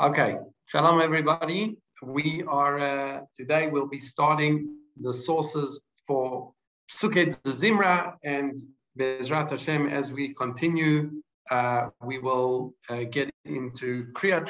Okay, 0.00 0.38
shalom 0.66 1.00
everybody. 1.00 1.76
We 2.02 2.44
are 2.46 2.78
uh, 2.78 3.20
today 3.34 3.66
we'll 3.66 3.88
be 3.88 3.98
starting 3.98 4.76
the 5.00 5.12
sources 5.12 5.80
for 6.06 6.52
Psuket 6.88 7.36
Zimra 7.42 8.14
and 8.22 8.56
Bezrat 8.96 9.50
Hashem 9.50 9.88
as 9.88 10.12
we 10.12 10.32
continue. 10.34 11.20
Uh, 11.50 11.88
we 12.04 12.20
will 12.20 12.74
uh, 12.88 13.06
get 13.10 13.28
into 13.44 14.06
Kriyat 14.12 14.46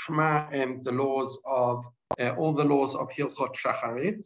Shema 0.00 0.48
and 0.50 0.82
the 0.82 0.90
laws 0.90 1.38
of 1.46 1.84
uh, 2.20 2.30
all 2.30 2.52
the 2.52 2.64
laws 2.64 2.96
of 2.96 3.10
Hilchot 3.10 3.54
Shacharit. 3.54 4.24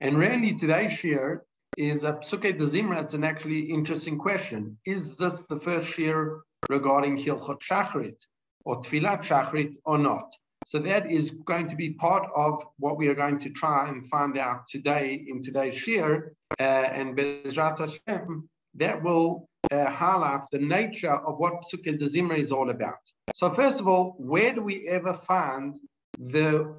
And 0.00 0.18
really 0.18 0.54
today's 0.54 0.90
shir 0.90 1.44
is 1.76 2.02
a 2.02 2.14
Psuket 2.14 2.58
Zimra. 2.58 3.04
It's 3.04 3.14
an 3.14 3.22
actually 3.22 3.60
interesting 3.60 4.18
question. 4.18 4.76
Is 4.84 5.14
this 5.14 5.44
the 5.44 5.60
first 5.60 5.86
shir 5.86 6.40
regarding 6.68 7.16
Hilchot 7.16 7.60
Shacharit? 7.60 8.18
Or 8.64 8.80
Tfilat 8.80 9.22
Shachrit 9.22 9.76
or 9.84 9.98
not. 9.98 10.30
So 10.64 10.78
that 10.80 11.10
is 11.10 11.30
going 11.30 11.66
to 11.68 11.76
be 11.76 11.90
part 11.94 12.28
of 12.34 12.62
what 12.78 12.96
we 12.96 13.08
are 13.08 13.14
going 13.14 13.38
to 13.40 13.50
try 13.50 13.88
and 13.88 14.08
find 14.08 14.38
out 14.38 14.66
today 14.68 15.24
in 15.26 15.42
today's 15.42 15.74
shir. 15.74 16.32
Uh, 16.58 16.62
and 16.62 17.16
Bezrat 17.16 17.78
Hashem, 17.78 18.48
that 18.74 19.02
will 19.02 19.48
uh, 19.70 19.88
highlight 19.90 20.42
the 20.52 20.58
nature 20.58 21.14
of 21.14 21.38
what 21.38 21.62
Psukei 21.62 21.98
de 21.98 22.04
Zimra 22.04 22.38
is 22.38 22.52
all 22.52 22.70
about. 22.70 23.00
So 23.32 23.50
first 23.50 23.80
of 23.80 23.88
all, 23.88 24.14
where 24.18 24.52
do 24.52 24.62
we 24.62 24.86
ever 24.88 25.14
find 25.14 25.74
the 26.18 26.74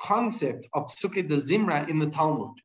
concept 0.00 0.68
of 0.72 0.88
Psukei 0.88 1.28
de 1.28 1.36
Zimra 1.36 1.88
in 1.88 1.98
the 1.98 2.06
Talmud? 2.06 2.56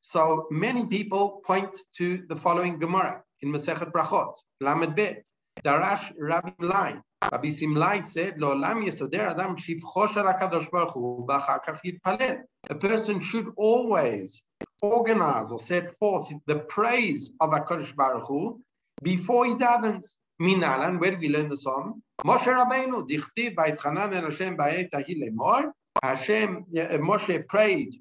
So 0.00 0.46
many 0.50 0.86
people 0.86 1.42
point 1.44 1.76
to 1.98 2.24
the 2.28 2.36
following 2.36 2.78
Gemara 2.78 3.22
in 3.40 3.52
Masechet 3.52 3.92
Brachot, 3.92 4.34
Lamed 4.60 4.96
Bet, 4.96 5.24
Darash 5.64 6.12
Rabbi 6.18 6.50
Lai, 6.60 6.98
רבי 7.33 7.51
סמלי 7.51 7.99
said, 7.99 8.33
לעולם 8.37 8.83
יסדר 8.83 9.31
אדם 9.31 9.57
שבחו 9.57 10.07
של 10.07 10.27
הקדוש 10.27 10.69
ברוך 10.73 10.93
הוא, 10.93 11.25
ואחר 11.27 11.57
כך 11.65 11.85
יתפלל. 11.85 12.35
A 12.71 12.75
person 12.75 13.21
should 13.21 13.47
always 13.57 14.41
organize 14.83 15.51
or 15.51 15.59
set 15.59 15.97
forth 15.99 16.27
the 16.45 16.59
praise 16.75 17.31
of 17.41 17.49
HaKadosh 17.49 17.95
Baruch 17.95 18.27
Hu 18.27 18.59
before 19.03 19.45
he 19.45 19.53
davens. 19.53 20.17
מנהלן, 20.39 20.97
where 20.99 21.11
do 21.11 21.17
we 21.17 21.29
learn 21.29 21.49
the 21.49 21.57
psalm? 21.57 21.99
משה 22.25 22.61
רבינו, 22.61 23.01
דכתיב, 23.01 23.53
ויתחנן 23.57 24.13
אל 24.13 24.27
השם 24.27 24.57
בעת 24.57 24.93
ההיא 24.93 25.25
לאמור, 25.25 25.59
Hashem, 26.03 26.65
Moshe 27.01 27.47
prayed 27.47 27.93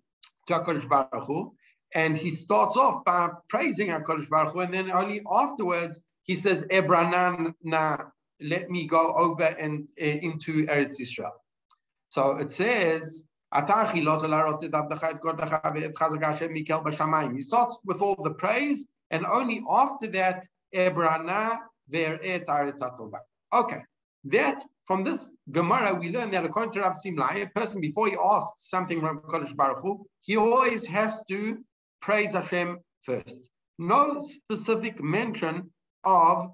to 0.46 0.54
HaKadosh 0.54 0.88
Baruch 0.88 1.26
Hu, 1.26 1.54
and 1.94 2.16
he 2.16 2.30
starts 2.30 2.76
off 2.76 3.04
by 3.04 3.30
praising 3.48 3.88
HaKadosh 3.88 4.28
Baruch 4.28 4.52
Hu, 4.52 4.60
and 4.60 4.74
then 4.74 4.90
only 4.90 5.22
afterwards 5.30 6.00
he 6.24 6.34
says, 6.34 6.66
Ebranan 6.70 7.54
na 7.62 7.96
let 8.41 8.69
me 8.69 8.85
go 8.85 9.13
over 9.15 9.43
and 9.43 9.87
uh, 10.01 10.05
into 10.05 10.65
Eretz 10.67 10.99
Israel. 10.99 11.33
So 12.09 12.37
it 12.37 12.51
says, 12.51 13.23
he 13.53 13.61
starts 13.61 13.93
with 17.83 18.01
all 18.01 18.15
the 18.23 18.35
praise, 18.37 18.85
and 19.11 19.25
only 19.25 19.63
after 19.69 20.07
that, 20.07 20.45
Ebrana 20.73 21.57
ve'eret 21.91 22.45
Eretz 22.45 22.81
Okay, 23.53 23.81
that 24.25 24.63
from 24.85 25.03
this 25.03 25.33
Gemara 25.51 25.93
we 25.93 26.09
learn 26.09 26.31
that 26.31 26.45
according 26.45 26.71
to 26.73 26.81
Rav 26.81 26.95
Simlai, 26.95 27.43
a 27.43 27.47
person 27.47 27.81
before 27.81 28.07
he 28.07 28.15
asks 28.23 28.69
something 28.69 29.01
from 29.01 29.19
Kodesh 29.19 29.55
Baruch 29.55 29.81
Hu, 29.81 30.05
he 30.21 30.37
always 30.37 30.85
has 30.85 31.21
to 31.29 31.57
praise 32.01 32.33
Hashem 32.33 32.79
first. 33.03 33.49
No 33.77 34.19
specific 34.19 35.01
mention 35.03 35.71
of 36.03 36.51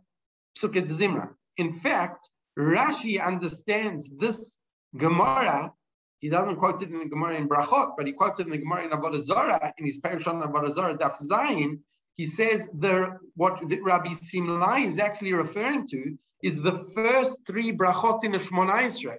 Psukei 0.58 0.88
Zimra. 0.88 1.37
In 1.58 1.72
fact, 1.72 2.30
Rashi 2.58 3.23
understands 3.23 4.09
this 4.19 4.58
Gemara. 4.95 5.72
He 6.19 6.30
doesn't 6.30 6.58
quote 6.58 6.81
it 6.81 6.89
in 6.89 7.00
the 7.00 7.05
Gemara 7.05 7.36
in 7.36 7.47
Brachot, 7.47 7.91
but 7.97 8.08
he 8.08 8.13
quotes 8.13 8.39
it 8.39 8.47
in 8.47 8.52
the 8.52 8.58
Gemara 8.58 8.86
in 8.86 8.91
Avodah 8.91 9.22
Zarah, 9.22 9.73
in 9.78 9.85
his 9.85 10.00
Parashon 10.00 10.44
Avodah 10.44 10.72
Zarah, 10.72 10.97
Daf 10.97 11.16
Zayin. 11.22 11.79
He 12.16 12.25
says 12.25 12.67
the, 12.73 13.17
what 13.35 13.62
the 13.69 13.79
Rabbi 13.79 14.09
Simlai 14.09 14.85
is 14.85 14.97
actually 14.97 15.34
referring 15.34 15.88
to 15.90 16.17
is 16.41 16.62
the 16.62 16.90
first 16.94 17.40
three 17.46 17.72
brachot 17.72 18.23
in 18.23 18.31
the 18.31 18.40
Shmona 18.40 18.84
Esrei, 18.84 19.17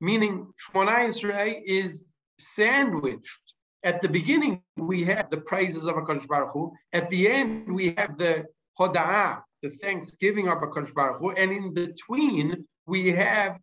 meaning 0.00 0.52
Shmona 0.60 1.06
Esrei 1.06 1.60
is 1.64 2.04
sandwiched. 2.40 3.54
At 3.84 4.02
the 4.02 4.08
beginning, 4.08 4.62
we 4.76 5.04
have 5.04 5.30
the 5.30 5.36
praises 5.36 5.86
of 5.86 5.94
HaKadosh 5.94 6.26
Baruch 6.26 6.52
Hu. 6.52 6.72
At 6.92 7.08
the 7.08 7.30
end, 7.30 7.72
we 7.72 7.94
have 7.96 8.18
the 8.18 8.46
Hoda'ah, 8.78 9.42
the 9.62 9.70
thanksgiving 9.70 10.48
of 10.48 10.58
HaKadosh 10.58 10.94
Baruch 10.94 11.18
Hu, 11.18 11.30
and 11.30 11.52
in 11.52 11.74
between 11.74 12.66
we 12.86 13.10
have 13.12 13.58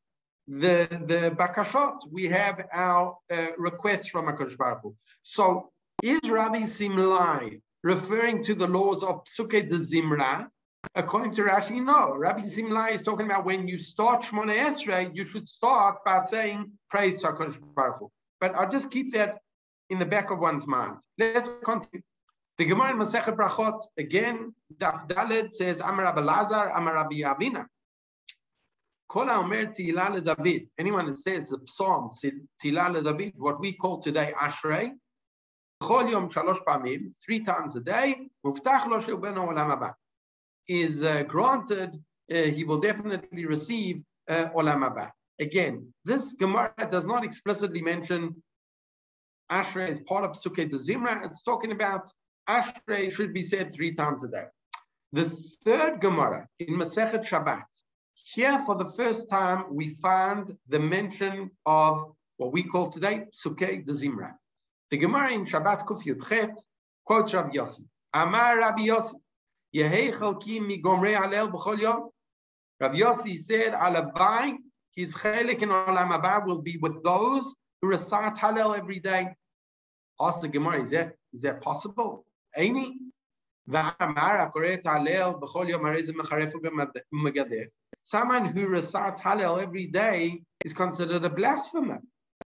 the 0.48 0.88
the 1.06 1.36
bakashot, 1.36 1.98
we 2.12 2.28
have 2.28 2.62
our 2.72 3.18
uh, 3.32 3.48
requests 3.58 4.08
from 4.08 4.26
HaKadosh 4.26 4.58
Baruch 4.58 4.82
Hu. 4.84 4.96
So 5.24 5.72
is 6.04 6.20
Rabbi 6.30 6.62
Simlai 6.62 7.62
referring 7.84 8.44
to 8.44 8.56
the 8.56 8.68
laws 8.68 9.04
of 9.04 9.24
Psuke 9.26 9.70
de 9.70 9.78
Zimra? 9.78 10.48
According 10.94 11.34
to 11.36 11.42
Rashi, 11.42 11.84
no. 11.84 12.16
Rabbi 12.16 12.42
Simlai 12.42 12.92
is 12.92 13.02
talking 13.02 13.26
about 13.26 13.46
when 13.46 13.68
you 13.68 13.80
start 13.80 14.22
Shmona 14.22 14.56
Esrei, 14.56 15.16
you 15.16 15.26
should 15.26 15.48
start 15.48 16.04
by 16.06 16.20
saying 16.20 16.72
praise 16.90 17.22
to 17.22 17.28
HaKadosh 17.28 17.58
Baruch 17.76 18.00
Hu. 18.00 18.12
But 18.40 18.54
I'll 18.54 18.70
just 18.70 18.92
keep 18.92 19.14
that 19.14 19.40
in 19.90 19.98
the 19.98 20.06
back 20.06 20.30
of 20.30 20.40
one's 20.40 20.68
mind. 20.68 20.98
Let's 21.18 21.50
continue. 21.64 22.04
The 22.58 22.66
Gemara 22.66 22.92
in 22.92 22.98
Masechet 22.98 23.36
Brachot, 23.36 23.82
again, 23.98 24.54
Daf 24.78 25.10
Dalet 25.10 25.52
says, 25.52 25.82
Amar 25.82 26.06
Rabbi 26.06 26.22
Lazar, 26.22 26.70
Amar 26.70 26.96
Rabbi 26.96 27.16
Avina. 27.16 27.66
Kol 29.10 29.30
Omer 29.30 29.68
Tila 29.68 30.24
David. 30.24 30.70
Anyone 30.78 31.08
that 31.08 31.18
says 31.18 31.50
the 31.50 31.60
psalm 31.66 32.10
Tila 32.64 33.04
David, 33.04 33.34
what 33.38 33.60
we 33.60 33.74
call 33.74 34.02
today 34.02 34.34
Ashrei, 34.42 34.92
Chol 35.82 36.10
Yom 36.10 36.30
Shalosh 36.30 36.64
Pamim, 36.66 37.12
three 37.24 37.42
times 37.42 37.76
a 37.76 37.82
day, 37.82 38.16
Muftach 38.46 38.88
Lo 38.88 39.00
Shel 39.02 39.18
Ben 39.18 39.36
Olam 39.36 39.78
Haba, 39.78 39.94
is 40.68 41.04
uh, 41.04 41.24
granted, 41.24 42.02
uh, 42.32 42.36
he 42.36 42.64
will 42.64 42.80
definitely 42.80 43.46
receive 43.46 44.02
uh, 44.30 44.46
Olam 44.56 44.80
Haba. 44.80 45.12
Again, 45.40 45.94
this 46.06 46.34
Gemara 46.34 46.74
does 46.90 47.06
not 47.06 47.26
explicitly 47.26 47.82
mention 47.82 48.42
Ashrei 49.52 49.90
as 49.90 50.00
part 50.00 50.24
of 50.24 50.32
Psukei 50.32 50.70
Zimra. 50.72 51.26
It's 51.26 51.44
talking 51.44 51.74
about 51.74 52.10
Ashrei 52.48 53.12
should 53.12 53.34
be 53.34 53.42
said 53.42 53.74
three 53.74 53.94
times 53.94 54.24
a 54.24 54.28
day. 54.28 54.46
The 55.14 55.30
third 55.64 56.00
Gemara 56.00 56.48
in 56.60 56.76
Masechet 56.76 57.26
Shabbat, 57.26 57.64
here 58.14 58.62
for 58.66 58.76
the 58.76 58.92
first 58.92 59.30
time 59.30 59.66
we 59.72 59.96
find 60.02 60.56
the 60.68 60.80
mention 60.80 61.52
of 61.66 62.14
what 62.38 62.52
we 62.52 62.64
call 62.64 62.90
today 62.92 63.26
Psukei 63.34 63.86
de 63.86 63.94
Zimra. 63.94 64.34
The 64.92 64.98
Gemara 64.98 65.32
in 65.32 65.46
Shabbat 65.46 65.86
Kuf 65.86 66.04
Yudchet 66.04 66.56
quotes 67.06 67.34
Rabbi 67.34 67.56
Yossi. 67.56 67.86
Amar 68.14 68.60
Rabbi 68.60 68.84
Yossi, 68.84 69.16
Yehei 69.76 70.14
chalki 70.14 70.66
mi 70.66 70.82
gomrei 70.82 71.16
halel 71.20 71.52
b'chol 71.52 71.80
yom. 71.80 72.10
Rabbi 72.80 73.00
Yossi 73.00 73.38
said, 73.38 73.74
Alavai, 73.74 74.56
his 74.92 75.16
chelik 75.16 75.62
in 75.62 75.70
Olam 75.70 76.12
Haba 76.12 76.46
will 76.46 76.62
be 76.62 76.78
with 76.78 77.04
those 77.04 77.54
who 77.82 77.88
recite 77.88 78.36
Hallel 78.36 78.78
every 78.78 79.00
day. 79.00 79.30
Ask 80.20 80.42
the 80.42 80.48
Gemara, 80.48 80.84
is 80.84 80.92
that, 80.92 81.14
is 81.34 81.42
that 81.42 81.62
possible? 81.62 82.26
Someone 82.58 83.10
who 88.46 88.68
recites 88.68 89.22
Hallel 89.22 89.62
every 89.62 89.88
day 89.88 90.42
is 90.64 90.74
considered 90.74 91.26
a 91.26 91.30
blasphemer. 91.30 92.00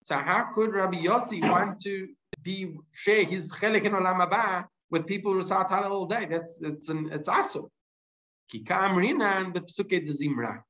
So 0.02 0.16
how 0.16 0.50
could 0.52 0.74
Rabbi 0.74 0.98
Yossi 0.98 1.48
want 1.48 1.80
to 1.82 2.08
be 2.42 2.76
share 2.92 3.24
his 3.24 3.50
chelik 3.52 3.84
in 3.84 3.92
olam 3.92 4.20
haba 4.20 4.66
with 4.90 5.06
people 5.06 5.32
who 5.32 5.38
recite 5.38 5.68
Hallel 5.68 5.90
all 5.90 6.06
day? 6.06 6.26
That's 6.28 6.58
it's 6.60 6.90
an 6.90 7.10
it's 7.12 7.28
also. 7.28 7.70
and 8.52 9.54
Zimra. 9.54 10.62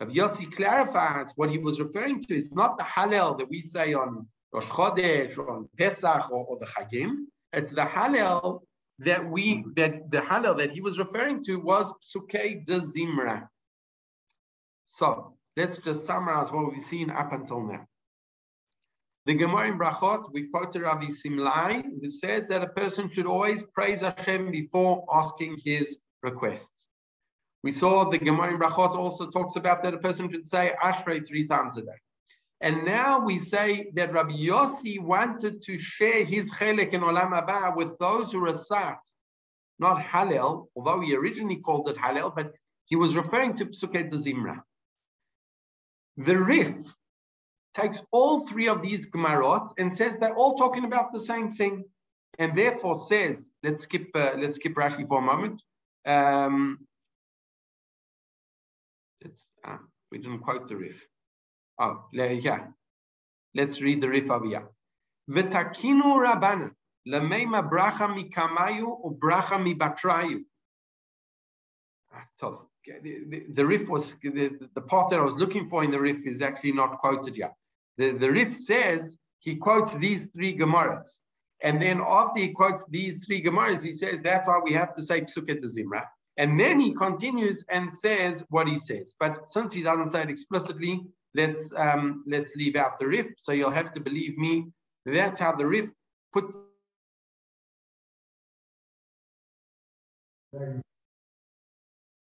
Rabbi 0.00 0.12
Yossi 0.12 0.52
clarifies 0.54 1.32
what 1.36 1.50
he 1.50 1.58
was 1.58 1.80
referring 1.80 2.20
to 2.22 2.34
is 2.34 2.50
not 2.52 2.76
the 2.76 2.84
Hallel 2.84 3.38
that 3.38 3.48
we 3.48 3.60
say 3.60 3.94
on 3.94 4.26
Rosh 4.52 4.66
Chodesh 4.66 5.38
or 5.38 5.50
on 5.50 5.68
Pesach 5.78 6.30
or, 6.30 6.44
or 6.44 6.58
the 6.58 6.66
Chagim. 6.66 7.28
It's 7.52 7.70
the 7.70 7.84
Hallel 7.84 8.62
that 9.00 9.28
we 9.28 9.62
hmm. 9.62 9.70
that 9.76 10.10
the 10.10 10.18
Hallel 10.18 10.58
that 10.58 10.70
he 10.70 10.80
was 10.80 10.98
referring 10.98 11.44
to 11.44 11.56
was 11.56 11.92
Psukei 12.02 12.64
de 12.64 12.80
Zimra. 12.80 13.48
So 14.86 15.36
let's 15.56 15.78
just 15.78 16.06
summarize 16.06 16.52
what 16.52 16.70
we've 16.70 16.82
seen 16.82 17.10
up 17.10 17.32
until 17.32 17.62
now. 17.62 17.86
The 19.24 19.34
Gemara 19.34 19.68
in 19.68 19.78
Brachot, 19.78 20.32
we 20.32 20.48
quoted 20.48 20.82
Rabbi 20.82 21.06
Simlai, 21.06 21.84
who 22.00 22.08
says 22.08 22.48
that 22.48 22.62
a 22.62 22.66
person 22.66 23.08
should 23.08 23.26
always 23.26 23.62
praise 23.62 24.00
Hashem 24.00 24.50
before 24.50 25.06
asking 25.12 25.58
his 25.64 25.98
requests. 26.24 26.88
We 27.62 27.70
saw 27.70 28.10
the 28.10 28.18
Gemara 28.18 28.54
in 28.54 28.58
Brachot 28.58 28.96
also 28.96 29.30
talks 29.30 29.54
about 29.54 29.84
that 29.84 29.94
a 29.94 29.98
person 29.98 30.28
should 30.28 30.44
say 30.44 30.72
Ashrei 30.82 31.24
three 31.24 31.46
times 31.46 31.76
a 31.76 31.82
day. 31.82 32.00
And 32.62 32.84
now 32.84 33.18
we 33.18 33.40
say 33.40 33.90
that 33.94 34.12
Rabbi 34.12 34.34
Yossi 34.34 35.00
wanted 35.00 35.62
to 35.62 35.78
share 35.78 36.24
his 36.24 36.54
chelik 36.54 36.92
in 36.92 37.00
Olam 37.00 37.32
Haba 37.32 37.74
with 37.74 37.98
those 37.98 38.30
who 38.30 38.38
recite, 38.38 39.04
not 39.80 40.00
Hallel, 40.00 40.68
although 40.76 41.00
he 41.00 41.16
originally 41.16 41.56
called 41.56 41.88
it 41.88 41.96
Hallel, 41.96 42.32
but 42.32 42.52
he 42.84 42.94
was 42.94 43.16
referring 43.16 43.56
to 43.56 43.66
Psuket 43.66 44.12
Zimra. 44.12 44.62
The 46.16 46.38
Rif 46.38 46.76
takes 47.74 48.04
all 48.12 48.46
three 48.46 48.68
of 48.68 48.80
these 48.80 49.10
Gemarot 49.10 49.72
and 49.78 49.92
says 49.92 50.20
they're 50.20 50.34
all 50.34 50.54
talking 50.54 50.84
about 50.84 51.12
the 51.12 51.20
same 51.20 51.54
thing, 51.54 51.84
and 52.38 52.56
therefore 52.56 52.94
says, 52.94 53.50
let's 53.64 53.82
skip 53.82 54.08
uh, 54.14 54.34
let's 54.38 54.56
skip 54.56 54.74
Rashi 54.74 55.08
for 55.08 55.18
a 55.18 55.22
moment. 55.22 55.60
Um, 56.06 56.86
uh, 59.64 59.78
we 60.12 60.18
didn't 60.18 60.40
quote 60.40 60.68
the 60.68 60.76
Rif. 60.76 61.08
Oh, 61.82 62.04
yeah. 62.12 62.66
Let's 63.56 63.80
read 63.80 64.00
the 64.00 64.08
Rif 64.08 64.30
over 64.30 64.46
here. 64.46 64.68
V'takinu 65.28 66.16
rabana 66.24 66.70
lemeima 67.08 67.68
bracha 67.68 68.06
mikamayu 68.08 68.86
or 68.86 69.12
bracha 69.12 69.58
mibatrayu. 69.58 70.44
Ah. 72.14 72.24
The, 72.84 73.24
the, 73.28 73.44
the 73.52 73.66
Rif 73.66 73.88
was 73.88 74.14
the, 74.22 74.58
the 74.74 74.80
part 74.80 75.10
that 75.10 75.18
I 75.18 75.22
was 75.24 75.34
looking 75.34 75.68
for 75.68 75.82
in 75.82 75.90
the 75.90 76.00
Rif 76.00 76.24
is 76.24 76.40
actually 76.40 76.72
not 76.72 76.98
quoted 76.98 77.36
yet. 77.36 77.54
The, 77.96 78.12
the 78.12 78.30
Rif 78.30 78.56
says 78.56 79.18
he 79.40 79.56
quotes 79.56 79.96
these 79.96 80.26
three 80.26 80.56
Gemaras. 80.56 81.18
And 81.64 81.82
then 81.82 82.00
after 82.00 82.38
he 82.40 82.52
quotes 82.52 82.84
these 82.88 83.24
three 83.24 83.42
Gemaras, 83.42 83.82
he 83.82 83.92
says 83.92 84.22
that's 84.22 84.46
why 84.46 84.60
we 84.62 84.72
have 84.72 84.94
to 84.94 85.02
say 85.02 85.22
Psuket 85.22 85.60
the 85.60 85.68
Zimra. 85.68 86.04
And 86.36 86.58
then 86.58 86.78
he 86.78 86.94
continues 86.94 87.64
and 87.68 87.92
says 87.92 88.44
what 88.50 88.68
he 88.68 88.78
says. 88.78 89.14
But 89.18 89.48
since 89.48 89.72
he 89.72 89.82
doesn't 89.82 90.10
say 90.10 90.22
it 90.22 90.30
explicitly, 90.30 91.02
let's 91.34 91.72
um, 91.74 92.24
let's 92.26 92.54
leave 92.56 92.76
out 92.76 92.98
the 92.98 93.06
Rif. 93.06 93.26
So 93.36 93.52
you'll 93.52 93.70
have 93.70 93.92
to 93.94 94.00
believe 94.00 94.38
me. 94.38 94.72
That's 95.04 95.38
how 95.38 95.52
the 95.54 95.66
Rif 95.66 95.88
puts. 96.32 96.56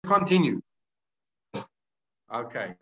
Continue. 0.06 0.60
Okay. 2.34 2.74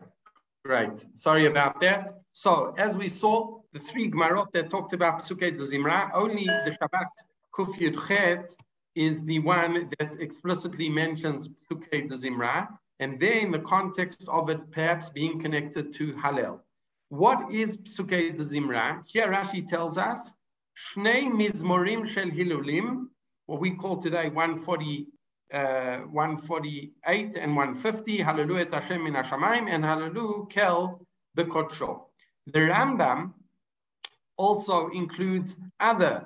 Great. 0.65 1.05
Sorry 1.13 1.45
about 1.45 1.79
that. 1.81 2.11
So 2.33 2.73
as 2.77 2.97
we 2.97 3.07
saw, 3.07 3.59
the 3.73 3.79
three 3.79 4.11
Gmarot 4.11 4.51
that 4.51 4.69
talked 4.69 4.93
about 4.93 5.19
Pesukei 5.19 5.57
Zimra, 5.57 6.11
only 6.13 6.45
the 6.45 6.77
Shabbat 6.81 7.07
Kuf 7.53 7.75
Yud 7.75 8.55
is 8.95 9.21
the 9.23 9.39
one 9.39 9.89
that 9.99 10.19
explicitly 10.19 10.89
mentions 10.89 11.47
Pesukei 11.47 12.09
Zimra, 12.09 12.67
and 12.99 13.19
there 13.19 13.39
in 13.39 13.51
the 13.51 13.59
context 13.59 14.25
of 14.27 14.49
it 14.49 14.71
perhaps 14.71 15.09
being 15.09 15.39
connected 15.39 15.93
to 15.95 16.13
Hallel. 16.13 16.59
What 17.09 17.51
is 17.51 17.77
Pesukei 17.77 18.35
Zimra? 18.37 19.03
Here 19.07 19.27
Rashi 19.27 19.67
tells 19.67 19.97
us, 19.97 20.33
Shnei 20.77 21.23
Mizmorim 21.23 22.07
Shel 22.07 22.27
Hilulim, 22.27 23.07
what 23.45 23.61
we 23.61 23.71
call 23.71 23.97
today 23.97 24.29
140 24.29 25.07
uh, 25.53 25.99
148 25.99 27.37
and 27.37 27.55
150, 27.55 28.17
Hallelujah 28.17 28.69
Hashem 28.69 29.03
min 29.03 29.13
Hashamayim, 29.13 29.69
and 29.69 29.83
Hallelujah 29.83 30.45
Kel 30.49 31.07
Bekotsho. 31.37 32.01
The 32.47 32.59
Rambam 32.59 33.33
also 34.35 34.89
includes 34.89 35.57
other 35.79 36.25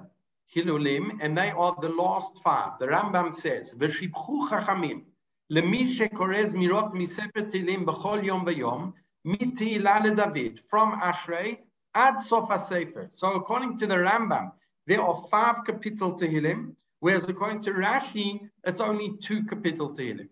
Hilulim, 0.55 1.19
and 1.21 1.37
they 1.37 1.51
are 1.51 1.75
the 1.81 1.89
last 1.89 2.39
five. 2.43 2.79
The 2.79 2.87
Rambam 2.87 3.33
says, 3.33 3.73
V'shibchu 3.75 4.49
chachamim, 4.49 5.03
למי 5.50 5.92
שקורא 5.92 6.46
זמירות 6.46 6.94
מספר 6.94 7.40
תהילים 7.48 7.86
בכל 7.86 8.18
יום 8.22 8.44
ויום, 8.46 8.90
מתהילה 9.24 10.00
לדוד, 10.00 10.58
from 10.70 11.00
Ashrei 11.02 11.56
ad 11.94 12.20
sof 12.20 12.50
sefer. 12.60 13.08
So 13.12 13.32
according 13.32 13.76
to 13.78 13.86
the 13.86 13.94
Rambam, 13.94 14.52
there 14.86 15.02
are 15.02 15.16
five 15.30 15.64
capital 15.64 16.18
Tehillim, 16.18 16.76
Whereas 17.00 17.28
according 17.28 17.60
to 17.62 17.72
Rashi, 17.72 18.40
it's 18.64 18.80
only 18.80 19.16
two 19.18 19.44
capital 19.44 19.94
Tehillim. 19.94 20.28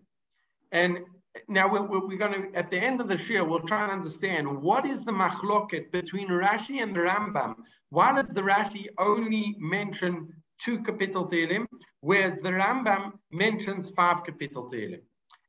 And 0.71 0.99
now 1.47 1.71
we're, 1.71 1.85
we're, 1.85 2.17
going 2.17 2.33
to, 2.33 2.57
at 2.57 2.71
the 2.71 2.77
end 2.77 3.01
of 3.01 3.07
the 3.07 3.17
shir, 3.17 3.43
we'll 3.43 3.59
try 3.59 3.83
and 3.83 3.91
understand 3.91 4.61
what 4.61 4.85
is 4.85 5.05
the 5.05 5.11
machloket 5.11 5.91
between 5.91 6.29
Rashi 6.29 6.81
and 6.81 6.95
the 6.95 7.01
Rambam. 7.01 7.55
Why 7.89 8.15
does 8.15 8.27
the 8.27 8.41
Rashi 8.41 8.87
only 8.97 9.55
mention 9.59 10.33
two 10.59 10.79
capital 10.79 11.27
Tehillim, 11.27 11.67
whereas 12.01 12.37
the 12.39 12.49
Rambam 12.49 13.13
mentions 13.31 13.89
five 13.91 14.23
capital 14.23 14.69
Tehillim? 14.71 15.01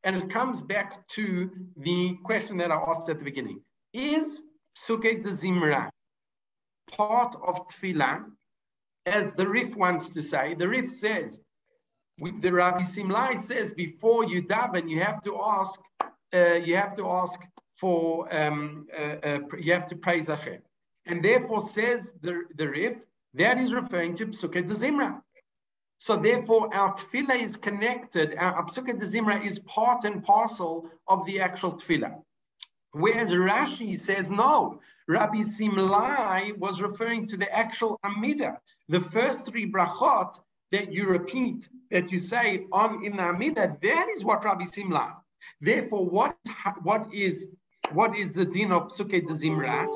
And 0.03 0.15
it 0.15 0.29
comes 0.29 0.61
back 0.61 1.07
to 1.09 1.51
the 1.77 2.17
question 2.23 2.57
that 2.57 2.71
I 2.71 2.75
asked 2.75 3.09
at 3.09 3.19
the 3.19 3.25
beginning. 3.25 3.61
Is 3.93 4.41
Psukei 4.77 5.21
de 5.21 5.29
Zimra 5.29 5.89
part 6.91 7.35
of 7.35 7.67
Tefillah 7.67 8.25
as 9.05 9.33
the 9.33 9.47
Rif 9.47 9.75
wants 9.75 10.09
to 10.09 10.21
say. 10.21 10.53
The 10.53 10.67
Rif 10.67 10.91
says, 10.91 11.41
with 12.19 12.41
the 12.41 12.51
Rabbi 12.51 12.81
Simlai 12.81 13.39
says, 13.39 13.73
before 13.73 14.25
you 14.25 14.43
daven, 14.43 14.89
you 14.89 14.99
have 14.99 15.21
to 15.23 15.39
ask, 15.41 15.79
uh, 16.33 16.59
you 16.63 16.75
have 16.75 16.95
to 16.97 17.09
ask 17.09 17.39
for, 17.77 18.33
um, 18.33 18.87
uh, 18.95 19.15
uh, 19.23 19.39
you 19.57 19.73
have 19.73 19.87
to 19.87 19.95
praise 19.95 20.27
Hashem. 20.27 20.61
And 21.05 21.23
therefore 21.23 21.61
says 21.61 22.13
the, 22.21 22.43
the 22.55 22.69
Rif, 22.69 22.95
that 23.33 23.57
is 23.57 23.73
referring 23.73 24.15
to 24.17 24.27
Psukei 24.27 24.67
de 24.67 24.73
Zimra. 24.75 25.21
So 26.01 26.17
therefore, 26.17 26.73
our 26.73 26.95
tefillah 26.95 27.39
is 27.39 27.55
connected. 27.57 28.33
Our 28.35 28.65
de 28.65 29.05
Zimra 29.05 29.45
is 29.45 29.59
part 29.59 30.03
and 30.03 30.23
parcel 30.23 30.89
of 31.07 31.27
the 31.27 31.39
actual 31.39 31.73
tefillah. 31.73 32.15
Whereas 32.93 33.31
Rashi 33.31 33.99
says 33.99 34.31
no. 34.31 34.79
Rabbi 35.07 35.41
Simlai 35.41 36.57
was 36.57 36.81
referring 36.81 37.27
to 37.27 37.37
the 37.37 37.55
actual 37.55 37.99
Amida, 38.03 38.57
the 38.89 38.99
first 38.99 39.45
three 39.45 39.71
brachot 39.71 40.39
that 40.71 40.91
you 40.91 41.05
repeat, 41.05 41.69
that 41.91 42.11
you 42.11 42.17
say 42.17 42.65
on 42.71 43.05
in 43.05 43.15
the 43.15 43.23
Amida, 43.23 43.77
that 43.83 44.07
is 44.15 44.25
what 44.25 44.43
Rabbi 44.43 44.65
Simlai. 44.65 45.13
Therefore, 45.59 46.09
what, 46.09 46.35
what 46.81 47.13
is 47.13 47.45
what 47.91 48.17
is 48.17 48.33
the 48.33 48.45
din 48.45 48.71
of 48.71 48.87
Psuke 48.87 49.27
de 49.27 49.33
Zimra? 49.33 49.87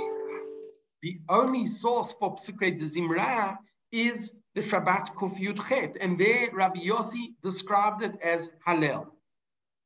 The 1.02 1.20
only 1.30 1.66
source 1.66 2.14
for 2.20 2.36
Psuke 2.36 2.78
de 2.78 2.86
Zimra 2.86 3.58
is 3.92 4.34
the 4.56 4.62
Shabbat 4.62 5.16
Kuf 5.16 5.38
Yud 5.38 5.68
Chet, 5.68 5.98
and 6.00 6.18
there 6.18 6.50
Rabbi 6.52 6.80
Yossi 6.80 7.34
described 7.44 8.02
it 8.02 8.16
as 8.22 8.50
Hallel. 8.66 9.08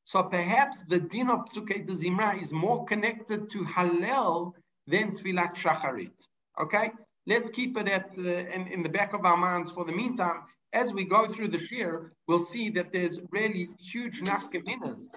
So 0.06 0.24
perhaps 0.24 0.84
the 0.84 1.00
din 1.00 1.30
of 1.30 1.46
Psuke 1.46 1.86
de 1.86 1.94
Zimra 1.94 2.42
is 2.42 2.54
more 2.54 2.86
connected 2.86 3.50
to 3.52 3.64
Hallel 3.64 4.54
than 4.88 5.12
Tfilat 5.12 5.56
Shacharit. 5.56 6.14
Okay? 6.62 6.92
Let's 7.28 7.50
keep 7.50 7.78
it 7.78 7.88
at 7.88 8.12
uh, 8.18 8.22
in, 8.22 8.68
in 8.68 8.84
the 8.84 8.90
back 8.90 9.14
of 9.14 9.26
our 9.26 9.38
minds 9.38 9.72
for 9.72 9.86
the 9.86 9.92
meantime. 9.92 10.42
As 10.72 10.94
we 10.94 11.04
go 11.04 11.28
through 11.28 11.50
the 11.50 11.60
Shir, 11.60 12.12
we'll 12.28 12.40
see 12.40 12.70
that 12.72 12.94
there's 12.94 13.20
really 13.32 13.70
huge 13.80 14.22
nafkaminas. 14.22 15.08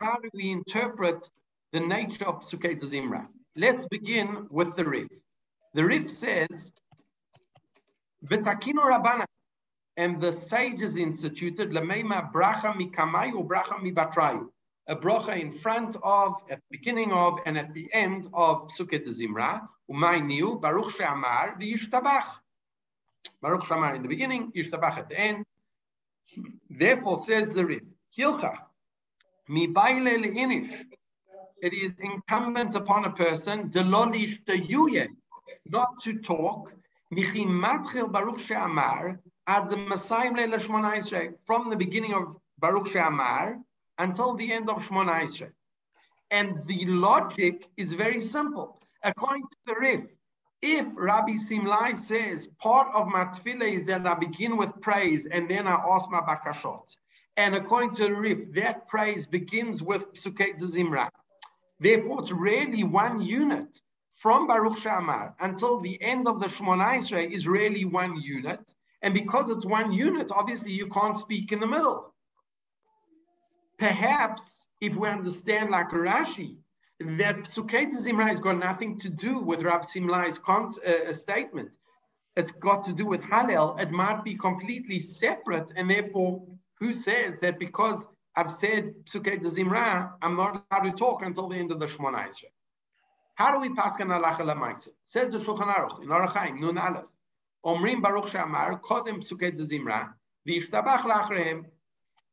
How 0.00 0.16
do 0.16 0.28
we 0.34 0.50
interpret 0.50 1.28
the 1.72 1.80
nature 1.80 2.26
of 2.26 2.42
Psuke 2.42 2.78
de 2.78 2.86
Zimra? 2.86 3.26
Let's 3.56 3.86
begin 3.86 4.46
with 4.50 4.76
the 4.76 4.84
Rif. 4.84 5.08
The 5.74 5.84
Rif 5.84 6.10
says, 6.10 6.72
V'takinu 8.24 8.82
Rabbana, 8.82 9.24
and 9.96 10.20
the 10.20 10.32
sages 10.32 10.96
instituted 10.96 11.70
Lameima 11.70 12.32
bracha 12.32 12.74
mikamayu 12.74 13.46
bracha 13.46 13.80
mibatrayu. 13.80 14.48
A 14.88 14.96
bracha 14.96 15.38
in 15.38 15.52
front 15.52 15.96
of, 16.02 16.34
at 16.50 16.58
the 16.58 16.78
beginning 16.78 17.12
of, 17.12 17.38
and 17.46 17.58
at 17.58 17.74
the 17.74 17.88
end 17.92 18.28
of 18.32 18.68
Psuket 18.68 19.06
Zimra. 19.08 19.68
Umay 19.90 20.24
niu 20.24 20.58
Baruch 20.58 20.90
She'amar 20.92 21.56
v'yishtabach. 21.60 22.24
Baruch 23.40 23.66
She'amar 23.66 23.94
in 23.94 24.02
the 24.02 24.08
beginning, 24.08 24.52
Yishtabach 24.52 24.98
at 24.98 25.08
the 25.08 25.18
end. 25.18 25.44
Therefore 26.70 27.16
says 27.16 27.54
the 27.54 27.64
Rif, 27.64 27.82
Hilchach, 28.16 28.58
mi 29.48 29.66
baile 29.66 30.22
le'inish. 30.22 30.84
It 31.62 31.74
is 31.74 31.96
incumbent 32.00 32.74
upon 32.74 33.04
a 33.04 33.10
person, 33.10 33.70
delolish 33.70 34.44
the 34.46 34.58
not 35.66 36.00
to 36.02 36.18
talk, 36.20 36.72
Baruch 37.10 38.38
She'amar, 38.40 39.20
the 39.46 41.36
from 41.46 41.70
the 41.70 41.76
beginning 41.76 42.12
of 42.12 42.36
Baruch 42.58 42.88
She'amar 42.88 43.58
until 43.98 44.34
the 44.34 44.52
end 44.52 44.68
of 44.68 44.86
Shmona 44.86 45.22
Esrei. 45.22 45.50
And 46.30 46.66
the 46.66 46.84
logic 46.84 47.66
is 47.78 47.94
very 47.94 48.20
simple. 48.20 48.78
According 49.02 49.44
to 49.44 49.56
the 49.66 49.74
Rif, 49.80 50.04
if 50.60 50.86
Rabbi 50.94 51.36
Simlai 51.36 51.96
says 51.96 52.48
part 52.60 52.88
of 52.94 53.06
my 53.06 53.24
tefillah 53.26 53.72
is 53.72 53.86
that 53.86 54.06
I 54.06 54.14
begin 54.14 54.56
with 54.58 54.80
praise 54.80 55.26
and 55.26 55.48
then 55.48 55.66
I 55.66 55.74
ask 55.74 56.10
my 56.10 56.20
bakashot, 56.20 56.94
and 57.36 57.54
according 57.54 57.94
to 57.96 58.04
the 58.04 58.14
Rif, 58.14 58.52
that 58.54 58.86
praise 58.86 59.26
begins 59.26 59.82
with 59.82 60.12
Psuket 60.12 60.60
Zimra. 60.60 61.08
Therefore, 61.80 62.20
it's 62.20 62.32
really 62.32 62.82
one 62.82 63.22
unit 63.22 63.80
from 64.18 64.48
Baruch 64.48 64.78
Shamar 64.78 65.34
until 65.40 65.80
the 65.80 66.00
end 66.02 66.26
of 66.26 66.40
the 66.40 66.46
Shmona 66.46 66.98
Esrei 66.98 67.30
is 67.30 67.46
really 67.46 67.84
one 67.84 68.20
unit. 68.20 68.74
And 69.00 69.14
because 69.14 69.48
it's 69.48 69.64
one 69.64 69.92
unit, 69.92 70.32
obviously 70.32 70.72
you 70.72 70.88
can't 70.88 71.16
speak 71.16 71.52
in 71.52 71.60
the 71.60 71.68
middle. 71.68 72.12
Perhaps 73.78 74.66
if 74.80 74.96
we 74.96 75.08
understand 75.08 75.70
like 75.70 75.90
Rashi, 75.90 76.56
that 77.00 77.44
Psuket 77.44 77.92
Zimra 77.92 78.26
has 78.28 78.40
got 78.40 78.58
nothing 78.58 78.98
to 78.98 79.08
do 79.08 79.38
with 79.38 79.62
Rav 79.62 79.82
Simlai's 79.82 80.40
con- 80.40 80.72
uh, 80.84 81.12
statement. 81.12 81.76
It's 82.34 82.50
got 82.50 82.86
to 82.86 82.92
do 82.92 83.06
with 83.06 83.22
Hallel. 83.22 83.80
It 83.80 83.92
might 83.92 84.24
be 84.24 84.34
completely 84.34 84.98
separate, 84.98 85.72
and 85.76 85.88
therefore, 85.88 86.42
who 86.80 86.92
says 86.92 87.38
that 87.38 87.60
because 87.60 88.08
I've 88.34 88.50
said 88.50 88.94
Psuket 89.04 89.42
Zimra, 89.42 90.10
I'm 90.22 90.36
not 90.36 90.64
allowed 90.70 90.90
to 90.90 90.92
talk 90.92 91.22
until 91.24 91.48
the 91.48 91.56
end 91.56 91.70
of 91.70 91.78
the 91.78 91.86
Shmona 91.86 92.26
Esrei? 92.26 92.50
How 93.38 93.52
do 93.52 93.60
we 93.60 93.72
pass 93.72 93.94
on 94.00 94.08
halacha 94.08 94.40
lemaisa? 94.40 94.88
Says 95.04 95.32
the 95.32 95.38
Shulchan 95.38 95.72
Aruch 95.72 96.02
in 96.02 96.08
Orach 96.08 96.32
Chaim 96.32 96.60
Nun 96.60 96.76
Aleph. 96.76 97.04
Omrim 97.64 98.02
Baruch 98.02 98.24
Shamar 98.24 98.80
Kodem 98.80 99.20
Psukei 99.20 99.56
Zimra 99.56 100.12
V'Yishtabach 100.44 101.02
Lachrehem. 101.02 101.66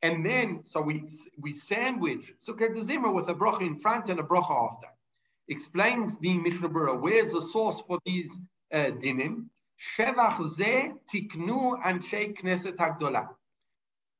And 0.02 0.26
then, 0.26 0.62
so 0.66 0.82
we 0.82 1.08
we 1.38 1.54
sandwich 1.54 2.34
Psukei 2.44 2.76
Zimra 2.82 3.14
with 3.14 3.30
a 3.30 3.36
bracha 3.36 3.62
in 3.62 3.78
front 3.78 4.10
and 4.10 4.20
a 4.20 4.24
bracha 4.24 4.72
after. 4.72 4.88
Explains 5.48 6.18
the 6.18 6.40
Mishnah 6.40 6.70
Berurah. 6.70 7.00
Where's 7.00 7.34
the 7.34 7.42
source 7.42 7.80
for 7.82 8.00
these 8.04 8.40
uh, 8.74 8.90
dinim? 9.00 9.46
Shevach 9.96 10.44
ze 10.50 10.92
tiknu 11.14 11.84
anshei 11.84 12.36
knesset 12.36 12.78
hagdola. 12.78 13.28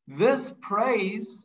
This 0.08 0.54
praise 0.62 1.44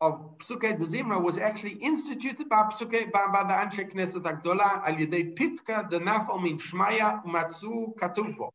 of 0.00 0.38
Psuke 0.38 0.78
de 0.78 0.84
Zimra 0.84 1.22
was 1.22 1.36
actually 1.38 1.74
instituted 1.74 2.48
by 2.48 2.62
Psuke 2.64 3.12
by, 3.12 3.26
by 3.26 3.44
the 3.44 3.52
Anshe 3.52 3.92
Knesset 3.92 4.22
Agdola 4.22 4.86
al 4.86 4.94
Yedei 4.94 5.36
Pitka 5.36 5.90
the 5.90 6.00
min 6.00 6.58
Shmaya 6.58 7.22
Umatsu 7.24 7.94
Katubo. 7.96 8.50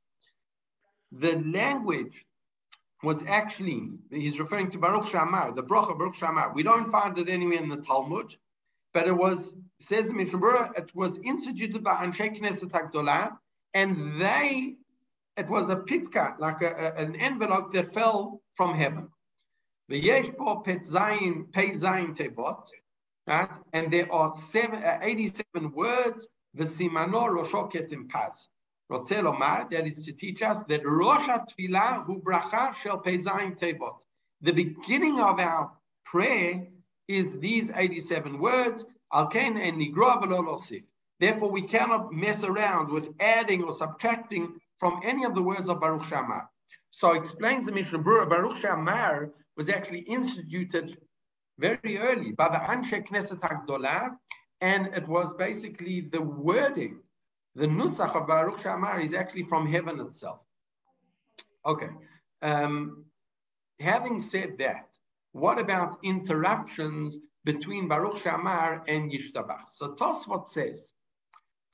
The 1.11 1.37
language 1.45 2.25
was 3.03 3.23
actually, 3.27 3.89
he's 4.09 4.39
referring 4.39 4.71
to 4.71 4.79
Baruch 4.79 5.05
Shamar, 5.05 5.55
the 5.55 5.61
Bracha 5.61 5.97
Baruch 5.97 6.15
Shamar. 6.15 6.55
We 6.55 6.63
don't 6.63 6.89
find 6.91 7.17
it 7.19 7.29
anywhere 7.29 7.59
in 7.59 7.69
the 7.69 7.77
Talmud, 7.77 8.35
but 8.93 9.07
it 9.07 9.15
was, 9.15 9.55
says 9.79 10.11
Mishnah 10.11 10.71
it 10.75 10.89
was 10.95 11.19
instituted 11.19 11.83
by 11.83 12.03
Anshe 12.03 12.41
Knesset 12.41 12.71
Agdola, 12.71 13.37
and 13.75 14.19
they, 14.19 14.75
it 15.37 15.47
was 15.47 15.69
a 15.69 15.75
pitka, 15.75 16.39
like 16.39 16.61
a, 16.63 16.93
a, 16.97 17.03
an 17.03 17.15
envelope 17.17 17.71
that 17.73 17.93
fell 17.93 18.41
from 18.55 18.73
heaven. 18.73 19.09
V'yesh 19.89 20.36
po 20.36 20.62
pet 20.62 20.82
zayin, 20.82 21.51
pei 21.51 21.70
zayin 21.72 22.15
tevot, 22.15 22.68
right? 23.27 23.51
And 23.72 23.92
there 23.92 24.12
are 24.12 24.34
seven, 24.34 24.84
uh, 24.84 25.00
87 25.01 25.72
words, 25.72 26.27
v'simano 26.58 27.30
rosho 27.30 27.72
ketim 27.72 28.10
paz. 28.10 28.48
Rotzel 28.92 29.27
omar, 29.27 29.68
that 29.70 29.86
is 29.86 30.04
to 30.06 30.13
teach 30.13 30.42
us 30.42 30.63
that 30.65 30.86
Rosh 30.86 31.27
HaTfilah 31.27 32.06
hu 32.06 32.22
bracha 32.22 32.75
shel 32.75 33.00
pei 33.00 33.18
zayin 33.18 33.58
tevot. 33.60 34.00
The 34.42 34.54
beginning 34.54 35.20
of 35.20 35.39
our 35.39 35.72
prayer 36.04 36.68
is 37.08 37.39
these 37.39 37.72
87 37.72 38.39
words, 38.39 38.86
al 39.13 39.27
ken 39.27 39.58
en 39.58 39.75
nigra 39.77 40.22
v'lo 40.22 40.84
Therefore, 41.20 41.51
we 41.51 41.62
cannot 41.62 42.12
mess 42.12 42.44
around 42.44 42.89
with 42.89 43.13
adding 43.20 43.63
or 43.63 43.72
subtracting 43.72 44.60
from 44.80 45.01
any 45.04 45.24
of 45.24 45.34
the 45.36 45.44
words 45.44 45.70
of 45.70 45.80
Baruch 45.80 46.04
Shamar. 46.04 46.48
So 46.92 47.13
explains 47.13 47.68
the 47.68 47.72
Mishnah 47.72 48.00
Baruch 48.00 48.58
Shamar 48.58 49.32
was 49.57 49.69
actually 49.69 50.00
instituted 50.00 50.97
very 51.57 51.97
early 51.97 52.31
by 52.31 52.50
the 52.50 52.57
Anshe 52.57 53.07
Knesset 53.07 53.39
HaGdolah, 53.39 54.15
and 54.62 54.88
it 54.88 55.07
was 55.07 55.33
basically 55.35 56.01
the 56.01 56.21
wording, 56.21 57.00
the 57.55 57.67
Nusach 57.67 58.15
of 58.15 58.27
Baruch 58.27 58.59
Shamar 58.59 59.03
is 59.03 59.13
actually 59.13 59.43
from 59.43 59.65
heaven 59.65 60.00
itself. 60.01 60.39
Okay. 61.65 61.89
Um, 62.41 63.05
having 63.79 64.19
said 64.19 64.57
that, 64.59 64.93
what 65.31 65.59
about 65.59 66.00
interruptions 66.03 67.17
between 67.43 67.88
Baruch 67.88 68.17
Shamar 68.17 68.83
and 68.88 69.12
Yishtabach? 69.12 69.71
So 69.71 69.93
Tosfot 69.95 70.47
says, 70.47 70.93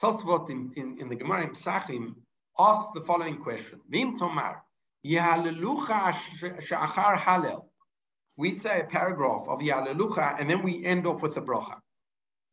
Tosfot 0.01 0.50
in, 0.50 0.71
in, 0.75 1.00
in 1.00 1.09
the 1.09 1.15
Gemara 1.15 1.43
in 1.43 1.51
Sachim 1.51 2.15
asked 2.57 2.93
the 2.93 3.01
following 3.01 3.38
question. 3.38 3.81
Vim 3.89 4.17
Tomar, 4.17 4.63
Yahalelucha 5.05 6.13
Shachar 6.59 7.17
Halel 7.17 7.65
we 8.38 8.53
say 8.53 8.81
a 8.81 8.83
paragraph 8.83 9.47
of 9.47 9.59
Yalelucha 9.59 10.39
and 10.39 10.50
then 10.50 10.63
we 10.63 10.85
end 10.85 11.05
off 11.05 11.21
with 11.21 11.35
the 11.35 11.41
bracha. 11.41 11.79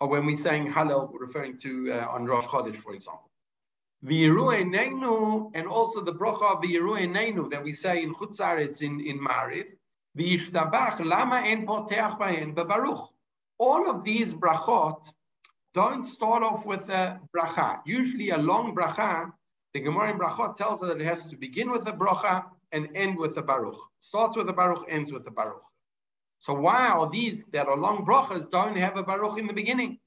Or 0.01 0.09
when 0.09 0.27
we're 0.27 0.37
saying 0.37 0.71
Hallel, 0.71 1.11
referring 1.19 1.59
to 1.59 1.93
uh, 1.93 2.07
on 2.09 2.25
Rosh 2.25 2.45
Chodesh, 2.45 2.77
for 2.77 2.95
example. 2.95 3.29
The 4.03 4.29
Neinu, 4.29 5.51
and 5.55 5.67
also 5.67 6.01
the 6.01 6.13
bracha 6.13 6.55
of 6.55 6.63
the 6.63 6.77
Neinu 6.77 7.51
that 7.51 7.65
we 7.65 7.73
say 7.73 8.03
in 8.03 8.15
Chutzaretz 8.15 8.83
in, 8.83 9.01
in 9.01 9.19
Mariv. 9.19 9.67
V'yishtabach 10.17 11.05
lama 11.05 11.43
en 11.45 11.67
poteach 11.67 12.19
bahen 12.19 12.55
bebaruch. 12.55 13.09
All 13.59 13.91
of 13.91 14.05
these 14.05 14.35
brachot 14.35 15.05
don't 15.75 16.07
start 16.07 16.43
off 16.43 16.65
with 16.65 16.89
a 16.89 17.21
bracha. 17.37 17.81
Usually 17.87 18.31
a 18.31 18.39
long 18.39 18.75
bracha, 18.75 19.33
the 19.75 19.81
Gemara 19.81 20.13
in 20.13 20.19
brachot 20.19 20.57
tells 20.57 20.83
us 20.83 20.89
that 20.89 21.01
it 21.01 21.05
has 21.05 21.27
to 21.27 21.37
begin 21.37 21.71
with 21.71 21.87
a 21.89 21.93
bracha 21.93 22.45
and 22.73 22.89
end 22.95 23.19
with 23.19 23.37
a 23.37 23.43
baruch. 23.43 23.79
Starts 24.01 24.37
with 24.37 24.49
a 24.49 24.53
baruch, 24.53 24.85
ends 24.89 25.13
with 25.13 25.27
a 25.27 25.31
baruch. 25.31 25.63
So 26.39 26.55
why 26.55 26.89
are 26.89 27.11
these 27.11 27.45
that 27.47 27.67
are 27.67 27.77
long 27.77 28.05
brachas 28.07 28.49
don't 28.51 28.77
have 28.77 28.97
a 28.97 29.03
baruch 29.03 29.39
in 29.39 29.47
the 29.47 29.53
beginning? 29.53 29.99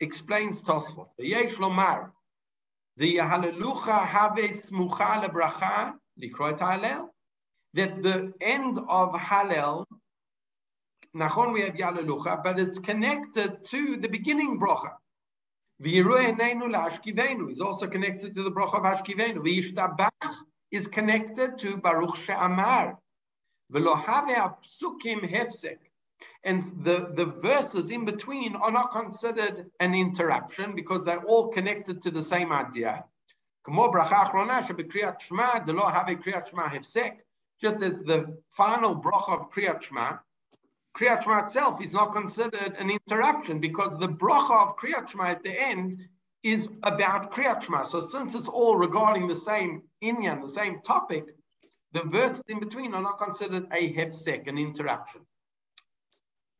Explains 0.00 0.62
Tosfot. 0.62 1.08
The 2.96 3.16
hallelujah 3.16 4.04
have 4.04 4.32
smucha 4.32 5.22
lebracha 5.22 5.94
likroet 6.20 6.58
hallel. 6.58 7.08
That 7.74 8.02
the 8.02 8.32
end 8.40 8.78
of 8.78 9.12
hallel, 9.12 9.86
nachon 11.16 11.52
we 11.52 11.62
have 11.62 11.78
hallelujah, 11.78 12.40
but 12.42 12.58
it's 12.58 12.78
connected 12.78 13.64
to 13.64 13.96
the 13.96 14.08
beginning 14.08 14.58
bracha. 14.58 14.92
Is 15.84 17.60
also 17.60 17.86
connected 17.88 18.34
to 18.34 18.42
the 18.42 18.50
bracha 18.50 18.74
of 18.74 18.84
hashkivenu. 18.84 19.38
V'yishtabach 19.38 20.34
is 20.70 20.86
connected 20.86 21.58
to 21.58 21.76
baruch 21.76 22.16
she'amar. 22.16 22.98
And 26.44 26.62
the, 26.84 27.12
the 27.14 27.26
verses 27.40 27.90
in 27.90 28.04
between 28.04 28.54
are 28.56 28.70
not 28.70 28.92
considered 28.92 29.70
an 29.80 29.94
interruption 29.94 30.74
because 30.74 31.04
they're 31.04 31.24
all 31.24 31.48
connected 31.48 32.02
to 32.02 32.10
the 32.10 32.22
same 32.22 32.52
idea. 32.52 33.04
Just 37.60 37.82
as 37.82 38.02
the 38.02 38.36
final 38.50 38.96
bracha 38.96 39.40
of 39.40 39.50
Kriyat 39.52 39.82
Shema, 39.82 40.18
Kriyat 40.96 41.22
Shema 41.22 41.44
itself 41.44 41.80
is 41.80 41.92
not 41.92 42.12
considered 42.12 42.76
an 42.78 42.90
interruption 42.90 43.60
because 43.60 43.96
the 43.98 44.08
bracha 44.08 44.68
of 44.68 44.76
Kriyat 44.76 45.08
Shema 45.08 45.26
at 45.28 45.42
the 45.42 45.58
end 45.58 45.96
is 46.42 46.68
about 46.82 47.32
Kriyat 47.32 47.62
Shema. 47.62 47.84
So 47.84 48.00
since 48.00 48.34
it's 48.34 48.48
all 48.48 48.76
regarding 48.76 49.28
the 49.28 49.36
same 49.36 49.82
inyan, 50.02 50.42
the 50.42 50.48
same 50.48 50.80
topic, 50.82 51.36
the 51.92 52.02
verses 52.04 52.42
in 52.48 52.58
between 52.58 52.94
are 52.94 53.02
not 53.02 53.18
considered 53.18 53.66
a 53.72 53.92
hefsek, 53.92 54.46
an 54.48 54.58
interruption. 54.58 55.20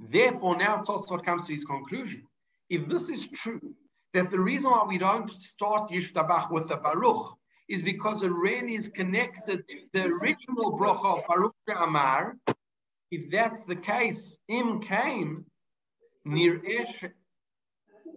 Therefore, 0.00 0.56
now 0.56 0.82
Tosfot 0.82 1.24
comes 1.24 1.46
to 1.46 1.52
his 1.52 1.64
conclusion. 1.64 2.24
If 2.68 2.88
this 2.88 3.08
is 3.08 3.28
true, 3.28 3.74
that 4.14 4.30
the 4.30 4.40
reason 4.40 4.70
why 4.70 4.84
we 4.86 4.98
don't 4.98 5.30
start 5.30 5.90
Yishtabach 5.90 6.50
with 6.50 6.68
the 6.68 6.76
Baruch 6.76 7.34
is 7.68 7.82
because 7.82 8.22
it 8.22 8.32
really 8.32 8.74
is 8.74 8.88
connected 8.88 9.66
to 9.68 9.76
the 9.92 10.06
original 10.06 10.78
bracha 10.78 11.16
of 11.16 11.26
Baruch 11.26 11.54
Amar. 11.76 12.36
If 13.10 13.30
that's 13.30 13.64
the 13.64 13.76
case, 13.76 14.36
Im 14.48 14.80
came 14.80 15.46
near 16.24 16.58
Ish. 16.64 17.04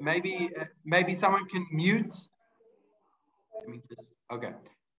Maybe, 0.01 0.50
uh, 0.60 0.65
maybe 0.84 1.15
someone 1.15 1.48
can 1.48 1.65
mute. 1.72 2.13
Let 3.60 3.69
me 3.69 3.81
just, 3.89 4.07
okay. 4.31 4.51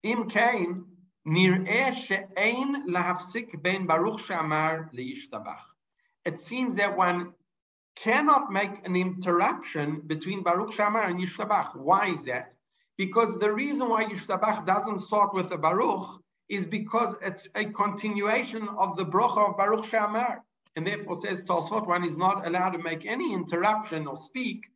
Im 0.02 0.28
came 0.28 0.87
it 6.25 6.40
seems 6.40 6.76
that 6.76 6.97
one 6.97 7.33
cannot 7.97 8.52
make 8.52 8.87
an 8.87 8.95
interruption 8.95 10.02
between 10.06 10.45
Baruch 10.45 10.71
Shamar 10.71 11.09
and 11.09 11.18
Yishtabach. 11.18 11.75
Why 11.75 12.11
is 12.11 12.25
that? 12.26 12.52
Because 12.97 13.38
the 13.38 13.52
reason 13.52 13.88
why 13.88 14.04
Yishtabach 14.04 14.66
doesn't 14.66 15.00
start 15.00 15.35
with 15.35 15.49
the 15.49 15.59
Baruch 15.59 16.06
is 16.49 16.64
because 16.64 17.16
it's 17.21 17.49
a 17.56 17.64
continuation 17.64 18.68
of 18.68 18.97
the 18.97 19.04
bracha 19.04 19.50
of 19.50 19.56
Baruch 19.56 19.85
Shamar. 19.85 20.38
And 20.76 20.87
therefore 20.87 21.16
says 21.16 21.42
Tosfot, 21.42 21.88
one 21.88 22.04
is 22.04 22.16
not 22.16 22.47
allowed 22.47 22.71
to 22.71 22.78
make 22.78 23.04
any 23.04 23.33
interruption 23.33 24.06
or 24.06 24.16
speak 24.16 24.66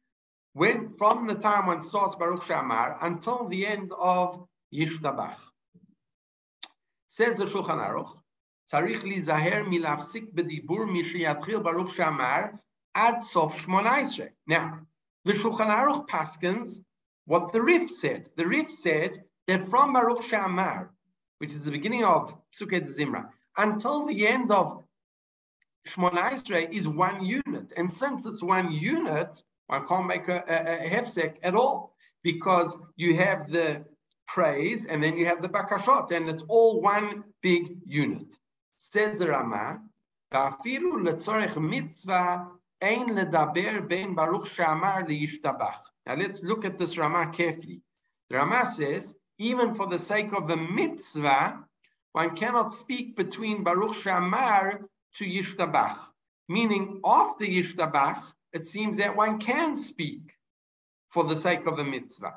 when 0.54 0.94
from 0.98 1.28
the 1.28 1.36
time 1.36 1.66
one 1.66 1.80
starts 1.80 2.16
Baruch 2.16 2.42
Shamar 2.42 2.96
until 3.02 3.46
the 3.48 3.66
end 3.68 3.92
of 3.96 4.48
Yishtabach. 4.74 5.36
Says 7.09 7.37
the 7.37 7.45
Shulchan 7.45 7.79
Aruch, 7.79 8.17
צריך 8.65 9.03
להיזהר 9.03 9.63
מלהפסיק 9.67 10.23
בדיבור 10.33 10.85
משייתחיל 10.85 11.59
ברוך 11.59 11.91
שאמר 11.91 12.41
עד 12.93 13.21
סוף 13.21 13.57
שמונה 13.59 13.95
Now, 14.49 14.79
the 15.25 15.33
Shulchan 15.33 15.69
Aruch 15.69 16.07
paskins 16.07 16.81
what 17.25 17.51
the 17.51 17.61
Rif 17.61 17.89
said. 17.89 18.29
The 18.37 18.47
Rif 18.47 18.71
said 18.71 19.23
that 19.47 19.67
from 19.69 19.93
Baruch 19.93 20.21
Shamar, 20.21 20.89
which 21.39 21.53
is 21.53 21.65
the 21.65 21.71
beginning 21.71 22.03
of 22.03 22.35
Psuket 22.55 22.87
Zimra, 22.87 23.29
until 23.57 24.05
the 24.05 24.27
end 24.27 24.51
of 24.51 24.83
Shmona 25.87 26.73
is 26.73 26.87
one 26.87 27.25
unit. 27.25 27.71
And 27.77 27.91
since 27.91 28.25
it's 28.25 28.43
one 28.43 28.71
unit, 28.71 29.43
one 29.67 29.87
can't 29.87 30.07
make 30.07 30.27
a, 30.27 30.43
a, 30.47 30.85
a 30.85 30.89
hefsek 30.89 31.35
at 31.43 31.55
all 31.55 31.95
because 32.23 32.77
you 32.95 33.15
have 33.15 33.51
the 33.51 33.85
praise, 34.34 34.86
and 34.86 35.02
then 35.02 35.16
you 35.16 35.26
have 35.26 35.42
the 35.42 35.48
bakashot, 35.48 36.12
and 36.12 36.28
it's 36.28 36.44
all 36.48 36.80
one 36.80 37.24
big 37.42 37.78
unit. 37.84 38.28
Says 38.76 39.18
the 39.18 39.28
Rama, 39.28 39.80
now 40.32 40.56
let's 46.16 46.42
look 46.42 46.64
at 46.64 46.78
this 46.78 46.96
Rama 46.96 47.32
carefully. 47.32 47.82
The 48.28 48.36
Rama 48.36 48.66
says, 48.66 49.14
even 49.38 49.74
for 49.74 49.86
the 49.88 49.98
sake 49.98 50.32
of 50.32 50.46
the 50.46 50.56
mitzvah, 50.56 51.64
one 52.12 52.36
cannot 52.36 52.72
speak 52.72 53.16
between 53.16 53.64
Baruch 53.64 53.94
Shamar 53.96 54.84
to 55.16 55.24
Yishtabach. 55.24 55.98
Meaning, 56.48 57.00
after 57.04 57.44
Yishtabach, 57.44 58.22
it 58.52 58.66
seems 58.66 58.98
that 58.98 59.16
one 59.16 59.38
can 59.40 59.78
speak 59.78 60.36
for 61.08 61.24
the 61.24 61.36
sake 61.36 61.66
of 61.66 61.76
the 61.76 61.84
mitzvah. 61.84 62.34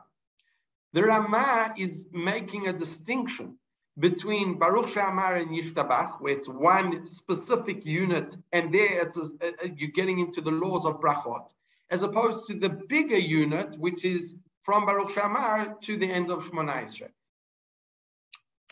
The 0.93 1.03
Rama 1.03 1.73
is 1.75 2.05
making 2.11 2.67
a 2.67 2.73
distinction 2.73 3.57
between 3.97 4.59
Baruch 4.59 4.87
Shamar 4.87 5.41
and 5.41 5.49
Yishtabach, 5.49 6.21
where 6.21 6.37
it's 6.37 6.47
one 6.47 7.05
specific 7.07 7.83
unit, 7.85 8.35
and 8.51 8.71
there 8.71 9.01
it's 9.01 9.17
a, 9.17 9.29
a, 9.63 9.69
you're 9.75 9.89
getting 9.89 10.19
into 10.19 10.41
the 10.41 10.51
laws 10.51 10.85
of 10.85 10.99
brachot, 10.99 11.51
as 11.89 12.03
opposed 12.03 12.45
to 12.47 12.53
the 12.53 12.69
bigger 12.69 13.17
unit, 13.17 13.77
which 13.79 14.05
is 14.05 14.35
from 14.63 14.85
Baruch 14.85 15.09
Shamar 15.09 15.81
to 15.81 15.97
the 15.97 16.09
end 16.09 16.29
of 16.29 16.43
Shemona 16.43 16.83
Esrei. 16.83 17.09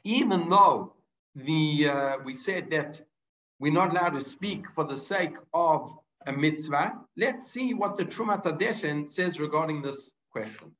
Even 0.04 0.50
though 0.50 0.94
the 1.36 1.90
uh, 1.90 2.18
we 2.24 2.36
said 2.36 2.72
that 2.72 3.02
we're 3.60 3.74
not 3.74 3.92
allowed 3.92 4.14
to 4.14 4.22
speak 4.22 4.70
for 4.76 4.84
the 4.84 4.98
sake 4.98 5.36
of 5.54 5.92
a 6.26 6.32
mitzvah, 6.32 7.00
let's 7.18 7.52
see 7.52 7.74
what 7.74 7.98
the 7.98 8.06
Trumat 8.06 8.44
Hadeshen 8.44 9.10
says 9.10 9.40
regarding 9.40 9.82
this 9.82 10.10
question. 10.32 10.76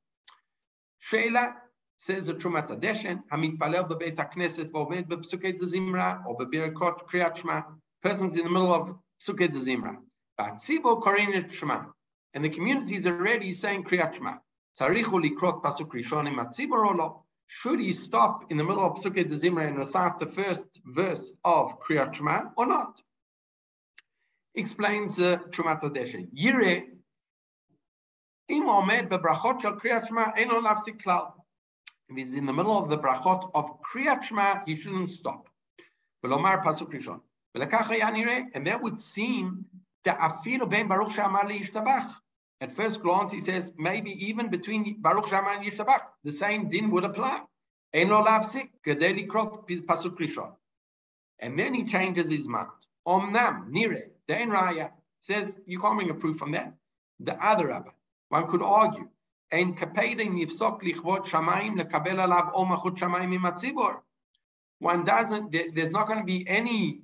Sheila 1.01 1.55
says 1.97 2.27
the 2.27 2.33
Trumat 2.33 2.69
Hadeshen, 2.69 3.19
המתפלל 3.31 3.83
בבית 3.83 4.19
הכנסת 4.19 4.67
ועומד 4.73 5.09
בפסוקי 5.09 5.51
דזמרה, 5.51 6.17
או 6.25 6.37
בברכות 6.37 7.01
קריאת 7.07 7.35
שמע, 7.35 7.59
persons 8.05 8.35
in 8.35 8.43
the 8.43 8.49
middle 8.49 8.73
of 8.73 8.93
פסוקי 9.19 9.47
דזמרה. 9.47 9.91
והציבור 10.39 11.03
קוראים 11.03 11.29
את 11.37 11.53
שמע. 11.53 11.79
And 12.35 12.43
the 12.43 12.49
community 12.49 12.95
is 12.95 13.05
already 13.05 13.51
saying 13.51 13.89
קריאת 13.89 14.13
שמע. 14.13 14.31
צריך 14.71 15.09
הוא 15.09 15.21
לקרות 15.21 15.59
פסוק 15.63 15.95
ראשון 15.95 16.27
עם 16.27 16.39
הציבור 16.39 16.79
או 16.85 16.93
לא? 16.93 17.23
Should 17.49 17.79
he 17.79 17.93
stop 17.93 18.51
in 18.51 18.57
the 18.57 18.63
middle 18.63 18.85
of 18.85 18.97
Psukkah 18.97 19.27
de 19.27 19.35
Zimra 19.35 19.67
and 19.67 19.77
recite 19.77 20.19
the 20.19 20.25
first 20.25 20.81
verse 20.85 21.31
of 21.45 21.79
Kriyat 21.79 22.13
Shema 22.13 22.41
or 22.57 22.65
not? 22.65 23.01
Explains 24.53 25.19
uh, 25.19 25.37
Trumat 25.49 25.81
Hadeshen. 25.81 26.27
Yire 26.35 26.87
im 28.52 28.68
omed 28.68 29.08
bebrachot 29.08 29.60
shel 29.62 29.76
Kriyat 29.80 30.06
Shema 30.08 30.32
eno 30.36 30.60
lafsik 30.60 31.02
klal. 31.02 31.32
If 32.08 32.16
he's 32.16 32.34
in 32.34 32.46
the 32.46 32.52
middle 32.52 32.76
of 32.78 32.88
the 32.88 32.98
brachot 32.98 33.50
of 33.54 33.80
Kriyat 33.82 34.22
Shema, 34.22 34.62
he 34.66 34.76
shouldn't 34.76 35.10
stop. 35.10 35.48
Velomar 36.24 36.62
pasuk 36.62 36.92
rishon. 36.92 37.20
And 37.54 38.66
that 38.66 38.80
would 38.82 38.98
seem 39.00 39.66
that 40.04 40.18
afilu 40.18 40.68
ben 40.70 40.88
baruch 40.88 41.12
she'amar 41.12 41.44
le'ishtabach. 41.44 42.14
At 42.62 42.70
first 42.70 43.02
glance, 43.02 43.32
he 43.32 43.40
says 43.40 43.72
maybe 43.76 44.12
even 44.28 44.48
between 44.48 45.00
Baruch 45.02 45.26
Shama 45.26 45.50
and 45.50 45.66
Yishabach, 45.66 46.02
the 46.22 46.30
same 46.30 46.68
din 46.68 46.92
would 46.92 47.02
apply. 47.02 47.40
And 47.92 48.08
then 51.58 51.74
he 51.74 51.84
changes 51.84 52.30
his 52.30 52.46
mind. 52.46 52.68
Omnam, 53.04 53.68
nire, 53.72 54.10
dein 54.28 54.50
raya, 54.50 54.92
says 55.18 55.58
you 55.66 55.80
can't 55.80 55.96
bring 55.96 56.10
a 56.10 56.14
proof 56.14 56.36
from 56.36 56.52
that. 56.52 56.72
The 57.18 57.34
other 57.44 57.66
rabbi, 57.66 57.90
one 58.32 58.46
could 58.48 58.62
argue, 58.62 59.08
One 64.78 65.04
doesn't, 65.04 65.52
there's 65.74 65.90
not 65.90 66.06
going 66.06 66.18
to 66.18 66.24
be 66.24 66.48
any 66.48 67.00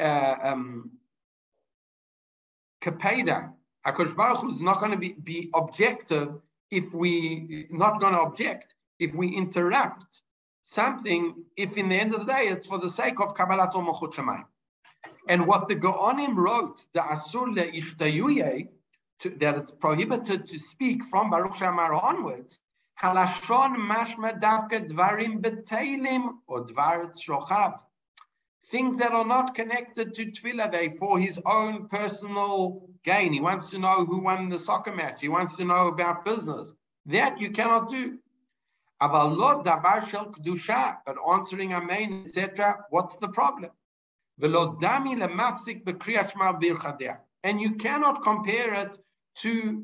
uh, 0.00 0.34
um, 0.42 0.90
Baruch 2.84 4.40
Hu 4.40 4.52
is 4.52 4.60
not 4.60 4.80
going 4.80 4.90
to 4.90 4.98
be, 4.98 5.12
be 5.12 5.48
objective 5.54 6.40
if 6.72 6.92
we 6.92 7.68
not 7.70 8.00
going 8.00 8.14
to 8.14 8.20
object 8.22 8.74
if 8.98 9.14
we 9.14 9.28
interrupt 9.28 10.22
something. 10.64 11.36
If 11.56 11.76
in 11.76 11.88
the 11.88 11.94
end 11.94 12.14
of 12.14 12.26
the 12.26 12.32
day 12.32 12.48
it's 12.48 12.66
for 12.66 12.78
the 12.78 12.88
sake 12.88 13.20
of 13.20 13.36
Kabbalat 13.36 13.74
Machut 13.74 14.12
Shemayim. 14.14 14.46
And 15.28 15.46
what 15.46 15.68
the 15.68 15.76
Gaonim 15.76 16.34
wrote, 16.34 16.84
the 16.94 17.00
Asur 17.00 17.46
le'ishtayuye, 17.54 18.68
that 19.24 19.56
it's 19.56 19.72
prohibited 19.72 20.48
to 20.48 20.58
speak 20.58 21.02
from 21.10 21.30
Baruch 21.30 21.54
Shamar 21.54 22.02
onwards, 22.02 22.58
halashon 23.02 23.76
mashma 23.76 24.40
davka 24.40 24.88
dvarim 24.88 25.40
beteilim 25.40 26.30
or 26.46 26.64
dvar 26.64 27.12
tzrochav 27.14 27.78
things 28.74 28.98
that 28.98 29.12
are 29.12 29.24
not 29.24 29.54
connected 29.54 30.14
to 30.14 30.26
Tefillah 30.26 30.70
Day 30.72 30.96
for 30.98 31.16
his 31.18 31.40
own 31.46 31.88
personal 31.88 32.88
gain. 33.04 33.32
He 33.32 33.40
wants 33.40 33.70
to 33.70 33.78
know 33.78 34.04
who 34.04 34.18
won 34.18 34.48
the 34.48 34.58
soccer 34.58 34.92
match. 34.92 35.20
He 35.20 35.28
wants 35.28 35.56
to 35.58 35.64
know 35.64 35.86
about 35.88 36.24
business. 36.24 36.72
That 37.06 37.40
you 37.40 37.50
cannot 37.50 37.88
do. 37.90 38.18
But 39.00 39.36
answering 41.32 41.74
Amen, 41.74 42.22
etc., 42.24 42.78
what's 42.90 43.16
the 43.16 43.28
problem? 43.28 43.70
And 47.44 47.60
you 47.60 47.72
cannot 47.74 48.22
compare 48.22 48.74
it 48.74 48.98
to 49.42 49.82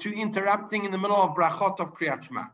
to 0.00 0.14
interrupting 0.14 0.84
in 0.84 0.90
the 0.90 0.98
middle 0.98 1.16
of 1.16 1.36
brachot 1.36 1.80
of 1.80 1.94
Kriyat 1.94 2.24
Shema. 2.24 2.44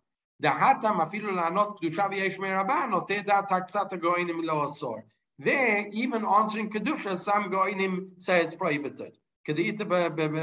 There, 5.39 5.87
even 5.93 6.25
answering 6.25 6.71
Kedusha, 6.71 7.19
some 7.19 7.45
Goinim 7.51 8.21
say 8.21 8.45
it's 8.45 8.55
prohibited. 8.55 9.17
Kedita 9.47 9.87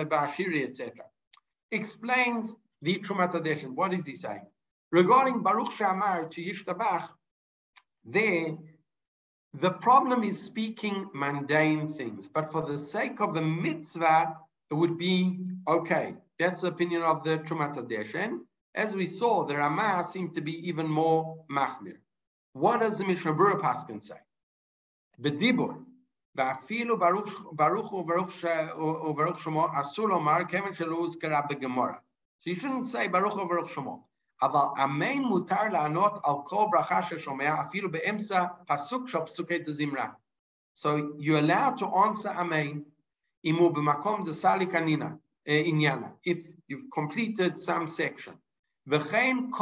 Bashiri, 0.09 0.67
etc. 0.67 0.93
Explains 1.71 2.55
the 2.81 2.99
Trumat 2.99 3.75
What 3.75 3.93
is 3.93 4.05
he 4.05 4.15
saying? 4.15 4.47
Regarding 4.91 5.41
Baruch 5.41 5.71
Shamar 5.71 6.29
to 6.31 6.41
Yishtabach, 6.41 7.09
there, 8.05 8.57
the 9.53 9.71
problem 9.71 10.23
is 10.23 10.41
speaking 10.41 11.09
mundane 11.13 11.93
things, 11.93 12.29
but 12.29 12.51
for 12.51 12.61
the 12.61 12.77
sake 12.77 13.19
of 13.21 13.33
the 13.33 13.41
mitzvah, 13.41 14.35
it 14.35 14.37
would 14.72 14.98
be 14.98 15.38
okay. 15.66 16.14
That's 16.38 16.62
the 16.62 16.68
opinion 16.68 17.02
of 17.02 17.24
the 17.24 17.38
Trumat 17.38 18.38
As 18.74 18.94
we 18.94 19.06
saw, 19.06 19.44
the 19.44 19.56
Ramah 19.56 20.04
seemed 20.04 20.34
to 20.34 20.40
be 20.40 20.68
even 20.68 20.88
more 20.88 21.44
machmir. 21.50 21.98
What 22.52 22.80
does 22.80 22.98
the 22.98 23.04
Mishnah 23.04 23.34
Berurah 23.34 23.60
Paskin 23.60 24.00
say? 24.00 24.20
בדיבור, 25.18 25.72
ואפילו 26.34 26.98
ברוך 27.52 27.92
וברוך 27.92 29.38
שמו, 29.38 29.66
אסור 29.80 30.08
לומר 30.08 30.44
כיוון 30.48 30.74
שלא 30.74 30.96
הוזכרה 30.96 31.42
בגמורה. 31.50 31.94
So 32.40 32.50
you 32.50 32.56
shouldn't 32.56 32.86
say 32.86 33.08
ברוך 33.08 33.36
וברוך 33.36 33.68
שמו. 33.70 34.08
אבל 34.42 34.82
אמן 34.84 35.22
מותר 35.22 35.68
לענות 35.72 36.12
על 36.24 36.34
כל 36.44 36.66
ברכה 36.70 37.02
ששומע, 37.02 37.60
אפילו 37.60 37.90
באמצע 37.90 38.44
פסוק 38.66 39.08
של 39.08 39.18
פסוקי 39.26 39.58
דזמרה. 39.58 40.08
So 40.76 40.88
you're 41.18 41.42
allowed 41.42 41.78
to 41.78 41.86
answer 41.86 42.40
אמן, 42.40 42.80
if 46.25 46.37
you've 46.67 46.91
completed 46.93 47.61
some 47.61 47.87
section. 47.87 48.33
Person 48.87 49.53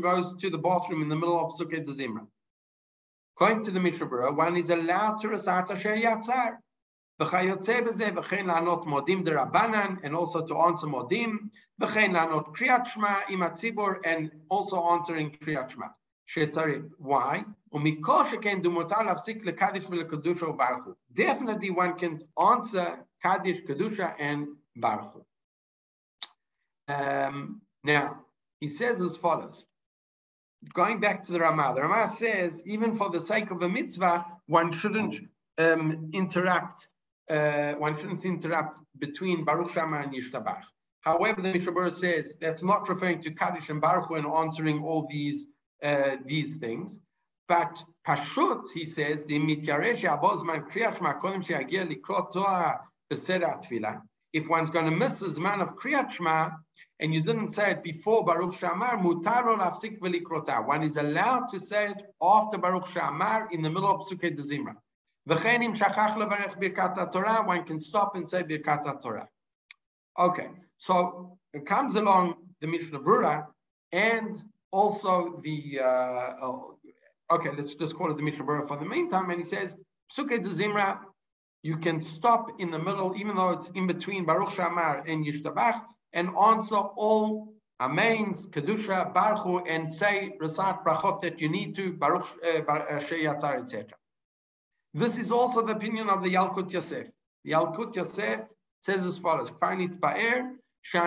goes 0.00 0.36
to 0.38 0.50
the 0.50 0.58
bathroom 0.58 1.02
in 1.02 1.08
the 1.08 1.16
middle 1.16 1.38
of 1.40 1.52
Psukei 1.54 1.86
Zimra. 1.86 2.26
According 3.36 3.64
to 3.64 3.70
the 3.70 3.80
Mishnah 3.80 4.06
Berurah, 4.06 4.36
one 4.36 4.56
is 4.58 4.68
allowed 4.70 5.20
to 5.20 5.28
recite 5.28 5.70
asher 5.70 5.96
yatzar. 5.96 6.58
V'chayotze 7.20 7.82
modim 8.86 9.98
and 10.02 10.16
also 10.16 10.46
to 10.46 10.56
answer 10.58 10.86
modim 10.86 11.50
v'chein 11.80 12.12
lanot 12.12 12.54
kriyat 12.54 12.86
shma 12.86 13.22
and 14.04 14.30
also 14.50 14.82
answering 14.90 15.30
kriyat 15.30 15.70
shma. 15.70 15.90
Why? 16.98 17.44
Definitely 21.14 21.70
one 21.70 21.98
can 21.98 22.22
answer 22.40 23.06
Kaddish, 23.22 23.62
Kedusha, 23.62 24.14
and 24.18 24.46
Baruch. 24.76 25.24
Um, 26.88 27.62
now, 27.84 28.24
he 28.60 28.68
says 28.68 29.00
as 29.00 29.16
follows. 29.16 29.66
Going 30.74 31.00
back 31.00 31.24
to 31.24 31.32
the 31.32 31.40
Ramah, 31.40 31.72
the 31.74 31.82
Ramah 31.82 32.12
says, 32.12 32.62
even 32.66 32.96
for 32.96 33.10
the 33.10 33.20
sake 33.20 33.50
of 33.50 33.62
a 33.62 33.68
mitzvah, 33.68 34.26
one 34.46 34.72
shouldn't 34.72 35.16
um, 35.58 36.10
interact, 36.12 36.88
uh, 37.30 37.74
one 37.74 37.96
shouldn't 37.96 38.24
interrupt 38.24 38.76
between 38.98 39.44
Baruch 39.44 39.72
Shama 39.72 40.00
and 40.00 40.12
Yishtabach. 40.12 40.62
However, 41.00 41.40
the 41.40 41.52
Mishabur 41.52 41.90
says 41.90 42.36
that's 42.40 42.62
not 42.62 42.88
referring 42.88 43.22
to 43.22 43.30
Kaddish 43.30 43.70
and 43.70 43.80
Baruch 43.80 44.10
and 44.10 44.26
answering 44.26 44.82
all 44.82 45.06
these 45.08 45.46
uh, 45.82 46.16
these 46.24 46.56
things. 46.56 46.98
But 47.48 47.82
Pashut, 48.06 48.70
he 48.72 48.84
says. 48.84 49.24
If 54.32 54.48
one's 54.48 54.70
going 54.70 54.84
to 54.84 54.90
miss 54.92 55.18
the 55.18 55.26
zman 55.26 55.60
of 55.60 55.76
kriyat 55.76 56.12
shma, 56.12 56.52
and 57.00 57.14
you 57.14 57.22
didn't 57.22 57.48
say 57.48 57.72
it 57.72 57.82
before 57.82 58.24
Baruch 58.24 58.52
Shamar, 58.52 59.02
mutaro 59.02 59.58
lafsik 59.58 59.98
velikrota. 60.00 60.64
One 60.66 60.82
is 60.82 60.98
allowed 60.98 61.46
to 61.48 61.58
say 61.58 61.88
it 61.88 62.02
after 62.22 62.58
Baruch 62.58 62.84
Shamar 62.86 63.50
in 63.50 63.62
the 63.62 63.70
middle 63.70 63.90
of 63.90 64.06
Psuke 64.06 64.36
de 64.36 64.42
Zimra. 64.42 64.74
V'chenim 65.28 65.76
shachach 65.76 66.16
levarech 66.16 66.60
birkat 66.60 67.10
Torah. 67.10 67.42
One 67.42 67.64
can 67.64 67.80
stop 67.80 68.16
and 68.16 68.28
say 68.28 68.42
birkat 68.42 69.02
Torah. 69.02 69.28
Okay, 70.18 70.48
so 70.76 71.38
it 71.54 71.64
comes 71.64 71.94
along 71.94 72.34
the 72.60 72.66
Mishnah 72.66 73.00
Brura 73.00 73.46
and 73.92 74.40
also 74.72 75.40
the. 75.42 75.80
Uh, 75.80 76.34
oh, 76.42 76.78
okay, 77.30 77.50
let's 77.56 77.74
just 77.74 77.96
call 77.96 78.10
it 78.10 78.16
the 78.16 78.22
Mishnah 78.22 78.44
Brura 78.44 78.66
for 78.66 78.76
the 78.76 78.84
meantime. 78.84 79.30
And 79.30 79.38
he 79.38 79.44
says 79.44 79.76
Psuke 80.12 80.42
de 80.42 80.50
Zimra. 80.50 80.98
You 81.62 81.76
can 81.76 82.02
stop 82.02 82.58
in 82.58 82.70
the 82.70 82.78
middle, 82.78 83.14
even 83.16 83.36
though 83.36 83.50
it's 83.50 83.68
in 83.70 83.86
between 83.86 84.24
Baruch 84.24 84.50
Shamar 84.50 85.06
and 85.06 85.26
Yishtabach, 85.26 85.82
and 86.14 86.30
answer 86.30 86.76
all 86.76 87.52
Amens, 87.80 88.46
Kedusha, 88.46 89.12
Baruch 89.12 89.66
and 89.68 89.92
say 89.92 90.36
Rasat 90.40 90.84
Brachot 90.84 91.22
that 91.22 91.40
you 91.40 91.48
need 91.48 91.76
to, 91.76 91.92
Baruch 91.92 92.26
uh, 92.44 92.60
uh 92.70 93.00
Sheyatzar, 93.00 93.62
etc. 93.62 93.88
This 94.92 95.18
is 95.18 95.30
also 95.30 95.64
the 95.64 95.72
opinion 95.72 96.08
of 96.08 96.22
the 96.22 96.34
Yalkut 96.34 96.72
Yosef. 96.72 97.06
The 97.44 97.52
Yalkut 97.52 97.94
Yosef 97.94 98.40
says 98.80 99.06
as 99.06 99.18
follows: 99.18 99.50
Ba'er, 99.50 100.56
A 100.92 100.98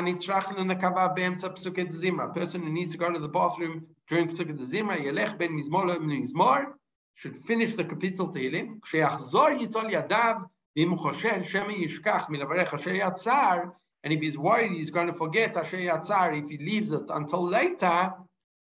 person 2.34 2.64
who 2.64 2.70
needs 2.70 2.92
to 2.94 2.98
go 2.98 3.12
to 3.12 3.20
the 3.20 3.28
bathroom 3.28 3.88
during 4.08 4.28
Psuket 4.30 4.60
Zimra, 4.60 4.98
Yelech 4.98 5.38
Ben 5.38 5.50
Mizmor 5.50 5.88
Lo 5.88 6.00
Mizmor, 6.00 6.74
should 7.16 7.36
finish 7.38 7.76
the 7.76 7.84
capital 7.84 8.32
Tehillim. 8.34 8.80
Yitol 8.82 9.92
Yadav, 9.92 10.46
V'im 10.78 10.98
Choshen 10.98 11.44
Shemi 11.44 11.84
Yishkach 11.84 12.30
Milavarech 12.30 12.74
Asher 12.74 12.92
Yatzar, 12.92 13.74
and 14.04 14.14
if 14.14 14.22
he's 14.22 14.38
worried 14.38 14.72
he's 14.72 14.92
going 14.92 15.08
to 15.08 15.14
forget 15.14 15.58
Asher 15.58 15.78
Yatzar 15.78 16.42
if 16.42 16.50
he 16.50 16.58
leaves 16.58 16.92
it 16.92 17.10
until 17.10 17.44
later, 17.46 18.14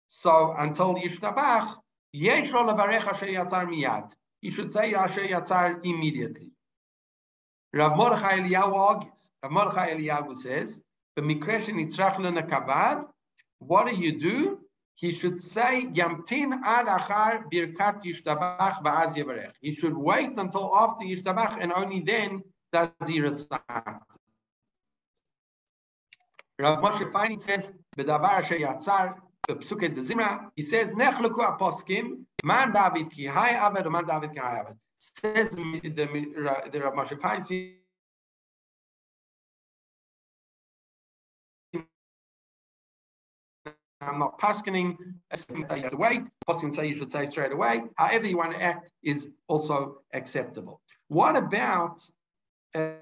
so 0.09 0.55
until 0.59 0.95
Yishtabach, 0.97 1.77
Yesh 2.13 2.53
Lo 2.53 2.65
Lavarech 2.67 3.07
Asher 3.07 3.27
Yatzar 3.27 3.67
Miyad 3.67 4.13
he 4.41 4.51
should 4.51 4.73
say 4.73 4.95
Asher 4.95 5.23
Yatzar 5.23 5.85
immediately. 5.85 6.51
Rav 7.73 7.97
Mordechai 7.97 8.39
Eliyahu 8.41 8.75
argues. 8.75 9.29
Rav 9.43 9.53
Mordechai 9.53 9.95
Eliyahu 9.95 10.35
says, 10.35 10.83
the 11.23 13.09
what 13.61 13.89
do 13.89 13.97
you 13.97 14.19
do? 14.19 14.61
He 14.95 15.13
should 15.13 15.41
say, 15.41 15.87
Yamtin 15.93 16.61
achar 16.63 17.45
birkat 17.53 18.03
yishtabach. 18.05 19.53
He 19.61 19.75
should 19.75 19.97
wait 19.97 20.37
until 20.37 20.75
after 20.75 21.05
yishtabach 21.05 21.59
and 21.61 21.73
only 21.73 22.01
then 22.01 22.43
does 22.73 22.91
he 23.07 23.21
recite. 23.21 23.61
Rav 26.59 26.81
Moshe 26.81 27.13
Feinstein 27.13 27.41
says, 27.41 27.73
Bedavar 27.97 28.41
asher 28.41 28.57
yatzar 28.57 29.15
Psuke 29.49 29.95
de 29.95 30.01
Zimra, 30.01 30.51
he 30.57 30.63
says, 30.63 30.93
Nechleku 30.93 31.59
aposkim, 31.59 32.25
man 32.43 32.73
David 32.73 33.11
ki 33.11 33.27
hai 33.27 33.55
aved, 33.55 33.91
man 33.91 34.05
David 34.05 34.33
ki 34.33 34.41
hai 34.41 34.65
aved. 34.65 34.77
Says 34.99 35.51
the, 35.51 35.81
the, 35.85 36.71
the 36.73 36.81
Rav 36.81 36.95
Moshe 36.95 37.19
Feinstein, 37.19 37.77
I'm 44.09 44.19
not 44.19 44.39
paskening, 44.39 44.97
you 45.55 45.65
have 45.69 45.91
to 45.91 45.97
wait. 45.97 46.23
Poskim 46.49 46.73
say 46.73 46.89
you 46.89 46.95
should 46.95 47.11
say 47.11 47.29
straight 47.29 47.53
away. 47.53 47.83
However 47.97 48.27
you 48.27 48.37
want 48.37 48.53
to 48.53 48.63
act 48.63 48.91
is 49.03 49.29
also 49.47 50.03
acceptable. 50.13 50.81
What 51.09 51.37
about 51.37 52.03
uh, 52.75 52.93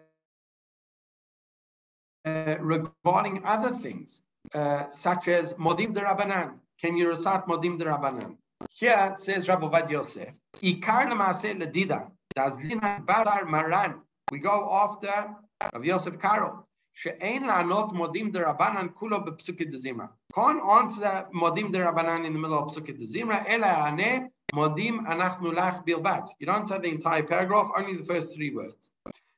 uh, 2.25 2.57
regarding 2.61 3.45
other 3.45 3.71
things? 3.71 4.21
Uh, 4.55 4.89
such 4.91 5.29
as 5.29 5.55
Modim 5.55 5.93
de 5.93 6.01
Rabbanan. 6.01 6.55
Can 6.81 6.97
you 6.97 7.09
recite 7.09 7.47
Modim 7.47 7.79
de 7.79 7.85
Rabbanan? 7.85 8.37
Here 8.71 9.15
says 9.17 9.49
Rabbi 9.49 9.69
Vad 9.69 9.91
Yosef, 9.91 10.29
Ikar 10.63 11.11
Dazlina 12.37 13.05
Badar 13.05 13.49
Maran. 13.49 14.03
We 14.31 14.39
go 14.39 14.69
after 14.73 15.35
Rav 15.73 15.85
Yosef 15.85 16.19
Karo. 16.19 16.67
She'ein 16.96 17.44
la'anot 17.44 17.94
modim 17.94 18.32
de 18.32 18.40
Rabbanan 18.40 18.94
kulo 18.94 19.20
bepsukit 19.26 19.72
de 19.72 19.78
Zimra. 19.78 20.10
Can't 20.36 20.62
answer 20.64 21.28
modim 21.34 21.72
de 21.72 21.80
Rabbanan 21.80 22.26
in 22.26 22.34
the 22.34 22.40
middle 22.40 22.60
of 22.60 22.74
psukit 22.74 23.00
de 23.00 23.06
Zimra. 23.06 23.44
Ela 23.48 23.88
ane 23.88 24.30
modim 24.54 25.06
anachnu 25.08 25.54
lach 25.54 25.86
bilvad. 25.86 26.28
You 26.40 26.46
don't 26.46 26.68
say 26.68 26.78
the 26.78 26.90
entire 26.90 27.24
paragraph, 27.24 27.70
only 27.76 27.98
the 27.98 28.06
first 28.06 28.34
three 28.36 28.54
words. 28.54 28.92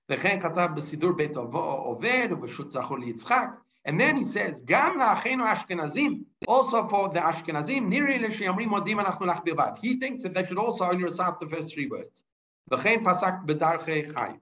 וכן 0.10 0.40
כתב 0.42 0.70
בסידור 0.76 1.12
בית 1.12 1.36
עובד 1.38 2.28
ובשו"ת 2.32 2.72
זכור 2.72 3.00
ליצחק 3.00 3.50
and 3.86 4.00
then 4.00 4.16
he 4.16 4.24
says, 4.24 4.62
Gam 4.62 4.98
la'achenu 4.98 5.44
Ashkenazim, 5.46 6.24
also 6.48 6.88
for 6.88 7.10
the 7.10 7.20
Ashkenazim, 7.20 7.92
niri 7.92 8.18
l'sheyamrim 8.20 8.68
modim 8.68 9.04
anachnu 9.04 9.28
lach 9.28 9.46
bilvad. 9.46 9.78
He 9.78 10.00
thinks 10.00 10.24
that 10.24 10.34
they 10.34 10.46
should 10.46 10.58
also 10.58 10.86
only 10.86 11.04
recite 11.04 11.40
the 11.40 11.48
first 11.48 11.74
three 11.74 11.88
words. 11.88 12.24
V'chein 12.72 13.04
pasak 13.04 13.46
b'darchei 13.46 14.14
chayim. 14.14 14.40